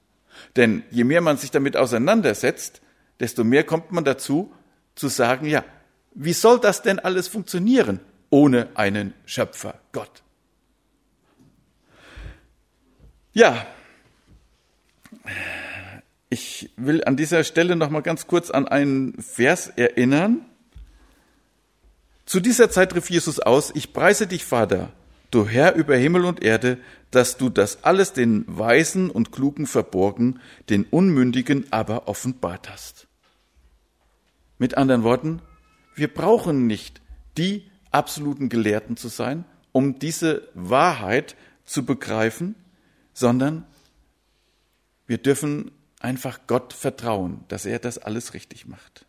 Denn 0.56 0.82
je 0.90 1.04
mehr 1.04 1.20
man 1.20 1.36
sich 1.36 1.50
damit 1.50 1.76
auseinandersetzt, 1.76 2.80
desto 3.20 3.44
mehr 3.44 3.64
kommt 3.64 3.92
man 3.92 4.04
dazu, 4.04 4.52
zu 4.94 5.08
sagen, 5.08 5.46
ja, 5.46 5.64
wie 6.14 6.32
soll 6.32 6.60
das 6.60 6.82
denn 6.82 6.98
alles 6.98 7.28
funktionieren 7.28 8.00
ohne 8.30 8.68
einen 8.74 9.14
Schöpfer 9.24 9.74
Gott? 9.92 10.22
Ja, 13.32 13.66
ich 16.28 16.70
will 16.76 17.04
an 17.04 17.16
dieser 17.16 17.44
Stelle 17.44 17.76
noch 17.76 17.90
mal 17.90 18.00
ganz 18.00 18.26
kurz 18.26 18.50
an 18.50 18.68
einen 18.68 19.20
Vers 19.22 19.68
erinnern. 19.68 20.44
Zu 22.26 22.40
dieser 22.40 22.70
Zeit 22.70 22.94
rief 22.94 23.10
Jesus 23.10 23.38
aus, 23.38 23.70
ich 23.74 23.92
preise 23.92 24.26
dich, 24.26 24.44
Vater, 24.44 24.92
du 25.32 25.48
Herr 25.48 25.74
über 25.74 25.96
Himmel 25.96 26.24
und 26.24 26.42
Erde, 26.42 26.78
dass 27.10 27.36
du 27.36 27.48
das 27.48 27.82
alles 27.84 28.12
den 28.12 28.44
Weisen 28.46 29.10
und 29.10 29.32
Klugen 29.32 29.66
verborgen, 29.66 30.40
den 30.70 30.84
Unmündigen 30.84 31.66
aber 31.72 32.06
offenbart 32.06 32.70
hast. 32.70 33.08
Mit 34.58 34.76
anderen 34.76 35.02
Worten, 35.02 35.42
wir 35.94 36.12
brauchen 36.12 36.66
nicht 36.66 37.00
die 37.36 37.70
absoluten 37.90 38.48
Gelehrten 38.48 38.96
zu 38.96 39.08
sein, 39.08 39.44
um 39.72 39.98
diese 39.98 40.48
Wahrheit 40.54 41.34
zu 41.64 41.84
begreifen, 41.84 42.54
sondern 43.12 43.64
wir 45.06 45.18
dürfen 45.18 45.72
einfach 46.00 46.40
Gott 46.46 46.72
vertrauen, 46.72 47.44
dass 47.48 47.66
er 47.66 47.78
das 47.78 47.98
alles 47.98 48.34
richtig 48.34 48.66
macht. 48.66 49.06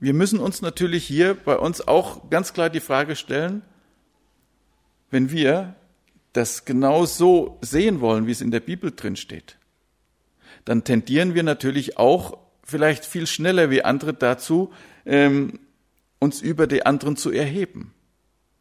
Wir 0.00 0.14
müssen 0.14 0.38
uns 0.38 0.62
natürlich 0.62 1.04
hier 1.04 1.34
bei 1.34 1.56
uns 1.56 1.86
auch 1.86 2.30
ganz 2.30 2.52
klar 2.52 2.70
die 2.70 2.80
Frage 2.80 3.16
stellen, 3.16 3.62
wenn 5.10 5.30
wir 5.30 5.74
das 6.32 6.64
genau 6.64 7.06
so 7.06 7.58
sehen 7.62 8.00
wollen, 8.00 8.26
wie 8.26 8.32
es 8.32 8.40
in 8.40 8.50
der 8.50 8.60
Bibel 8.60 8.92
drin 8.92 9.16
steht, 9.16 9.56
dann 10.64 10.84
tendieren 10.84 11.34
wir 11.34 11.42
natürlich 11.42 11.96
auch 11.96 12.38
vielleicht 12.62 13.04
viel 13.04 13.26
schneller 13.26 13.70
wie 13.70 13.82
andere 13.82 14.14
dazu, 14.14 14.72
ähm, 15.06 15.58
uns 16.18 16.42
über 16.42 16.66
die 16.66 16.84
anderen 16.84 17.16
zu 17.16 17.30
erheben. 17.30 17.94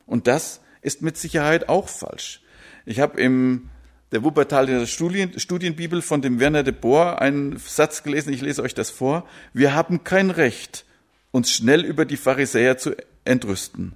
Und 0.06 0.28
das 0.28 0.62
ist 0.82 1.02
mit 1.02 1.18
Sicherheit 1.18 1.68
auch 1.70 1.89
falsch. 1.89 2.41
Ich 2.86 3.00
habe 3.00 3.20
im 3.20 3.70
der 4.14 4.24
Wuppertaler 4.24 4.86
Studien, 4.86 5.38
Studienbibel 5.38 6.02
von 6.02 6.22
dem 6.22 6.39
Werner 6.39 6.64
de 6.64 6.74
Boer 6.74 7.22
einen 7.22 7.58
Satz 7.58 8.04
gelesen, 8.04 8.32
ich 8.32 8.41
lese 8.41 8.62
euch 8.62 8.74
das 8.74 8.89
vor. 8.89 9.28
Wir 9.54 9.76
haben 9.76 10.06
kein 10.06 10.30
Recht, 10.30 10.86
uns 11.32 11.52
schnell 11.52 11.84
über 11.84 12.06
die 12.06 12.16
Pharisäer 12.16 12.78
zu 12.78 12.95
entrüsten. 13.26 13.95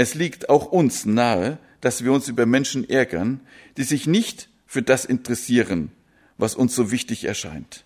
Es 0.00 0.14
liegt 0.14 0.48
auch 0.48 0.72
uns 0.72 1.04
nahe, 1.04 1.58
dass 1.82 2.04
wir 2.04 2.12
uns 2.12 2.26
über 2.26 2.46
Menschen 2.46 2.88
ärgern, 2.88 3.40
die 3.76 3.82
sich 3.82 4.06
nicht 4.06 4.48
für 4.66 4.80
das 4.80 5.04
interessieren, 5.04 5.92
was 6.38 6.54
uns 6.54 6.74
so 6.74 6.90
wichtig 6.90 7.24
erscheint. 7.24 7.84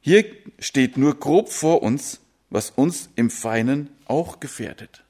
Hier 0.00 0.24
steht 0.58 0.96
nur 0.96 1.20
grob 1.20 1.50
vor 1.52 1.82
uns, 1.82 2.20
was 2.48 2.70
uns 2.70 3.10
im 3.16 3.28
Feinen 3.28 3.90
auch 4.06 4.40
gefährdet. 4.40 5.04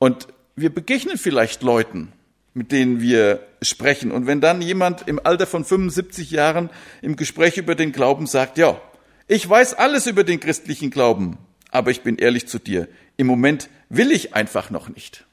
Und 0.00 0.26
wir 0.56 0.74
begegnen 0.74 1.16
vielleicht 1.16 1.62
Leuten, 1.62 2.10
mit 2.52 2.72
denen 2.72 3.00
wir 3.00 3.46
sprechen. 3.62 4.10
Und 4.10 4.26
wenn 4.26 4.40
dann 4.40 4.60
jemand 4.60 5.06
im 5.06 5.24
Alter 5.24 5.46
von 5.46 5.64
75 5.64 6.32
Jahren 6.32 6.68
im 7.00 7.14
Gespräch 7.14 7.58
über 7.58 7.76
den 7.76 7.92
Glauben 7.92 8.26
sagt, 8.26 8.58
ja, 8.58 8.80
ich 9.28 9.48
weiß 9.48 9.74
alles 9.74 10.08
über 10.08 10.24
den 10.24 10.40
christlichen 10.40 10.90
Glauben, 10.90 11.38
aber 11.74 11.90
ich 11.90 12.02
bin 12.02 12.16
ehrlich 12.16 12.46
zu 12.46 12.60
dir, 12.60 12.88
im 13.16 13.26
Moment 13.26 13.68
will 13.88 14.12
ich 14.12 14.34
einfach 14.34 14.70
noch 14.70 14.88
nicht. 14.88 15.24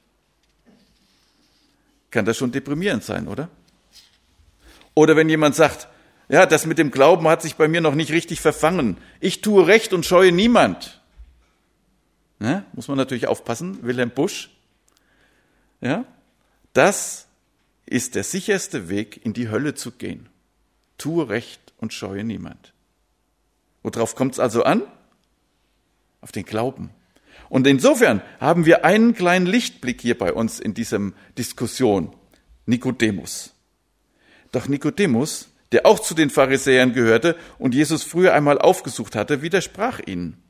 Kann 2.09 2.25
das 2.25 2.35
schon 2.35 2.51
deprimierend 2.51 3.03
sein, 3.03 3.27
oder? 3.27 3.47
Oder 4.95 5.15
wenn 5.15 5.29
jemand 5.29 5.55
sagt, 5.55 5.87
Ja, 6.29 6.45
das 6.45 6.65
mit 6.65 6.77
dem 6.77 6.91
Glauben 6.91 7.27
hat 7.27 7.41
sich 7.41 7.55
bei 7.55 7.67
mir 7.67 7.81
noch 7.81 7.93
nicht 7.93 8.13
richtig 8.13 8.39
verfangen. 8.39 8.95
Ich 9.19 9.41
tue 9.41 9.67
Recht 9.67 9.91
und 9.91 10.05
scheue 10.05 10.31
niemand. 10.31 11.01
Ja, 12.39 12.63
muss 12.71 12.87
man 12.87 12.97
natürlich 12.97 13.27
aufpassen, 13.27 13.83
Wilhelm 13.83 14.11
Busch. 14.11 14.49
Ja, 15.81 16.05
das 16.71 17.27
ist 17.85 18.15
der 18.15 18.23
sicherste 18.23 18.87
Weg, 18.87 19.25
in 19.25 19.33
die 19.33 19.49
Hölle 19.49 19.75
zu 19.75 19.91
gehen. 19.91 20.29
Tue 20.97 21.27
Recht 21.27 21.73
und 21.77 21.91
scheue 21.91 22.23
niemand. 22.23 22.71
Worauf 23.83 24.15
kommt 24.15 24.35
es 24.35 24.39
also 24.39 24.63
an? 24.63 24.83
Auf 26.22 26.32
den 26.32 26.45
Glauben. 26.45 26.91
Und 27.49 27.67
insofern 27.67 28.22
haben 28.39 28.65
wir 28.65 28.86
einen 28.86 29.13
kleinen 29.13 29.45
Lichtblick 29.45 30.01
hier 30.01 30.17
bei 30.17 30.32
uns 30.32 30.59
in 30.59 30.74
diesem 30.74 31.13
Diskussion. 31.38 32.15
Nikodemus. 32.65 33.53
Doch 34.51 34.67
Nikodemus, 34.67 35.49
der 35.72 35.86
auch 35.86 35.99
zu 35.99 36.13
den 36.13 36.30
Pharisäern 36.30 36.93
gehörte 36.93 37.36
und 37.57 37.74
Jesus 37.74 38.03
früher 38.03 38.34
einmal 38.34 38.59
aufgesucht 38.59 39.15
hatte, 39.15 39.41
widersprach 39.41 39.99
ihnen. 40.05 40.41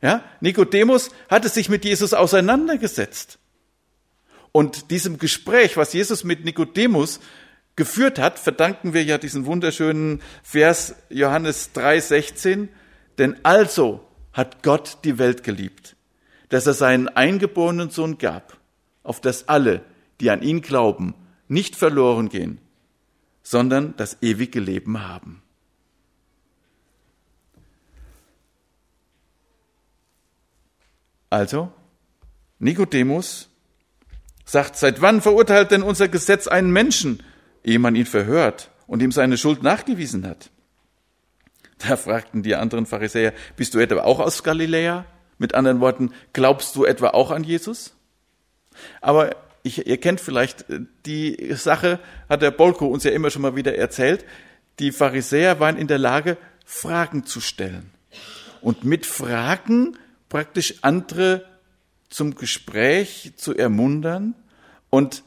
Ja, 0.00 0.24
Nikodemus 0.40 1.10
hatte 1.28 1.48
sich 1.48 1.68
mit 1.68 1.84
Jesus 1.84 2.14
auseinandergesetzt. 2.14 3.38
Und 4.52 4.90
diesem 4.90 5.18
Gespräch, 5.18 5.76
was 5.76 5.92
Jesus 5.92 6.24
mit 6.24 6.44
Nikodemus 6.44 7.20
geführt 7.76 8.18
hat, 8.18 8.38
verdanken 8.38 8.94
wir 8.94 9.04
ja 9.04 9.18
diesen 9.18 9.46
wunderschönen 9.46 10.22
Vers 10.42 10.94
Johannes 11.10 11.70
3,16. 11.74 12.68
Denn 13.18 13.36
also 13.44 14.07
hat 14.38 14.62
Gott 14.62 14.98
die 15.02 15.18
Welt 15.18 15.42
geliebt, 15.42 15.96
dass 16.48 16.64
er 16.68 16.72
seinen 16.72 17.08
eingeborenen 17.08 17.90
Sohn 17.90 18.18
gab, 18.18 18.56
auf 19.02 19.20
dass 19.20 19.48
alle, 19.48 19.84
die 20.20 20.30
an 20.30 20.42
ihn 20.42 20.62
glauben, 20.62 21.16
nicht 21.48 21.74
verloren 21.74 22.28
gehen, 22.28 22.60
sondern 23.42 23.96
das 23.96 24.22
ewige 24.22 24.60
Leben 24.60 25.02
haben. 25.02 25.42
Also, 31.30 31.72
Nikodemus 32.60 33.48
sagt, 34.44 34.76
seit 34.76 35.00
wann 35.00 35.20
verurteilt 35.20 35.72
denn 35.72 35.82
unser 35.82 36.06
Gesetz 36.06 36.46
einen 36.46 36.70
Menschen, 36.70 37.24
ehe 37.64 37.80
man 37.80 37.96
ihn 37.96 38.06
verhört 38.06 38.70
und 38.86 39.02
ihm 39.02 39.10
seine 39.10 39.36
Schuld 39.36 39.64
nachgewiesen 39.64 40.24
hat? 40.24 40.52
Da 41.88 41.96
fragten 41.96 42.42
die 42.42 42.56
anderen 42.56 42.86
Pharisäer, 42.86 43.32
bist 43.56 43.74
du 43.74 43.78
etwa 43.78 44.02
auch 44.02 44.20
aus 44.20 44.42
Galiläa? 44.42 45.04
Mit 45.38 45.54
anderen 45.54 45.80
Worten, 45.80 46.12
glaubst 46.32 46.74
du 46.74 46.84
etwa 46.84 47.10
auch 47.10 47.30
an 47.30 47.44
Jesus? 47.44 47.94
Aber 49.00 49.36
ich, 49.62 49.86
ihr 49.86 49.98
kennt 49.98 50.20
vielleicht 50.20 50.68
äh, 50.70 50.80
die 51.06 51.54
Sache, 51.54 52.00
hat 52.28 52.42
der 52.42 52.50
Bolko 52.50 52.86
uns 52.86 53.04
ja 53.04 53.12
immer 53.12 53.30
schon 53.30 53.42
mal 53.42 53.54
wieder 53.54 53.76
erzählt. 53.76 54.24
Die 54.80 54.92
Pharisäer 54.92 55.60
waren 55.60 55.76
in 55.76 55.86
der 55.86 55.98
Lage, 55.98 56.36
Fragen 56.64 57.24
zu 57.24 57.40
stellen. 57.40 57.90
Und 58.60 58.84
mit 58.84 59.06
Fragen 59.06 59.96
praktisch 60.28 60.74
andere 60.82 61.44
zum 62.10 62.34
Gespräch 62.34 63.32
zu 63.36 63.54
ermuntern 63.54 64.34
und 64.90 65.22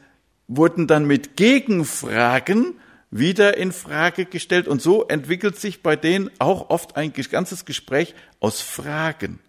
wurden 0.47 0.87
dann 0.87 1.05
mit 1.05 1.37
Gegenfragen 1.37 2.75
wieder 3.11 3.57
in 3.57 3.73
Frage 3.73 4.25
gestellt. 4.25 4.67
Und 4.67 4.81
so 4.81 5.07
entwickelt 5.07 5.59
sich 5.59 5.83
bei 5.83 5.95
denen 5.95 6.31
auch 6.39 6.69
oft 6.69 6.95
ein 6.95 7.13
ganzes 7.13 7.65
Gespräch 7.65 8.15
aus 8.39 8.61
Fragen. 8.61 9.39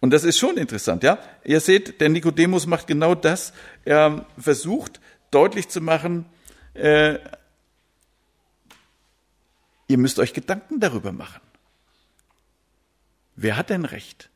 Und 0.00 0.10
das 0.10 0.24
ist 0.24 0.38
schon 0.38 0.56
interessant, 0.56 1.02
ja. 1.02 1.18
Ihr 1.44 1.60
seht, 1.60 2.00
der 2.00 2.08
Nikodemus 2.08 2.66
macht 2.66 2.86
genau 2.86 3.14
das. 3.14 3.52
Er 3.84 4.26
versucht 4.38 5.00
deutlich 5.30 5.68
zu 5.68 5.80
machen, 5.80 6.26
äh, 6.74 7.18
ihr 9.88 9.98
müsst 9.98 10.18
euch 10.18 10.32
Gedanken 10.32 10.80
darüber 10.80 11.12
machen. 11.12 11.40
Wer 13.36 13.56
hat 13.56 13.70
denn 13.70 13.84
recht? 13.84 14.30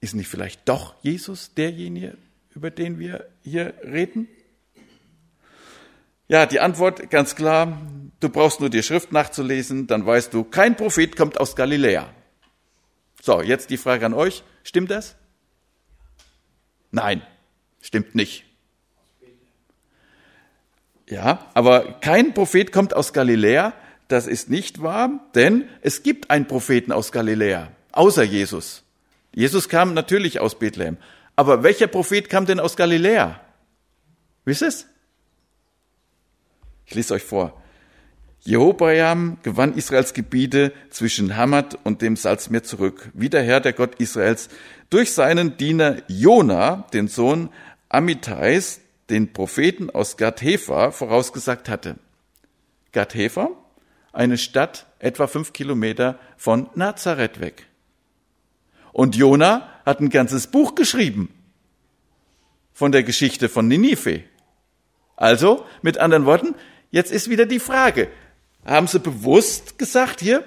Ist 0.00 0.14
nicht 0.14 0.28
vielleicht 0.28 0.68
doch 0.68 0.94
Jesus 1.02 1.54
derjenige, 1.54 2.16
über 2.54 2.70
den 2.70 2.98
wir 2.98 3.28
hier 3.42 3.74
reden? 3.82 4.28
Ja, 6.28 6.44
die 6.44 6.60
Antwort 6.60 7.08
ganz 7.10 7.34
klar, 7.34 7.80
du 8.20 8.28
brauchst 8.28 8.60
nur 8.60 8.68
die 8.68 8.82
Schrift 8.82 9.12
nachzulesen, 9.12 9.86
dann 9.86 10.04
weißt 10.04 10.32
du, 10.34 10.44
kein 10.44 10.76
Prophet 10.76 11.16
kommt 11.16 11.40
aus 11.40 11.56
Galiläa. 11.56 12.10
So, 13.22 13.40
jetzt 13.40 13.70
die 13.70 13.78
Frage 13.78 14.04
an 14.04 14.14
euch. 14.14 14.44
Stimmt 14.62 14.90
das? 14.90 15.16
Nein, 16.90 17.22
stimmt 17.80 18.14
nicht. 18.14 18.44
Ja, 21.08 21.46
aber 21.54 21.94
kein 22.00 22.34
Prophet 22.34 22.72
kommt 22.72 22.94
aus 22.94 23.14
Galiläa. 23.14 23.72
Das 24.08 24.26
ist 24.26 24.50
nicht 24.50 24.82
wahr, 24.82 25.10
denn 25.34 25.68
es 25.80 26.02
gibt 26.02 26.30
einen 26.30 26.46
Propheten 26.46 26.92
aus 26.92 27.12
Galiläa, 27.12 27.72
außer 27.92 28.22
Jesus. 28.22 28.82
Jesus 29.34 29.68
kam 29.68 29.94
natürlich 29.94 30.40
aus 30.40 30.58
Bethlehem. 30.58 30.98
Aber 31.36 31.62
welcher 31.62 31.86
Prophet 31.86 32.28
kam 32.28 32.46
denn 32.46 32.60
aus 32.60 32.76
Galiläa? 32.76 33.40
Wisst 34.44 34.62
ihr 34.62 34.68
es? 34.68 34.86
Ich 36.88 36.94
lese 36.94 37.12
euch 37.12 37.22
vor. 37.22 37.52
Jehobeam 38.40 39.36
gewann 39.42 39.74
Israels 39.74 40.14
Gebiete 40.14 40.72
zwischen 40.88 41.36
Hamad 41.36 41.78
und 41.84 42.00
dem 42.00 42.16
Salzmeer 42.16 42.62
zurück, 42.62 43.10
wie 43.12 43.28
der 43.28 43.42
Herr, 43.42 43.60
der 43.60 43.74
Gott 43.74 43.96
Israels, 43.96 44.48
durch 44.88 45.12
seinen 45.12 45.58
Diener 45.58 45.98
Jona, 46.08 46.86
den 46.94 47.08
Sohn 47.08 47.50
Amitais, 47.90 48.80
den 49.10 49.34
Propheten 49.34 49.90
aus 49.90 50.16
Gad-Hefer, 50.16 50.90
vorausgesagt 50.92 51.68
hatte. 51.68 51.96
Gad-Hefer, 52.92 53.50
eine 54.14 54.38
Stadt 54.38 54.86
etwa 54.98 55.26
fünf 55.26 55.52
Kilometer 55.52 56.18
von 56.38 56.70
Nazareth 56.74 57.38
weg. 57.38 57.66
Und 58.92 59.14
Jona 59.14 59.68
hat 59.84 60.00
ein 60.00 60.08
ganzes 60.08 60.46
Buch 60.46 60.74
geschrieben 60.74 61.34
von 62.72 62.92
der 62.92 63.02
Geschichte 63.02 63.50
von 63.50 63.68
Ninive. 63.68 64.22
Also, 65.16 65.66
mit 65.82 65.98
anderen 65.98 66.24
Worten, 66.24 66.54
jetzt 66.90 67.12
ist 67.12 67.28
wieder 67.28 67.46
die 67.46 67.60
Frage, 67.60 68.08
haben 68.64 68.86
sie 68.86 68.98
bewusst 68.98 69.78
gesagt, 69.78 70.20
hier, 70.20 70.44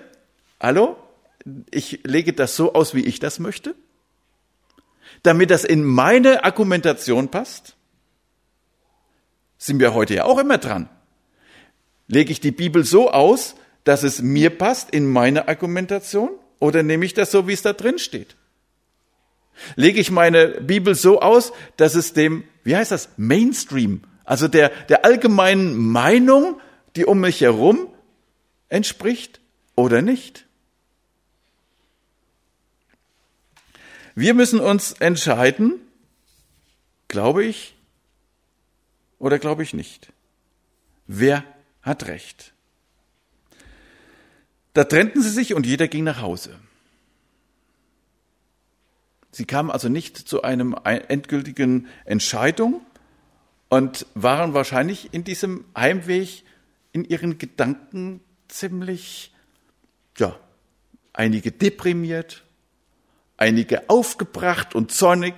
hallo, 0.60 0.98
ich 1.72 2.02
lege 2.04 2.34
das 2.34 2.56
so 2.56 2.74
aus, 2.74 2.94
wie 2.94 3.06
ich 3.06 3.20
das 3.20 3.40
möchte, 3.40 3.76
damit 5.24 5.50
das 5.50 5.64
in 5.64 5.84
meine 5.84 6.44
Argumentation 6.44 7.30
passt? 7.30 7.76
Sind 9.58 9.80
wir 9.80 9.94
heute 9.94 10.16
ja 10.16 10.26
auch 10.26 10.40
immer 10.40 10.58
dran. 10.58 10.90
Lege 12.08 12.32
ich 12.32 12.40
die 12.40 12.52
Bibel 12.52 12.84
so 12.84 13.12
aus, 13.12 13.56
dass 13.84 14.04
es 14.04 14.22
mir 14.22 14.50
passt 14.50 14.90
in 14.90 15.08
meine 15.08 15.48
Argumentation? 15.48 16.32
Oder 16.60 16.84
nehme 16.84 17.06
ich 17.06 17.14
das 17.14 17.32
so, 17.32 17.48
wie 17.48 17.54
es 17.54 17.62
da 17.62 17.74
drin 17.74 18.00
steht? 18.00 18.36
Lege 19.76 20.00
ich 20.00 20.12
meine 20.12 20.48
Bibel 20.62 20.96
so 20.96 21.22
aus, 21.22 21.54
dass 21.78 21.96
es 21.96 22.14
dem, 22.14 22.44
wie 22.64 22.76
heißt 22.76 22.92
das, 22.92 23.10
Mainstream, 23.18 24.02
also 24.24 24.48
der, 24.48 24.70
der 24.86 25.06
allgemeinen 25.06 25.76
Meinung, 25.76 26.60
die 26.96 27.06
um 27.06 27.20
mich 27.20 27.42
herum 27.42 27.88
entspricht 28.70 29.40
oder 29.76 30.02
nicht. 30.02 30.46
Wir 34.16 34.34
müssen 34.34 34.60
uns 34.60 34.94
entscheiden, 34.94 35.80
glaube 37.08 37.46
ich 37.46 37.76
oder 39.20 39.40
glaube 39.40 39.64
ich 39.64 39.74
nicht. 39.74 40.12
Wer 41.08 41.44
hat 41.82 42.08
Recht? 42.08 42.54
Da 44.74 44.84
trennten 44.86 45.22
sie 45.22 45.30
sich 45.30 45.54
und 45.54 45.66
jeder 45.66 45.88
ging 45.88 46.04
nach 46.04 46.22
Hause. 46.22 46.58
Sie 49.32 49.46
kamen 49.46 49.72
also 49.72 49.90
nicht 49.90 50.18
zu 50.18 50.42
einem 50.42 50.76
endgültigen 50.84 51.88
Entscheidung 52.06 52.86
und 53.72 54.06
waren 54.16 54.54
wahrscheinlich 54.54 55.14
in 55.14 55.24
diesem 55.24 55.64
Heimweg 55.78 56.44
in 56.92 57.06
ihren 57.06 57.38
Gedanken 57.38 58.20
ziemlich, 58.50 59.34
ja, 60.18 60.38
einige 61.14 61.54
deprimiert, 61.54 62.44
einige 63.38 63.90
aufgebracht 63.90 64.76
und 64.76 64.92
zornig. 64.92 65.36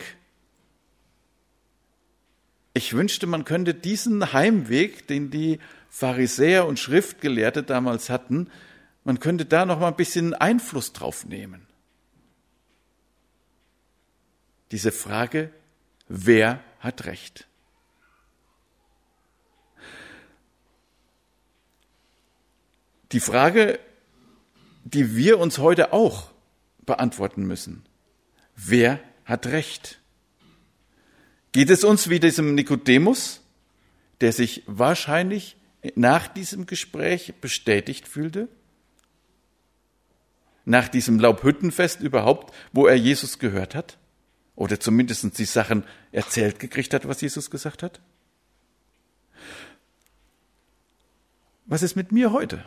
Ich 2.74 2.94
wünschte, 2.94 3.28
man 3.28 3.46
könnte 3.46 3.76
diesen 3.76 4.34
Heimweg, 4.34 5.08
den 5.08 5.30
die 5.30 5.60
Pharisäer 5.90 6.66
und 6.66 6.80
Schriftgelehrte 6.80 7.62
damals 7.62 8.10
hatten, 8.10 8.50
man 9.04 9.20
könnte 9.20 9.46
da 9.46 9.68
noch 9.68 9.80
mal 9.80 9.90
ein 9.90 9.96
bisschen 9.96 10.34
Einfluss 10.34 10.92
drauf 10.92 11.28
nehmen. 11.28 11.68
Diese 14.72 14.92
Frage, 14.92 15.52
wer 16.08 16.64
hat 16.80 17.06
Recht? 17.06 17.48
Die 23.14 23.20
Frage, 23.20 23.80
die 24.84 25.16
wir 25.16 25.38
uns 25.38 25.60
heute 25.60 25.94
auch 25.94 26.32
beantworten 26.84 27.46
müssen. 27.46 27.86
Wer 28.56 29.00
hat 29.24 29.46
Recht? 29.46 30.00
Geht 31.52 31.70
es 31.70 31.84
uns 31.84 32.10
wie 32.10 32.20
diesem 32.20 32.56
Nikodemus, 32.56 33.42
der 34.22 34.34
sich 34.34 34.64
wahrscheinlich 34.66 35.58
nach 35.94 36.28
diesem 36.28 36.66
Gespräch 36.66 37.36
bestätigt 37.40 38.08
fühlte? 38.08 38.48
Nach 40.66 40.88
diesem 40.88 41.20
Laubhüttenfest 41.20 42.02
überhaupt, 42.02 42.52
wo 42.72 42.88
er 42.88 42.96
Jesus 42.96 43.38
gehört 43.38 43.76
hat? 43.76 44.00
Oder 44.56 44.80
zumindest 44.80 45.38
die 45.38 45.46
Sachen 45.46 45.84
erzählt 46.12 46.60
gekriegt 46.60 46.96
hat, 46.96 47.08
was 47.08 47.22
Jesus 47.22 47.52
gesagt 47.52 47.84
hat? 47.84 48.02
Was 51.66 51.84
ist 51.84 51.96
mit 51.96 52.12
mir 52.12 52.32
heute? 52.32 52.66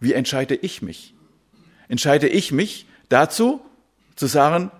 Wie 0.00 0.12
entscheide 0.12 0.54
ich 0.54 0.82
mich? 0.82 1.14
Entscheide 1.88 2.28
ich 2.28 2.52
mich 2.52 2.86
dazu, 3.08 3.60
zu 4.16 4.26
sagen, 4.26 4.70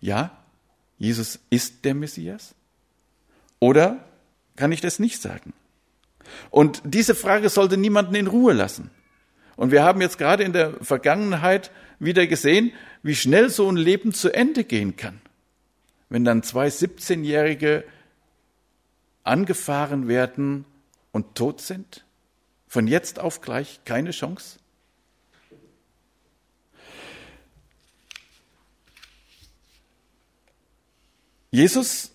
ja, 0.00 0.36
Jesus 0.98 1.40
ist 1.50 1.84
der 1.84 1.94
Messias? 1.94 2.54
Oder 3.58 4.04
kann 4.56 4.72
ich 4.72 4.80
das 4.80 4.98
nicht 4.98 5.20
sagen? 5.20 5.52
Und 6.50 6.82
diese 6.84 7.14
Frage 7.14 7.48
sollte 7.48 7.76
niemanden 7.76 8.14
in 8.14 8.26
Ruhe 8.26 8.52
lassen. 8.52 8.90
Und 9.56 9.70
wir 9.70 9.82
haben 9.82 10.00
jetzt 10.00 10.18
gerade 10.18 10.42
in 10.42 10.52
der 10.52 10.72
Vergangenheit 10.82 11.70
wieder 11.98 12.26
gesehen, 12.26 12.72
wie 13.02 13.14
schnell 13.14 13.50
so 13.50 13.68
ein 13.68 13.76
Leben 13.76 14.12
zu 14.12 14.32
Ende 14.32 14.64
gehen 14.64 14.96
kann. 14.96 15.20
Wenn 16.08 16.24
dann 16.24 16.42
zwei 16.42 16.68
17-Jährige 16.68 17.84
angefahren 19.22 20.08
werden 20.08 20.64
und 21.12 21.34
tot 21.34 21.60
sind, 21.60 22.04
von 22.66 22.86
jetzt 22.86 23.18
auf 23.18 23.40
gleich 23.40 23.80
keine 23.84 24.10
Chance. 24.10 24.58
Jesus 31.54 32.10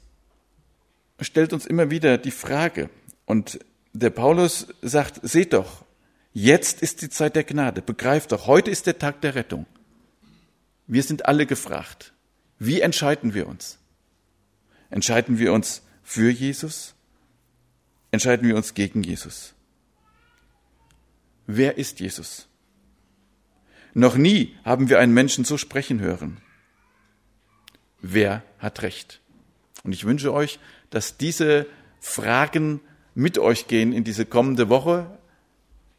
stellt 1.22 1.54
uns 1.54 1.66
immer 1.66 1.90
wieder 1.90 2.18
die 2.18 2.30
Frage 2.30 2.90
und 3.26 3.62
der 3.94 4.10
Paulus 4.10 4.68
sagt, 4.82 5.22
seht 5.24 5.54
doch, 5.54 5.86
jetzt 6.34 6.82
ist 6.82 7.02
die 7.02 7.10
Zeit 7.10 7.38
der 7.38 7.46
Gnade, 7.46 7.82
begreift 7.82 8.34
doch, 8.34 8.48
heute 8.48 8.70
ist 8.70 8.86
der 8.86 9.00
Tag 9.00 9.22
der 9.22 9.36
Rettung. 9.36 9.66
Wir 10.88 11.04
sind 11.04 11.26
alle 11.26 11.46
gefragt. 11.46 12.12
Wie 12.58 12.82
entscheiden 12.82 13.34
wir 13.34 13.48
uns? 13.48 13.80
Entscheiden 14.90 15.40
wir 15.40 15.54
uns 15.54 15.84
für 16.04 16.30
Jesus? 16.30 16.94
Entscheiden 18.12 18.46
wir 18.46 18.58
uns 18.58 18.74
gegen 18.74 19.04
Jesus? 19.04 19.54
Wer 21.48 21.78
ist 21.78 22.02
Jesus? 22.02 22.50
Noch 23.94 24.18
nie 24.18 24.58
haben 24.66 24.90
wir 24.90 25.00
einen 25.00 25.14
Menschen 25.14 25.46
so 25.46 25.58
sprechen 25.58 26.02
hören. 26.02 26.42
Wer 28.02 28.44
hat 28.58 28.82
Recht? 28.82 29.22
Und 29.84 29.94
ich 29.94 30.06
wünsche 30.06 30.34
euch, 30.34 30.60
dass 30.90 31.18
diese 31.18 31.66
Fragen 32.00 32.82
mit 33.16 33.38
euch 33.38 33.68
gehen 33.68 33.94
in 33.94 34.04
diese 34.04 34.26
kommende 34.26 34.70
Woche. 34.70 35.06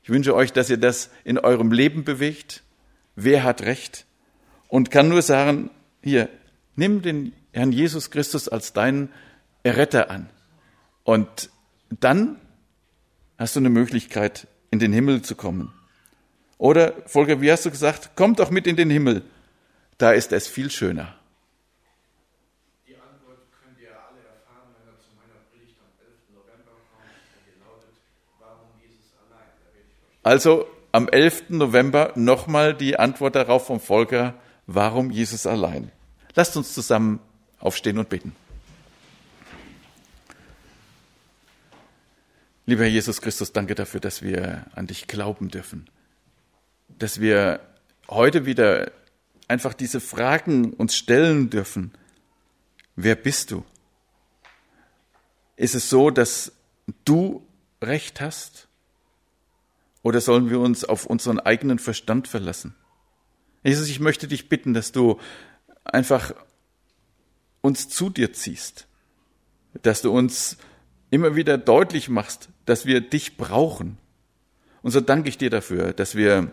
Ich 0.03 0.11
wünsche 0.11 0.35
euch, 0.35 0.53
dass 0.53 0.71
ihr 0.71 0.79
das 0.79 1.11
in 1.25 1.39
eurem 1.39 1.73
Leben 1.73 2.05
bewegt. 2.05 2.63
Wer 3.17 3.43
hat 3.45 3.63
Recht? 3.63 4.07
Und 4.69 4.91
kann 4.91 5.09
nur 5.09 5.23
sagen, 5.23 5.71
hier, 6.03 6.29
nimm 6.77 7.03
den 7.03 7.33
Herrn 7.53 7.73
Jesus 7.73 8.11
Christus 8.11 8.49
als 8.49 8.73
deinen 8.73 9.11
Erretter 9.63 10.11
an. 10.11 10.31
Und 11.05 11.51
dann 11.91 12.37
hast 13.37 13.57
du 13.57 13.61
eine 13.61 13.71
Möglichkeit, 13.71 14.47
in 14.71 14.79
den 14.79 14.93
Himmel 14.93 15.23
zu 15.23 15.35
kommen. 15.35 15.73
Oder, 16.59 16.95
Volker, 17.07 17.41
wie 17.41 17.51
hast 17.51 17.67
du 17.67 17.71
gesagt, 17.71 18.11
komm 18.15 18.37
doch 18.37 18.51
mit 18.51 18.67
in 18.67 18.77
den 18.77 18.91
Himmel. 18.91 19.23
Da 19.99 20.13
ist 20.13 20.33
es 20.33 20.47
viel 20.47 20.71
schöner. 20.71 21.20
Also 30.23 30.67
am 30.93 31.09
11. 31.09 31.51
November 31.51 32.13
nochmal 32.17 32.75
die 32.75 32.99
Antwort 32.99 33.37
darauf 33.37 33.67
vom 33.67 33.81
Volker, 33.81 34.35
warum 34.67 35.11
Jesus 35.11 35.47
allein? 35.47 35.91
Lasst 36.35 36.57
uns 36.57 36.75
zusammen 36.75 37.21
aufstehen 37.59 37.99
und 37.99 38.09
beten. 38.09 38.35
Lieber 42.67 42.87
Jesus 42.87 43.21
Christus, 43.21 43.53
danke 43.53 43.75
dafür, 43.75 44.01
dass 44.01 44.23
wir 44.23 44.67
an 44.75 44.87
dich 44.87 45.07
glauben 45.07 45.49
dürfen. 45.49 45.89
Dass 46.89 47.21
wir 47.21 47.61
heute 48.09 48.47
wieder 48.47 48.93
einfach 49.49 49.75
diese 49.75 50.01
Fragen 50.01 50.73
uns 50.75 50.95
stellen 50.95 51.51
dürfen. 51.51 51.93
Wer 52.95 53.17
bist 53.17 53.51
du? 53.51 53.65
Ist 55.57 55.75
es 55.75 55.91
so, 55.91 56.11
dass 56.11 56.53
du 57.05 57.45
Recht 57.83 58.21
hast? 58.21 58.69
Oder 60.03 60.21
sollen 60.21 60.51
wir 60.51 60.61
uns 60.61 60.85
auf 60.85 61.07
unseren 61.07 61.41
eigenen 61.41 61.79
Verstand 61.79 62.29
verlassen? 62.29 62.75
Jesus, 63.63 63.89
ich 63.89 64.01
möchte 64.01 64.29
dich 64.29 64.49
bitten, 64.49 64.73
dass 64.73 64.93
du 64.93 65.19
einfach 65.85 66.35
uns 67.61 67.89
zu 67.89 68.09
dir 68.09 68.33
ziehst, 68.33 68.87
dass 69.83 70.01
du 70.03 70.11
uns 70.11 70.57
immer 71.11 71.37
wieder 71.37 71.59
deutlich 71.59 72.09
machst, 72.09 72.49
dass 72.65 72.87
wir 72.87 73.01
dich 73.01 73.37
brauchen. 73.37 73.99
Und 74.83 74.93
so 74.93 75.01
danke 75.01 75.29
ich 75.29 75.37
dir 75.37 75.51
dafür, 75.51 75.93
dass 75.93 76.15
wir 76.15 76.51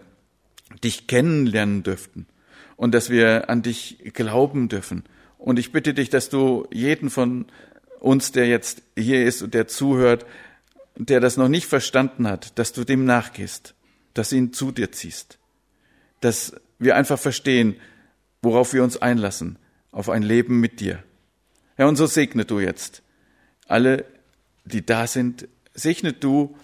dich 0.84 1.08
kennenlernen 1.08 1.84
dürften 1.84 2.28
und 2.76 2.94
dass 2.94 3.10
wir 3.10 3.50
an 3.50 3.62
dich 3.62 4.00
glauben 4.14 4.68
dürfen. 4.68 5.04
Und 5.38 5.60
ich 5.60 5.72
bitte 5.72 5.94
dich, 5.94 6.10
dass 6.10 6.30
du 6.30 6.68
jeden 6.72 7.10
von 7.10 7.46
uns, 8.00 8.32
der 8.32 8.48
jetzt 8.48 8.82
hier 8.98 9.26
ist 9.26 9.42
und 9.42 9.54
der 9.54 9.68
zuhört, 9.68 10.26
der 10.98 11.20
das 11.20 11.38
noch 11.38 11.48
nicht 11.48 11.68
verstanden 11.68 12.28
hat, 12.28 12.58
dass 12.58 12.74
du 12.74 12.84
dem 12.84 13.06
nachgehst, 13.06 13.76
dass 14.14 14.32
ihn 14.32 14.52
zu 14.52 14.72
dir 14.72 14.92
ziehst, 14.92 15.38
dass 16.22 16.56
wir 16.80 16.96
einfach 16.96 17.20
verstehen, 17.20 17.76
worauf 18.42 18.74
wir 18.74 18.84
uns 18.84 18.98
einlassen, 18.98 19.60
auf 19.92 20.10
ein 20.10 20.24
Leben 20.24 20.60
mit 20.60 20.80
dir. 20.80 21.04
Ja, 21.78 21.88
und 21.88 21.96
so 21.96 22.08
segne 22.08 22.46
du 22.46 22.60
jetzt 22.60 23.04
alle, 23.68 24.06
die 24.66 24.86
da 24.86 25.08
sind, 25.08 25.48
segne 25.74 26.14
du, 26.14 26.56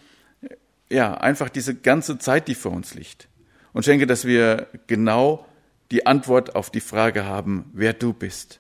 ja, 0.90 1.14
einfach 1.16 1.50
diese 1.50 1.76
ganze 1.76 2.18
Zeit, 2.18 2.48
die 2.48 2.56
vor 2.56 2.72
uns 2.72 2.94
liegt. 2.94 3.28
Und 3.72 3.86
schenke, 3.86 4.08
dass 4.08 4.26
wir 4.26 4.68
genau 4.88 5.46
die 5.92 6.06
Antwort 6.06 6.56
auf 6.56 6.70
die 6.70 6.80
Frage 6.80 7.26
haben, 7.26 7.70
wer 7.74 7.94
du 7.94 8.14
bist. 8.14 8.60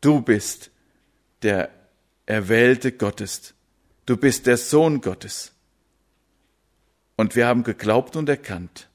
Du 0.00 0.20
bist 0.20 0.70
der 1.42 1.70
Erwählte 2.26 2.92
Gottes, 2.92 3.53
Du 4.06 4.16
bist 4.16 4.46
der 4.46 4.56
Sohn 4.56 5.00
Gottes. 5.00 5.52
Und 7.16 7.36
wir 7.36 7.46
haben 7.46 7.62
geglaubt 7.62 8.16
und 8.16 8.28
erkannt, 8.28 8.88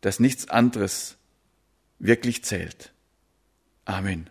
dass 0.00 0.20
nichts 0.20 0.48
anderes 0.48 1.16
wirklich 1.98 2.44
zählt. 2.44 2.92
Amen. 3.84 4.28